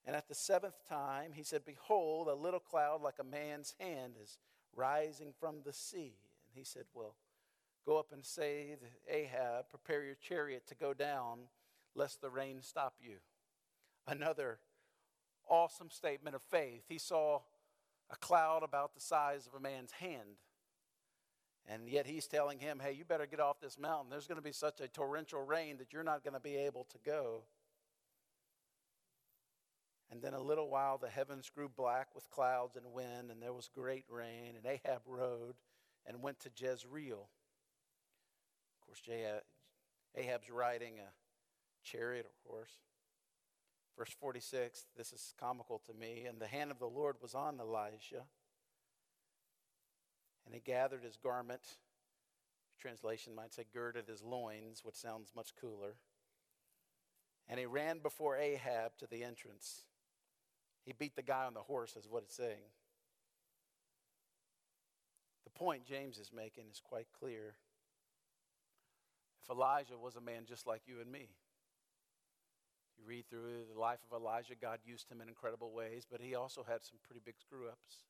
And 0.08 0.16
at 0.16 0.30
the 0.30 0.34
seventh 0.34 0.88
time, 0.88 1.34
he 1.34 1.44
said, 1.44 1.66
Behold, 1.66 2.30
a 2.30 2.34
little 2.34 2.62
cloud 2.62 3.02
like 3.02 3.20
a 3.20 3.26
man's 3.26 3.76
hand 3.78 4.14
is 4.22 4.38
rising 4.74 5.34
from 5.38 5.58
the 5.66 5.74
sea. 5.74 6.16
And 6.48 6.56
he 6.56 6.64
said, 6.64 6.86
Well, 6.94 7.18
go 7.86 8.00
up 8.00 8.14
and 8.14 8.26
say 8.26 8.78
to 8.80 9.14
Ahab, 9.14 9.70
Prepare 9.70 10.06
your 10.06 10.16
chariot 10.16 10.64
to 10.68 10.76
go 10.76 10.94
down, 10.94 11.40
lest 11.94 12.22
the 12.22 12.30
rain 12.30 12.62
stop 12.62 12.94
you. 13.02 13.18
Another 14.08 14.60
awesome 15.50 15.90
statement 15.90 16.38
of 16.38 16.42
faith. 16.42 16.86
He 16.88 16.98
saw 16.98 17.42
a 18.10 18.16
cloud 18.16 18.64
about 18.64 18.94
the 18.94 19.02
size 19.02 19.46
of 19.46 19.54
a 19.56 19.60
man's 19.60 19.92
hand. 19.92 20.40
And 21.70 21.90
yet 21.90 22.08
he's 22.08 22.28
telling 22.28 22.60
him, 22.60 22.80
hey, 22.82 22.94
you 22.94 23.04
better 23.04 23.26
get 23.26 23.42
off 23.42 23.60
this 23.60 23.78
mountain. 23.78 24.10
There's 24.10 24.26
going 24.28 24.38
to 24.38 24.42
be 24.42 24.54
such 24.54 24.80
a 24.80 24.88
torrential 24.88 25.42
rain 25.42 25.78
that 25.80 25.92
you're 25.92 26.02
not 26.02 26.24
going 26.24 26.34
to 26.34 26.40
be 26.40 26.56
able 26.56 26.86
to 26.86 26.98
go. 27.06 27.44
And 30.10 30.22
then 30.22 30.34
a 30.34 30.42
little 30.42 30.70
while 30.70 30.98
the 30.98 31.10
heavens 31.10 31.50
grew 31.54 31.70
black 31.70 32.16
with 32.16 32.30
clouds 32.30 32.78
and 32.78 32.94
wind, 32.94 33.30
and 33.30 33.42
there 33.42 33.54
was 33.54 33.70
great 33.74 34.06
rain. 34.10 34.56
And 34.56 34.66
Ahab 34.66 35.02
rode 35.06 35.56
and 36.06 36.22
went 36.22 36.40
to 36.42 36.50
Jezreel. 36.56 37.28
Of 38.74 38.86
course, 38.86 39.02
Ahab's 40.16 40.50
riding 40.50 41.00
a 41.00 41.12
chariot 41.84 42.26
or 42.26 42.52
horse. 42.52 42.78
Verse 43.98 44.16
46, 44.20 44.86
this 44.96 45.12
is 45.12 45.34
comical 45.40 45.82
to 45.88 45.94
me. 45.94 46.26
And 46.28 46.40
the 46.40 46.48
hand 46.48 46.72
of 46.72 46.80
the 46.80 46.86
Lord 46.86 47.18
was 47.22 47.36
on 47.36 47.60
Elijah. 47.60 48.24
And 50.46 50.54
he 50.54 50.62
gathered 50.62 51.04
his 51.04 51.18
garment. 51.18 51.62
Translation 52.80 53.36
might 53.36 53.54
say 53.54 53.66
girded 53.74 54.08
his 54.08 54.22
loins, 54.22 54.82
which 54.84 54.96
sounds 54.96 55.34
much 55.36 55.54
cooler. 55.60 55.96
And 57.50 57.60
he 57.60 57.66
ran 57.66 58.00
before 58.00 58.38
Ahab 58.38 58.98
to 59.00 59.08
the 59.08 59.24
entrance. 59.24 59.84
He 60.88 60.94
beat 60.98 61.18
the 61.18 61.22
guy 61.22 61.44
on 61.44 61.54
the 61.54 61.60
horse, 61.60 61.98
is 61.98 62.08
what 62.10 62.24
it's 62.24 62.38
saying. 62.38 62.72
The 65.44 65.50
point 65.50 65.84
James 65.84 66.18
is 66.18 66.32
making 66.34 66.64
is 66.72 66.80
quite 66.82 67.08
clear. 67.20 67.56
If 69.44 69.50
Elijah 69.50 69.98
was 69.98 70.16
a 70.16 70.22
man 70.22 70.46
just 70.48 70.66
like 70.66 70.84
you 70.88 71.02
and 71.02 71.12
me, 71.12 71.28
you 72.98 73.04
read 73.06 73.26
through 73.30 73.66
the 73.70 73.78
life 73.78 74.00
of 74.10 74.16
Elijah, 74.16 74.54
God 74.56 74.80
used 74.86 75.12
him 75.12 75.20
in 75.20 75.28
incredible 75.28 75.74
ways, 75.74 76.08
but 76.10 76.22
he 76.22 76.36
also 76.36 76.64
had 76.64 76.86
some 76.86 77.00
pretty 77.06 77.22
big 77.24 77.36
screw 77.38 77.68
ups. 77.68 78.06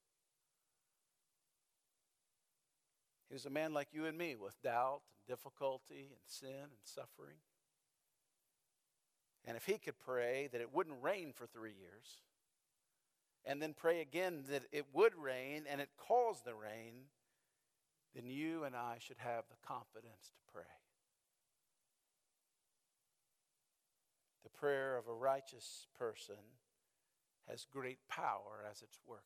He 3.28 3.34
was 3.34 3.48
a 3.48 3.50
man 3.50 3.74
like 3.74 3.88
you 3.92 4.06
and 4.06 4.16
me 4.16 4.36
with 4.36 4.62
doubt 4.62 5.02
and 5.10 5.36
difficulty 5.36 6.12
and 6.12 6.28
sin 6.28 6.62
and 6.62 6.84
suffering. 6.84 7.38
And 9.46 9.58
if 9.58 9.66
he 9.66 9.80
could 9.80 9.98
pray 9.98 10.48
that 10.52 10.62
it 10.62 10.72
wouldn't 10.72 11.02
rain 11.02 11.34
for 11.34 11.48
three 11.48 11.74
years, 11.74 12.22
and 13.46 13.62
then 13.62 13.74
pray 13.74 14.02
again 14.02 14.44
that 14.50 14.64
it 14.72 14.86
would 14.94 15.16
rain 15.16 15.64
and 15.70 15.80
it 15.80 15.90
caused 15.98 16.46
the 16.46 16.54
rain, 16.54 17.06
then 18.16 18.30
you 18.30 18.64
and 18.64 18.76
I 18.76 18.98
should 19.00 19.18
have 19.20 19.46
the 19.50 19.68
confidence 19.68 20.32
to 20.34 20.52
pray. 20.54 20.64
The 24.44 24.50
prayer 24.50 24.98
of 24.98 25.08
a 25.08 25.14
righteous 25.14 25.88
person 25.98 26.36
has 27.50 27.66
great 27.72 28.00
power 28.10 28.66
as 28.70 28.82
it's 28.82 29.00
working. 29.06 29.24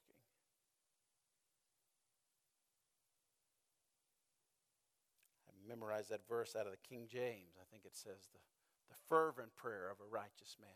I 5.48 5.68
memorized 5.68 6.10
that 6.10 6.28
verse 6.28 6.56
out 6.56 6.66
of 6.66 6.72
the 6.72 6.88
King 6.88 7.08
James. 7.10 7.56
I 7.60 7.66
think 7.72 7.86
it 7.86 7.96
says 7.96 8.28
the, 8.34 8.40
the 8.90 8.96
fervent 9.08 9.56
prayer 9.56 9.90
of 9.90 9.98
a 10.00 10.10
righteous 10.10 10.58
man. 10.60 10.70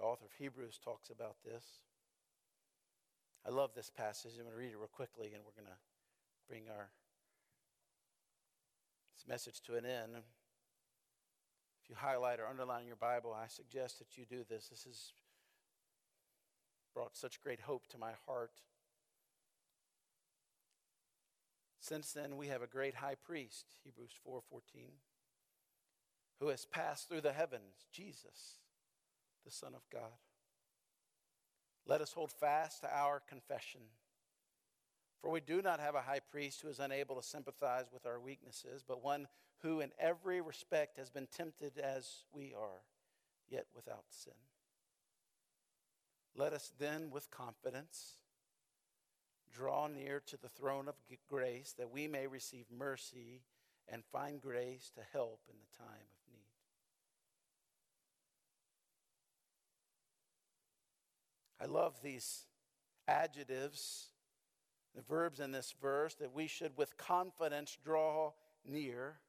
The 0.00 0.06
author 0.06 0.24
of 0.24 0.32
Hebrews 0.38 0.80
talks 0.82 1.10
about 1.10 1.36
this. 1.44 1.80
I 3.46 3.50
love 3.50 3.72
this 3.76 3.90
passage. 3.90 4.32
I'm 4.38 4.44
going 4.44 4.54
to 4.54 4.58
read 4.58 4.72
it 4.72 4.78
real 4.78 4.88
quickly, 4.88 5.32
and 5.34 5.44
we're 5.44 5.62
going 5.62 5.70
to 5.70 5.78
bring 6.48 6.62
our 6.74 6.88
this 9.14 9.28
message 9.28 9.60
to 9.66 9.76
an 9.76 9.84
end. 9.84 10.16
If 11.84 11.90
you 11.90 11.96
highlight 11.96 12.40
or 12.40 12.46
underline 12.46 12.86
your 12.86 12.96
Bible, 12.96 13.36
I 13.38 13.46
suggest 13.48 13.98
that 13.98 14.16
you 14.16 14.24
do 14.24 14.42
this. 14.48 14.68
This 14.68 14.84
has 14.84 15.12
brought 16.94 17.14
such 17.14 17.42
great 17.42 17.60
hope 17.60 17.86
to 17.88 17.98
my 17.98 18.12
heart. 18.26 18.52
Since 21.78 22.14
then 22.14 22.38
we 22.38 22.46
have 22.46 22.62
a 22.62 22.66
great 22.66 22.94
high 22.94 23.16
priest, 23.16 23.66
Hebrews 23.84 24.14
4:14, 24.26 24.92
who 26.38 26.48
has 26.48 26.64
passed 26.64 27.06
through 27.06 27.20
the 27.20 27.34
heavens, 27.34 27.84
Jesus, 27.92 28.60
the 29.44 29.50
Son 29.50 29.74
of 29.74 29.82
God. 29.92 30.18
Let 31.86 32.00
us 32.00 32.12
hold 32.12 32.32
fast 32.32 32.82
to 32.82 32.96
our 32.96 33.20
confession. 33.28 33.80
For 35.20 35.30
we 35.30 35.40
do 35.40 35.60
not 35.60 35.80
have 35.80 35.94
a 35.94 36.02
high 36.02 36.20
priest 36.30 36.62
who 36.62 36.68
is 36.68 36.78
unable 36.78 37.16
to 37.16 37.22
sympathize 37.22 37.86
with 37.92 38.06
our 38.06 38.18
weaknesses, 38.18 38.82
but 38.86 39.04
one 39.04 39.28
who 39.62 39.80
in 39.80 39.90
every 39.98 40.40
respect 40.40 40.96
has 40.96 41.10
been 41.10 41.26
tempted 41.26 41.78
as 41.78 42.24
we 42.32 42.54
are, 42.58 42.82
yet 43.48 43.66
without 43.74 44.04
sin. 44.08 44.32
Let 46.34 46.52
us 46.52 46.72
then, 46.78 47.10
with 47.10 47.30
confidence, 47.30 48.16
draw 49.52 49.88
near 49.88 50.22
to 50.26 50.36
the 50.36 50.48
throne 50.48 50.88
of 50.88 50.94
grace 51.28 51.74
that 51.76 51.90
we 51.90 52.06
may 52.06 52.26
receive 52.26 52.66
mercy 52.70 53.42
and 53.88 54.04
find 54.04 54.40
grace 54.40 54.90
to 54.94 55.00
help 55.12 55.40
in 55.48 55.56
the 55.58 55.76
time 55.76 55.86
of 55.86 56.32
need. 56.32 56.40
I 61.60 61.66
love 61.66 62.00
these 62.02 62.46
adjectives 63.06 64.10
the 64.94 65.02
verbs 65.02 65.40
in 65.40 65.52
this 65.52 65.74
verse 65.80 66.14
that 66.16 66.34
we 66.34 66.46
should 66.46 66.76
with 66.76 66.96
confidence 66.96 67.76
draw 67.84 68.32
near. 68.64 69.20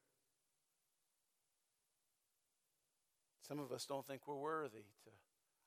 Some 3.47 3.59
of 3.59 3.71
us 3.71 3.85
don't 3.85 4.05
think 4.05 4.27
we're 4.27 4.35
worthy 4.35 4.85
to 5.03 5.11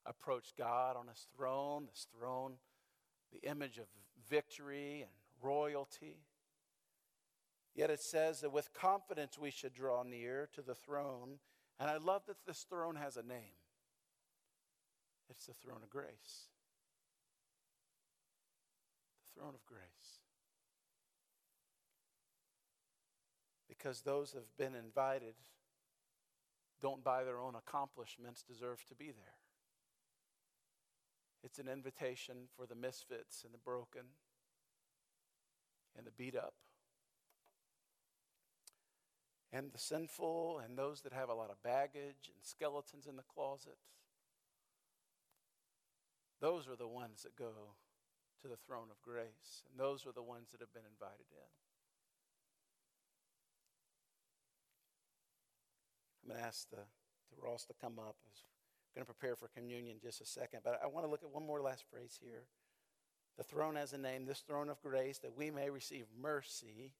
approach 0.07 0.55
God 0.59 0.97
on 0.97 1.07
his 1.09 1.27
throne, 1.37 1.87
this 1.89 2.07
throne, 2.17 2.55
the 3.33 3.49
image 3.49 3.79
of 3.79 3.87
victory 4.29 5.03
and 5.03 5.11
royalty. 5.43 6.17
Yet 7.75 7.91
it 7.91 8.01
says 8.01 8.41
that 8.41 8.53
with 8.53 8.73
confidence 8.73 9.39
we 9.39 9.51
should 9.51 9.75
draw 9.75 10.03
near 10.03 10.49
to 10.55 10.63
the 10.63 10.75
throne. 10.75 11.39
And 11.79 11.91
I 11.91 11.99
love 11.99 12.23
that 12.27 12.45
this 12.47 12.65
throne 12.69 12.97
has 12.97 13.17
a 13.17 13.23
name 13.23 13.59
it's 15.31 15.47
the 15.47 15.55
throne 15.55 15.81
of 15.83 15.89
grace 15.89 16.49
throne 19.37 19.55
of 19.55 19.65
grace. 19.67 20.21
Because 23.69 24.03
those 24.03 24.33
who 24.33 24.39
have 24.39 24.57
been 24.57 24.75
invited 24.75 25.35
don't 26.81 27.03
by 27.03 27.25
their 27.25 27.39
own 27.39 27.55
accomplishments 27.55 28.43
deserve 28.43 28.85
to 28.87 28.95
be 28.95 29.07
there. 29.07 29.39
It's 31.43 31.59
an 31.59 31.69
invitation 31.69 32.49
for 32.57 32.67
the 32.67 32.75
misfits 32.75 33.45
and 33.45 33.53
the 33.53 33.59
broken 33.59 34.03
and 35.97 36.07
the 36.07 36.11
beat 36.11 36.37
up 36.37 36.55
and 39.55 39.71
the 39.73 39.79
sinful 39.79 40.61
and 40.65 40.77
those 40.77 41.03
that 41.03 41.13
have 41.13 41.29
a 41.29 41.35
lot 41.35 41.51
of 41.51 41.63
baggage 41.63 42.29
and 42.29 42.37
skeletons 42.43 43.07
in 43.07 43.17
the 43.17 43.23
closet. 43.23 43.79
Those 46.41 46.69
are 46.69 46.77
the 46.77 46.89
ones 46.89 47.23
that 47.23 47.37
go 47.37 47.53
to 48.45 48.49
the 48.49 48.61
throne 48.69 48.89
of 48.91 49.01
grace. 49.01 49.65
And 49.71 49.81
those 49.81 50.07
are 50.07 50.13
the 50.13 50.23
ones 50.23 50.51
that 50.53 50.61
have 50.61 50.73
been 50.75 50.85
invited 50.85 51.25
in. 51.33 51.49
I'm 56.23 56.29
going 56.29 56.41
to 56.41 56.47
ask 56.47 56.69
the, 56.69 56.85
the 57.33 57.41
Ross 57.43 57.65
to 57.65 57.75
come 57.81 57.99
up. 57.99 58.17
I'm 58.21 59.01
going 59.01 59.07
to 59.07 59.13
prepare 59.13 59.35
for 59.35 59.49
communion 59.49 59.97
just 60.03 60.21
a 60.21 60.27
second. 60.27 60.61
But 60.63 60.79
I 60.85 60.87
want 60.87 61.07
to 61.07 61.11
look 61.11 61.23
at 61.23 61.33
one 61.33 61.47
more 61.47 61.63
last 61.63 61.85
phrase 61.91 62.19
here. 62.23 62.45
The 63.39 63.45
throne 63.45 63.77
has 63.77 63.95
a 63.95 63.99
name, 63.99 64.27
this 64.27 64.41
throne 64.47 64.69
of 64.69 64.81
grace, 64.83 65.19
that 65.19 65.37
we 65.37 65.51
may 65.51 65.71
receive 65.71 66.05
mercy 66.21 66.93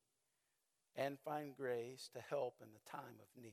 and 0.97 1.19
find 1.19 1.55
grace 1.55 2.09
to 2.15 2.21
help 2.21 2.55
in 2.63 2.69
the 2.73 2.91
time 2.91 3.21
of 3.21 3.43
need. 3.43 3.53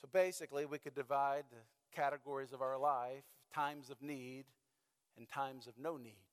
So 0.00 0.08
basically, 0.10 0.64
we 0.64 0.78
could 0.78 0.94
divide 0.94 1.44
the 1.50 1.94
categories 1.94 2.52
of 2.52 2.62
our 2.62 2.78
life 2.78 3.24
times 3.52 3.90
of 3.90 4.00
need 4.00 4.44
in 5.18 5.26
times 5.26 5.66
of 5.66 5.74
no 5.78 5.96
need. 5.96 6.24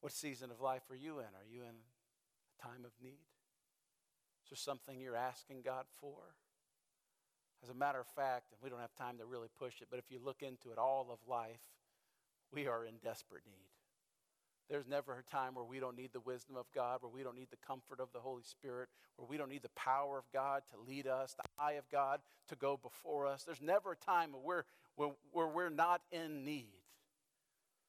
What 0.00 0.12
season 0.12 0.50
of 0.50 0.60
life 0.60 0.82
are 0.90 0.96
you 0.96 1.18
in? 1.18 1.24
Are 1.24 1.48
you 1.50 1.62
in 1.62 1.74
a 1.74 2.62
time 2.62 2.84
of 2.84 2.92
need? 3.02 3.18
Is 4.44 4.50
there 4.50 4.56
something 4.56 5.00
you're 5.00 5.16
asking 5.16 5.62
God 5.62 5.86
for? 6.00 6.34
As 7.62 7.70
a 7.70 7.74
matter 7.74 8.00
of 8.00 8.06
fact, 8.06 8.52
and 8.52 8.60
we 8.62 8.70
don't 8.70 8.80
have 8.80 8.94
time 8.94 9.18
to 9.18 9.26
really 9.26 9.48
push 9.58 9.82
it, 9.82 9.88
but 9.90 9.98
if 9.98 10.10
you 10.10 10.20
look 10.24 10.42
into 10.42 10.70
it, 10.70 10.78
all 10.78 11.08
of 11.10 11.18
life, 11.28 11.60
we 12.52 12.66
are 12.66 12.84
in 12.84 12.94
desperate 13.02 13.42
need. 13.50 13.77
There's 14.68 14.86
never 14.86 15.18
a 15.18 15.30
time 15.30 15.54
where 15.54 15.64
we 15.64 15.80
don't 15.80 15.96
need 15.96 16.12
the 16.12 16.20
wisdom 16.20 16.56
of 16.56 16.66
God, 16.74 16.98
where 17.00 17.10
we 17.10 17.22
don't 17.22 17.36
need 17.36 17.50
the 17.50 17.66
comfort 17.66 18.00
of 18.00 18.08
the 18.12 18.20
Holy 18.20 18.42
Spirit, 18.42 18.88
where 19.16 19.26
we 19.26 19.38
don't 19.38 19.48
need 19.48 19.62
the 19.62 19.70
power 19.70 20.18
of 20.18 20.24
God 20.32 20.62
to 20.70 20.90
lead 20.90 21.06
us, 21.06 21.34
the 21.34 21.62
eye 21.62 21.72
of 21.72 21.88
God 21.90 22.20
to 22.48 22.56
go 22.56 22.76
before 22.76 23.26
us. 23.26 23.44
There's 23.44 23.62
never 23.62 23.92
a 23.92 23.96
time 23.96 24.32
where 24.32 24.64
we're, 24.96 25.12
where, 25.32 25.48
we're 25.48 25.70
not 25.70 26.02
in 26.12 26.44
need. 26.44 26.66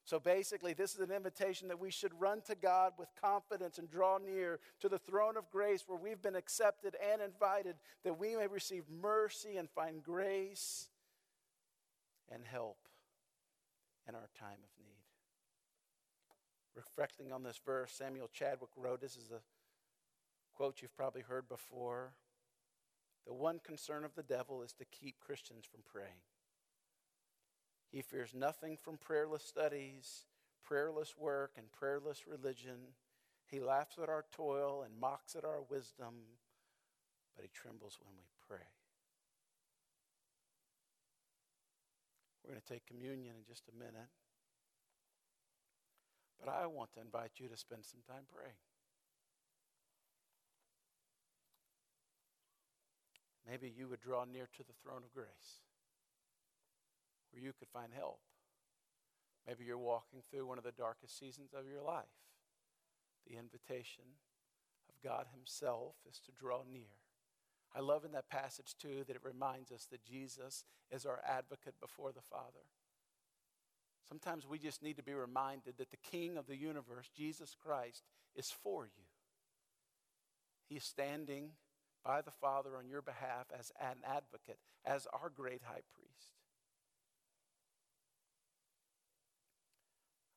So 0.06 0.18
basically, 0.18 0.72
this 0.72 0.94
is 0.94 1.00
an 1.00 1.10
invitation 1.10 1.68
that 1.68 1.78
we 1.78 1.90
should 1.90 2.18
run 2.18 2.40
to 2.46 2.54
God 2.54 2.94
with 2.98 3.08
confidence 3.20 3.78
and 3.78 3.88
draw 3.88 4.18
near 4.18 4.58
to 4.80 4.88
the 4.88 4.98
throne 4.98 5.36
of 5.36 5.50
grace 5.50 5.84
where 5.86 5.98
we've 5.98 6.22
been 6.22 6.34
accepted 6.34 6.96
and 7.12 7.20
invited 7.20 7.76
that 8.04 8.18
we 8.18 8.34
may 8.34 8.46
receive 8.46 8.84
mercy 8.90 9.56
and 9.56 9.68
find 9.70 10.02
grace 10.02 10.88
and 12.32 12.42
help 12.44 12.78
in 14.08 14.14
our 14.14 14.28
time 14.38 14.58
of 14.64 14.84
need. 14.84 14.89
Reflecting 16.74 17.32
on 17.32 17.42
this 17.42 17.60
verse, 17.64 17.92
Samuel 17.92 18.30
Chadwick 18.32 18.70
wrote 18.76 19.00
this 19.00 19.16
is 19.16 19.30
a 19.30 19.40
quote 20.54 20.82
you've 20.82 20.96
probably 20.96 21.22
heard 21.22 21.48
before. 21.48 22.12
The 23.26 23.34
one 23.34 23.60
concern 23.64 24.04
of 24.04 24.14
the 24.14 24.22
devil 24.22 24.62
is 24.62 24.72
to 24.74 24.84
keep 24.84 25.20
Christians 25.20 25.64
from 25.70 25.80
praying. 25.90 26.22
He 27.90 28.02
fears 28.02 28.34
nothing 28.34 28.76
from 28.80 28.98
prayerless 28.98 29.42
studies, 29.42 30.26
prayerless 30.64 31.16
work, 31.18 31.52
and 31.56 31.70
prayerless 31.72 32.26
religion. 32.26 32.94
He 33.46 33.58
laughs 33.58 33.96
at 34.00 34.08
our 34.08 34.24
toil 34.34 34.82
and 34.84 34.98
mocks 34.98 35.34
at 35.34 35.44
our 35.44 35.62
wisdom, 35.68 36.14
but 37.34 37.44
he 37.44 37.50
trembles 37.52 37.98
when 38.00 38.14
we 38.16 38.24
pray. 38.46 38.66
We're 42.44 42.52
going 42.52 42.62
to 42.66 42.72
take 42.72 42.86
communion 42.86 43.34
in 43.38 43.44
just 43.46 43.64
a 43.68 43.76
minute. 43.76 44.08
But 46.42 46.52
I 46.52 46.66
want 46.66 46.92
to 46.94 47.00
invite 47.00 47.32
you 47.36 47.48
to 47.48 47.56
spend 47.56 47.84
some 47.84 48.00
time 48.08 48.24
praying. 48.34 48.56
Maybe 53.46 53.72
you 53.76 53.88
would 53.88 54.00
draw 54.00 54.24
near 54.24 54.48
to 54.56 54.62
the 54.62 54.78
throne 54.82 55.02
of 55.04 55.12
grace 55.12 55.60
where 57.30 57.42
you 57.42 57.52
could 57.52 57.68
find 57.68 57.92
help. 57.92 58.20
Maybe 59.46 59.64
you're 59.64 59.78
walking 59.78 60.20
through 60.30 60.46
one 60.46 60.58
of 60.58 60.64
the 60.64 60.72
darkest 60.72 61.18
seasons 61.18 61.50
of 61.52 61.66
your 61.66 61.82
life. 61.82 62.04
The 63.26 63.36
invitation 63.36 64.04
of 64.88 64.94
God 65.02 65.26
Himself 65.34 65.94
is 66.08 66.20
to 66.20 66.32
draw 66.32 66.62
near. 66.70 67.00
I 67.74 67.80
love 67.80 68.04
in 68.04 68.12
that 68.12 68.28
passage, 68.28 68.74
too, 68.80 69.04
that 69.06 69.16
it 69.16 69.24
reminds 69.24 69.70
us 69.70 69.86
that 69.90 70.04
Jesus 70.04 70.64
is 70.90 71.06
our 71.06 71.20
advocate 71.26 71.74
before 71.80 72.12
the 72.12 72.22
Father. 72.28 72.66
Sometimes 74.08 74.46
we 74.46 74.58
just 74.58 74.82
need 74.82 74.96
to 74.96 75.02
be 75.02 75.14
reminded 75.14 75.78
that 75.78 75.90
the 75.90 75.96
King 75.96 76.36
of 76.36 76.46
the 76.46 76.56
universe, 76.56 77.08
Jesus 77.16 77.54
Christ, 77.62 78.02
is 78.34 78.50
for 78.50 78.84
you. 78.84 79.04
He 80.68 80.76
is 80.76 80.84
standing 80.84 81.50
by 82.04 82.22
the 82.22 82.30
Father 82.30 82.76
on 82.76 82.88
your 82.88 83.02
behalf 83.02 83.46
as 83.56 83.72
an 83.80 83.98
advocate, 84.04 84.58
as 84.84 85.06
our 85.12 85.28
great 85.28 85.62
high 85.64 85.82
priest. 85.94 86.32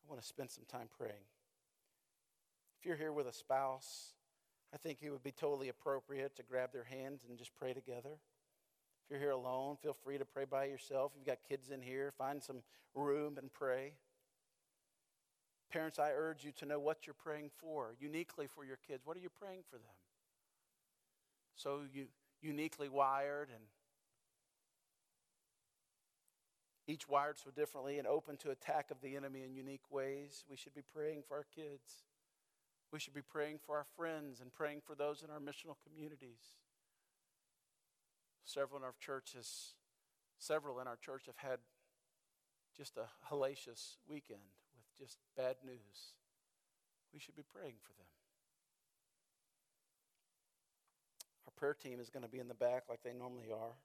I 0.05 0.09
want 0.09 0.22
to 0.22 0.28
spend 0.28 0.51
some 0.51 0.66
time 0.68 0.89
praying. 0.97 1.26
If 2.80 2.86
you're 2.86 2.97
here 2.97 3.14
with 3.14 3.28
a 3.28 3.34
spouse, 3.34 4.14
I 4.74 4.78
think 4.78 4.99
it 5.01 5.09
would 5.09 5.24
be 5.24 5.32
totally 5.32 5.70
appropriate 5.70 6.36
to 6.36 6.43
grab 6.43 6.74
their 6.74 6.84
hands 6.84 7.22
and 7.28 7.38
just 7.38 7.55
pray 7.55 7.74
together. 7.74 8.18
If 9.04 9.12
you're 9.12 9.20
here 9.20 9.32
alone, 9.32 9.78
feel 9.82 9.95
free 10.04 10.18
to 10.18 10.26
pray 10.26 10.45
by 10.45 10.66
yourself. 10.66 11.12
If 11.14 11.20
you've 11.20 11.28
got 11.28 11.39
kids 11.47 11.70
in 11.70 11.82
here, 11.82 12.14
find 12.18 12.41
some 12.41 12.64
room 12.95 13.38
and 13.38 13.51
pray. 13.51 13.93
Parents, 15.72 15.99
I 15.99 16.12
urge 16.12 16.43
you 16.43 16.51
to 16.60 16.66
know 16.66 16.80
what 16.80 17.06
you're 17.06 17.16
praying 17.16 17.49
for, 17.58 17.95
uniquely 17.99 18.47
for 18.47 18.64
your 18.64 18.78
kids. 18.88 19.06
What 19.06 19.18
are 19.18 19.22
you 19.22 19.30
praying 19.30 19.64
for 19.70 19.78
them? 19.78 19.95
So 21.56 21.82
you 21.91 22.08
uniquely 22.41 22.89
wired 22.89 23.49
and 23.49 23.64
each 26.88 27.08
wired 27.08 27.39
so 27.39 27.49
differently 27.49 27.97
and 27.97 28.08
open 28.08 28.38
to 28.38 28.51
attack 28.51 28.91
of 28.91 29.01
the 29.01 29.16
enemy 29.16 29.43
in 29.43 29.56
unique 29.56 29.89
ways. 29.89 30.43
We 30.49 30.58
should 30.58 30.74
be 30.74 30.82
praying 30.82 31.24
for 31.28 31.38
our 31.38 31.45
kids. 31.56 32.04
We 32.91 32.99
should 32.99 33.14
be 33.14 33.22
praying 33.22 33.60
for 33.66 33.78
our 33.78 33.86
friends 33.95 34.41
and 34.41 34.54
praying 34.54 34.82
for 34.86 34.93
those 34.93 35.24
in 35.24 35.30
our 35.30 35.39
missional 35.39 35.76
communities. 35.88 36.60
Several 38.45 38.79
in 38.79 38.83
our 38.83 38.95
churches, 38.99 39.73
several 40.37 40.79
in 40.79 40.87
our 40.87 40.97
church 40.97 41.23
have 41.27 41.37
had 41.37 41.59
just 42.77 42.97
a 42.97 43.05
hellacious 43.31 43.97
weekend 44.07 44.41
with 44.75 45.07
just 45.07 45.17
bad 45.37 45.55
news. 45.65 46.13
We 47.13 47.19
should 47.19 47.35
be 47.35 47.43
praying 47.43 47.75
for 47.81 47.93
them. 47.93 48.07
Our 51.47 51.53
prayer 51.55 51.75
team 51.75 51.99
is 51.99 52.09
going 52.09 52.23
to 52.23 52.29
be 52.29 52.39
in 52.39 52.47
the 52.47 52.53
back 52.53 52.83
like 52.89 53.03
they 53.03 53.13
normally 53.13 53.51
are. 53.51 53.75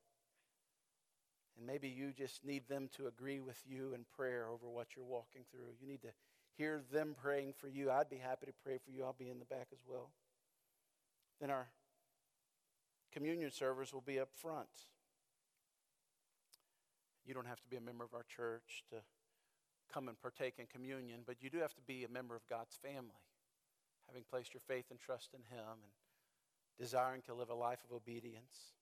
And 1.56 1.66
maybe 1.66 1.88
you 1.88 2.12
just 2.16 2.44
need 2.44 2.68
them 2.68 2.88
to 2.96 3.08
agree 3.08 3.40
with 3.40 3.60
you 3.68 3.92
in 3.94 4.04
prayer 4.16 4.46
over 4.48 4.68
what 4.68 4.88
you're 4.96 5.04
walking 5.04 5.42
through. 5.50 5.74
You 5.80 5.88
need 5.88 6.02
to 6.02 6.12
hear 6.56 6.80
them 6.92 7.14
praying 7.20 7.54
for 7.58 7.68
you. 7.68 7.90
I'd 7.90 8.08
be 8.08 8.16
happy 8.16 8.46
to 8.46 8.52
pray 8.64 8.78
for 8.84 8.90
you. 8.90 9.04
I'll 9.04 9.16
be 9.18 9.28
in 9.28 9.38
the 9.38 9.44
back 9.44 9.68
as 9.72 9.80
well. 9.86 10.10
Then 11.40 11.50
our 11.50 11.68
communion 13.12 13.50
servers 13.50 13.92
will 13.92 14.02
be 14.02 14.18
up 14.18 14.30
front. 14.34 14.68
You 17.24 17.34
don't 17.34 17.46
have 17.46 17.60
to 17.60 17.68
be 17.68 17.76
a 17.76 17.80
member 17.80 18.04
of 18.04 18.14
our 18.14 18.24
church 18.24 18.84
to 18.90 18.96
come 19.92 20.08
and 20.08 20.20
partake 20.20 20.54
in 20.58 20.66
communion, 20.66 21.20
but 21.26 21.42
you 21.42 21.50
do 21.50 21.58
have 21.58 21.74
to 21.74 21.82
be 21.86 22.04
a 22.04 22.08
member 22.08 22.34
of 22.36 22.46
God's 22.48 22.76
family, 22.76 23.22
having 24.06 24.24
placed 24.28 24.54
your 24.54 24.62
faith 24.66 24.86
and 24.90 24.98
trust 24.98 25.34
in 25.34 25.40
Him 25.54 25.82
and 25.82 25.92
desiring 26.78 27.22
to 27.22 27.34
live 27.34 27.50
a 27.50 27.54
life 27.54 27.80
of 27.88 27.94
obedience. 27.94 28.72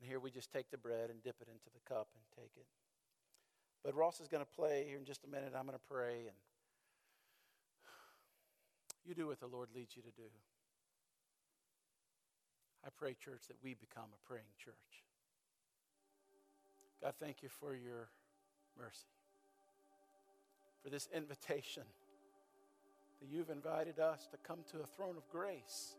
And 0.00 0.08
here 0.08 0.18
we 0.18 0.30
just 0.30 0.50
take 0.50 0.70
the 0.70 0.78
bread 0.78 1.10
and 1.10 1.22
dip 1.22 1.36
it 1.40 1.48
into 1.48 1.70
the 1.72 1.80
cup 1.88 2.08
and 2.14 2.24
take 2.36 2.52
it. 2.56 2.66
But 3.84 3.94
Ross 3.94 4.20
is 4.20 4.28
going 4.28 4.44
to 4.44 4.50
play 4.50 4.84
here 4.88 4.98
in 4.98 5.04
just 5.04 5.24
a 5.24 5.28
minute. 5.28 5.52
I'm 5.56 5.66
going 5.66 5.78
to 5.78 5.88
pray, 5.88 6.26
and 6.26 6.38
you 9.04 9.14
do 9.14 9.26
what 9.26 9.40
the 9.40 9.46
Lord 9.46 9.68
leads 9.74 9.94
you 9.96 10.02
to 10.02 10.10
do. 10.10 10.28
I 12.84 12.88
pray, 12.96 13.14
church, 13.14 13.42
that 13.48 13.56
we 13.62 13.74
become 13.74 14.10
a 14.12 14.28
praying 14.28 14.44
church. 14.62 14.74
God, 17.02 17.14
thank 17.20 17.42
you 17.42 17.48
for 17.48 17.74
your 17.74 18.08
mercy, 18.78 19.08
for 20.82 20.90
this 20.90 21.08
invitation 21.14 21.84
that 23.20 23.28
you've 23.28 23.50
invited 23.50 23.98
us 23.98 24.28
to 24.30 24.36
come 24.38 24.58
to 24.72 24.78
a 24.78 24.86
throne 24.86 25.16
of 25.16 25.28
grace 25.28 25.94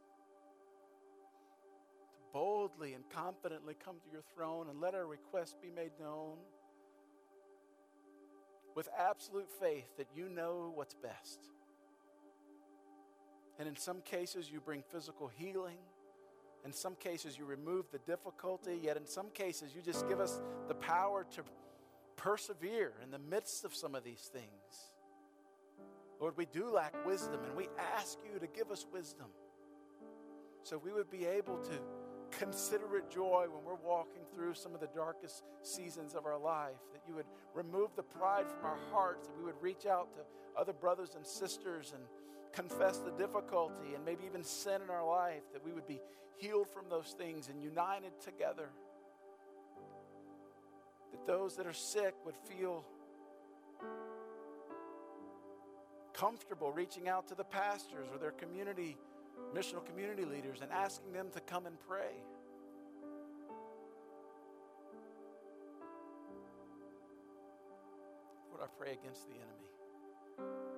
to 2.13 2.19
boldly 2.33 2.93
and 2.93 3.03
confidently 3.09 3.75
come 3.83 3.95
to 4.03 4.11
your 4.11 4.23
throne 4.33 4.69
and 4.69 4.81
let 4.81 4.95
our 4.95 5.05
requests 5.05 5.55
be 5.61 5.69
made 5.69 5.91
known 5.99 6.37
with 8.75 8.89
absolute 8.97 9.49
faith 9.59 9.85
that 9.97 10.07
you 10.15 10.27
know 10.27 10.71
what's 10.75 10.95
best. 10.95 11.39
And 13.59 13.67
in 13.67 13.75
some 13.75 14.01
cases, 14.01 14.49
you 14.51 14.59
bring 14.59 14.83
physical 14.91 15.27
healing. 15.27 15.77
In 16.65 16.71
some 16.71 16.95
cases, 16.95 17.37
you 17.37 17.45
remove 17.45 17.85
the 17.91 17.99
difficulty. 17.99 18.79
Yet 18.81 18.97
in 18.97 19.05
some 19.05 19.29
cases, 19.29 19.75
you 19.75 19.81
just 19.81 20.07
give 20.07 20.19
us 20.19 20.41
the 20.67 20.75
power 20.75 21.25
to 21.35 21.43
persevere 22.15 22.93
in 23.03 23.11
the 23.11 23.19
midst 23.19 23.65
of 23.65 23.75
some 23.75 23.95
of 23.95 24.03
these 24.03 24.29
things. 24.31 24.91
Lord, 26.19 26.37
we 26.37 26.45
do 26.45 26.69
lack 26.69 26.93
wisdom, 27.05 27.39
and 27.45 27.55
we 27.55 27.67
ask 27.97 28.17
you 28.31 28.39
to 28.39 28.47
give 28.47 28.71
us 28.71 28.85
wisdom 28.93 29.27
so 30.63 30.77
we 30.77 30.93
would 30.93 31.09
be 31.11 31.25
able 31.25 31.57
to 31.57 31.79
consider 32.31 32.97
it 32.97 33.11
joy 33.11 33.45
when 33.51 33.63
we're 33.65 33.75
walking 33.85 34.23
through 34.33 34.53
some 34.53 34.73
of 34.73 34.79
the 34.79 34.89
darkest 34.95 35.43
seasons 35.61 36.15
of 36.15 36.25
our 36.25 36.37
life, 36.37 36.79
that 36.93 37.01
you 37.07 37.13
would 37.13 37.25
remove 37.53 37.89
the 37.95 38.03
pride 38.03 38.47
from 38.49 38.65
our 38.65 38.79
hearts, 38.91 39.27
that 39.27 39.37
we 39.37 39.43
would 39.43 39.61
reach 39.61 39.85
out 39.85 40.13
to 40.13 40.21
other 40.59 40.73
brothers 40.73 41.15
and 41.15 41.25
sisters 41.25 41.93
and 41.93 42.03
confess 42.53 42.99
the 42.99 43.11
difficulty 43.11 43.95
and 43.95 44.05
maybe 44.05 44.23
even 44.25 44.43
sin 44.43 44.81
in 44.81 44.89
our 44.89 45.05
life, 45.05 45.41
that 45.53 45.63
we 45.65 45.71
would 45.71 45.87
be 45.87 45.99
healed 46.37 46.69
from 46.69 46.85
those 46.89 47.15
things 47.17 47.49
and 47.49 47.61
united 47.61 48.11
together. 48.21 48.69
That 51.11 51.25
those 51.25 51.55
that 51.57 51.67
are 51.67 51.73
sick 51.73 52.13
would 52.25 52.35
feel 52.47 52.85
comfortable 56.13 56.71
reaching 56.71 57.09
out 57.09 57.27
to 57.27 57.35
the 57.35 57.43
pastors 57.43 58.07
or 58.11 58.19
their 58.19 58.31
community 58.31 58.97
missional 59.53 59.85
community 59.85 60.25
leaders 60.25 60.59
and 60.61 60.71
asking 60.71 61.11
them 61.13 61.27
to 61.33 61.39
come 61.41 61.65
and 61.65 61.79
pray. 61.87 62.13
Lord, 68.49 68.61
I 68.63 68.67
pray 68.77 68.93
against 68.93 69.27
the 69.27 69.35
enemy, 69.35 70.72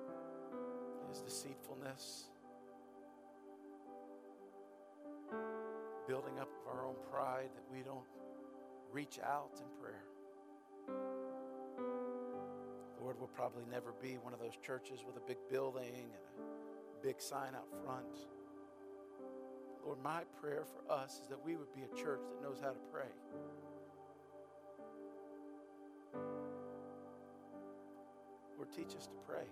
deceitfulness, 1.24 2.24
building 6.06 6.38
up 6.40 6.48
of 6.48 6.76
our 6.76 6.86
own 6.86 6.96
pride 7.10 7.50
that 7.54 7.64
we 7.72 7.82
don't 7.82 8.06
reach 8.92 9.18
out 9.24 9.50
in 9.58 9.82
prayer. 9.82 10.04
Lord, 13.00 13.16
we'll 13.18 13.28
probably 13.28 13.64
never 13.70 13.92
be 14.02 14.18
one 14.22 14.32
of 14.32 14.40
those 14.40 14.56
churches 14.64 15.04
with 15.06 15.16
a 15.16 15.26
big 15.26 15.38
building 15.50 15.94
and 15.94 16.46
a 17.00 17.06
big 17.06 17.20
sign 17.20 17.54
out 17.54 17.68
front. 17.84 18.26
Lord, 19.84 19.98
my 20.02 20.22
prayer 20.40 20.64
for 20.64 20.92
us 20.92 21.20
is 21.22 21.28
that 21.28 21.44
we 21.44 21.56
would 21.56 21.72
be 21.74 21.82
a 21.82 21.96
church 21.96 22.20
that 22.28 22.42
knows 22.42 22.58
how 22.60 22.70
to 22.70 22.80
pray. 22.92 23.06
Lord, 28.56 28.72
teach 28.72 28.96
us 28.96 29.06
to 29.06 29.16
pray. 29.26 29.44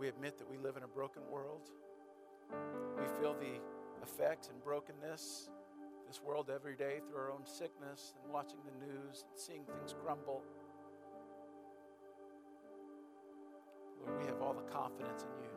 We 0.00 0.08
admit 0.08 0.38
that 0.38 0.50
we 0.50 0.56
live 0.56 0.78
in 0.78 0.82
a 0.82 0.88
broken 0.88 1.20
world. 1.30 1.68
We 2.98 3.04
feel 3.20 3.34
the 3.34 3.60
effects 4.02 4.48
and 4.48 4.64
brokenness 4.64 5.50
this 6.08 6.22
world 6.22 6.50
every 6.52 6.74
day 6.74 7.00
through 7.06 7.18
our 7.18 7.30
own 7.30 7.44
sickness 7.44 8.14
and 8.24 8.32
watching 8.32 8.58
the 8.64 8.86
news 8.86 9.26
and 9.28 9.38
seeing 9.38 9.64
things 9.66 9.94
crumble. 10.02 10.42
Lord, 14.00 14.18
we 14.18 14.26
have 14.26 14.40
all 14.40 14.54
the 14.54 14.72
confidence 14.72 15.22
in 15.22 15.44
you. 15.44 15.50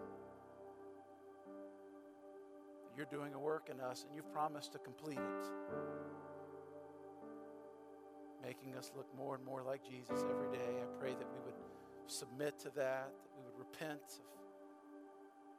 You're 2.97 3.07
doing 3.07 3.33
a 3.33 3.39
work 3.39 3.69
in 3.71 3.79
us 3.79 4.03
and 4.05 4.13
you've 4.13 4.31
promised 4.33 4.73
to 4.73 4.77
complete 4.79 5.17
it, 5.17 5.47
making 8.45 8.75
us 8.75 8.91
look 8.95 9.07
more 9.17 9.35
and 9.35 9.45
more 9.45 9.63
like 9.63 9.83
Jesus 9.83 10.25
every 10.29 10.51
day. 10.51 10.81
I 10.81 10.99
pray 10.99 11.11
that 11.11 11.27
we 11.31 11.39
would 11.45 11.55
submit 12.07 12.59
to 12.59 12.69
that, 12.75 13.11
that 13.11 13.31
we 13.37 13.43
would 13.43 13.57
repent 13.57 14.21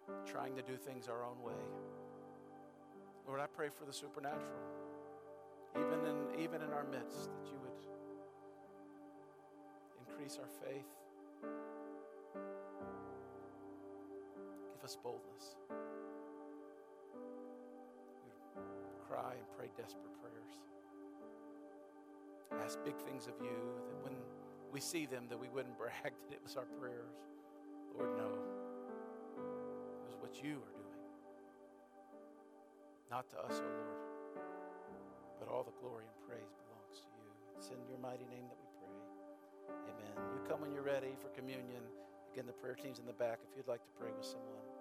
of 0.09 0.31
trying 0.31 0.55
to 0.57 0.63
do 0.63 0.77
things 0.77 1.09
our 1.09 1.25
own 1.25 1.41
way. 1.43 1.53
Lord, 3.27 3.41
I 3.41 3.47
pray 3.47 3.69
for 3.71 3.85
the 3.87 3.93
supernatural, 3.93 4.61
even 5.77 6.05
in, 6.05 6.41
even 6.41 6.61
in 6.63 6.71
our 6.73 6.85
midst, 6.85 7.31
that 7.31 7.51
you 7.51 7.59
would 7.63 7.87
increase 10.07 10.39
our 10.39 10.49
faith. 10.67 10.87
Give 14.75 14.85
us 14.85 14.97
boldness. 15.03 15.57
We 18.57 19.07
cry 19.09 19.33
and 19.33 19.47
pray 19.57 19.69
desperate 19.77 20.13
prayers. 20.21 20.59
Ask 22.63 22.79
big 22.85 22.97
things 22.99 23.27
of 23.27 23.35
you 23.41 23.57
that 23.89 23.97
when 24.05 24.13
we 24.75 24.81
see 24.83 25.07
them 25.07 25.31
that 25.31 25.39
we 25.39 25.49
wouldn't 25.49 25.79
brag 25.83 26.11
that 26.27 26.35
it 26.35 26.43
was 26.43 26.57
our 26.59 26.67
prayers. 26.83 27.15
Lord, 27.95 28.11
no. 28.19 28.27
It 29.39 30.11
was 30.11 30.19
what 30.19 30.35
you 30.43 30.59
are 30.59 30.75
doing. 30.75 31.03
Not 33.09 33.31
to 33.31 33.39
us, 33.39 33.63
O 33.63 33.63
oh 33.63 33.71
Lord, 33.71 34.03
but 35.39 35.47
all 35.47 35.63
the 35.63 35.79
glory 35.79 36.11
and 36.11 36.19
praise 36.27 36.51
belongs 36.67 37.07
to 37.07 37.09
you. 37.15 37.31
It's 37.55 37.71
in 37.71 37.79
your 37.87 38.03
mighty 38.03 38.27
name 38.27 38.51
that 38.51 38.59
we 38.59 38.67
pray. 38.83 38.99
Amen. 39.95 40.15
You 40.35 40.43
come 40.51 40.61
when 40.61 40.75
you're 40.75 40.83
ready 40.83 41.15
for 41.23 41.31
communion. 41.31 41.87
Again, 42.35 42.51
the 42.51 42.59
prayer 42.59 42.75
team's 42.75 42.99
in 42.99 43.07
the 43.07 43.15
back 43.15 43.39
if 43.47 43.55
you'd 43.55 43.71
like 43.71 43.87
to 43.87 43.95
pray 43.95 44.11
with 44.11 44.27
someone. 44.27 44.74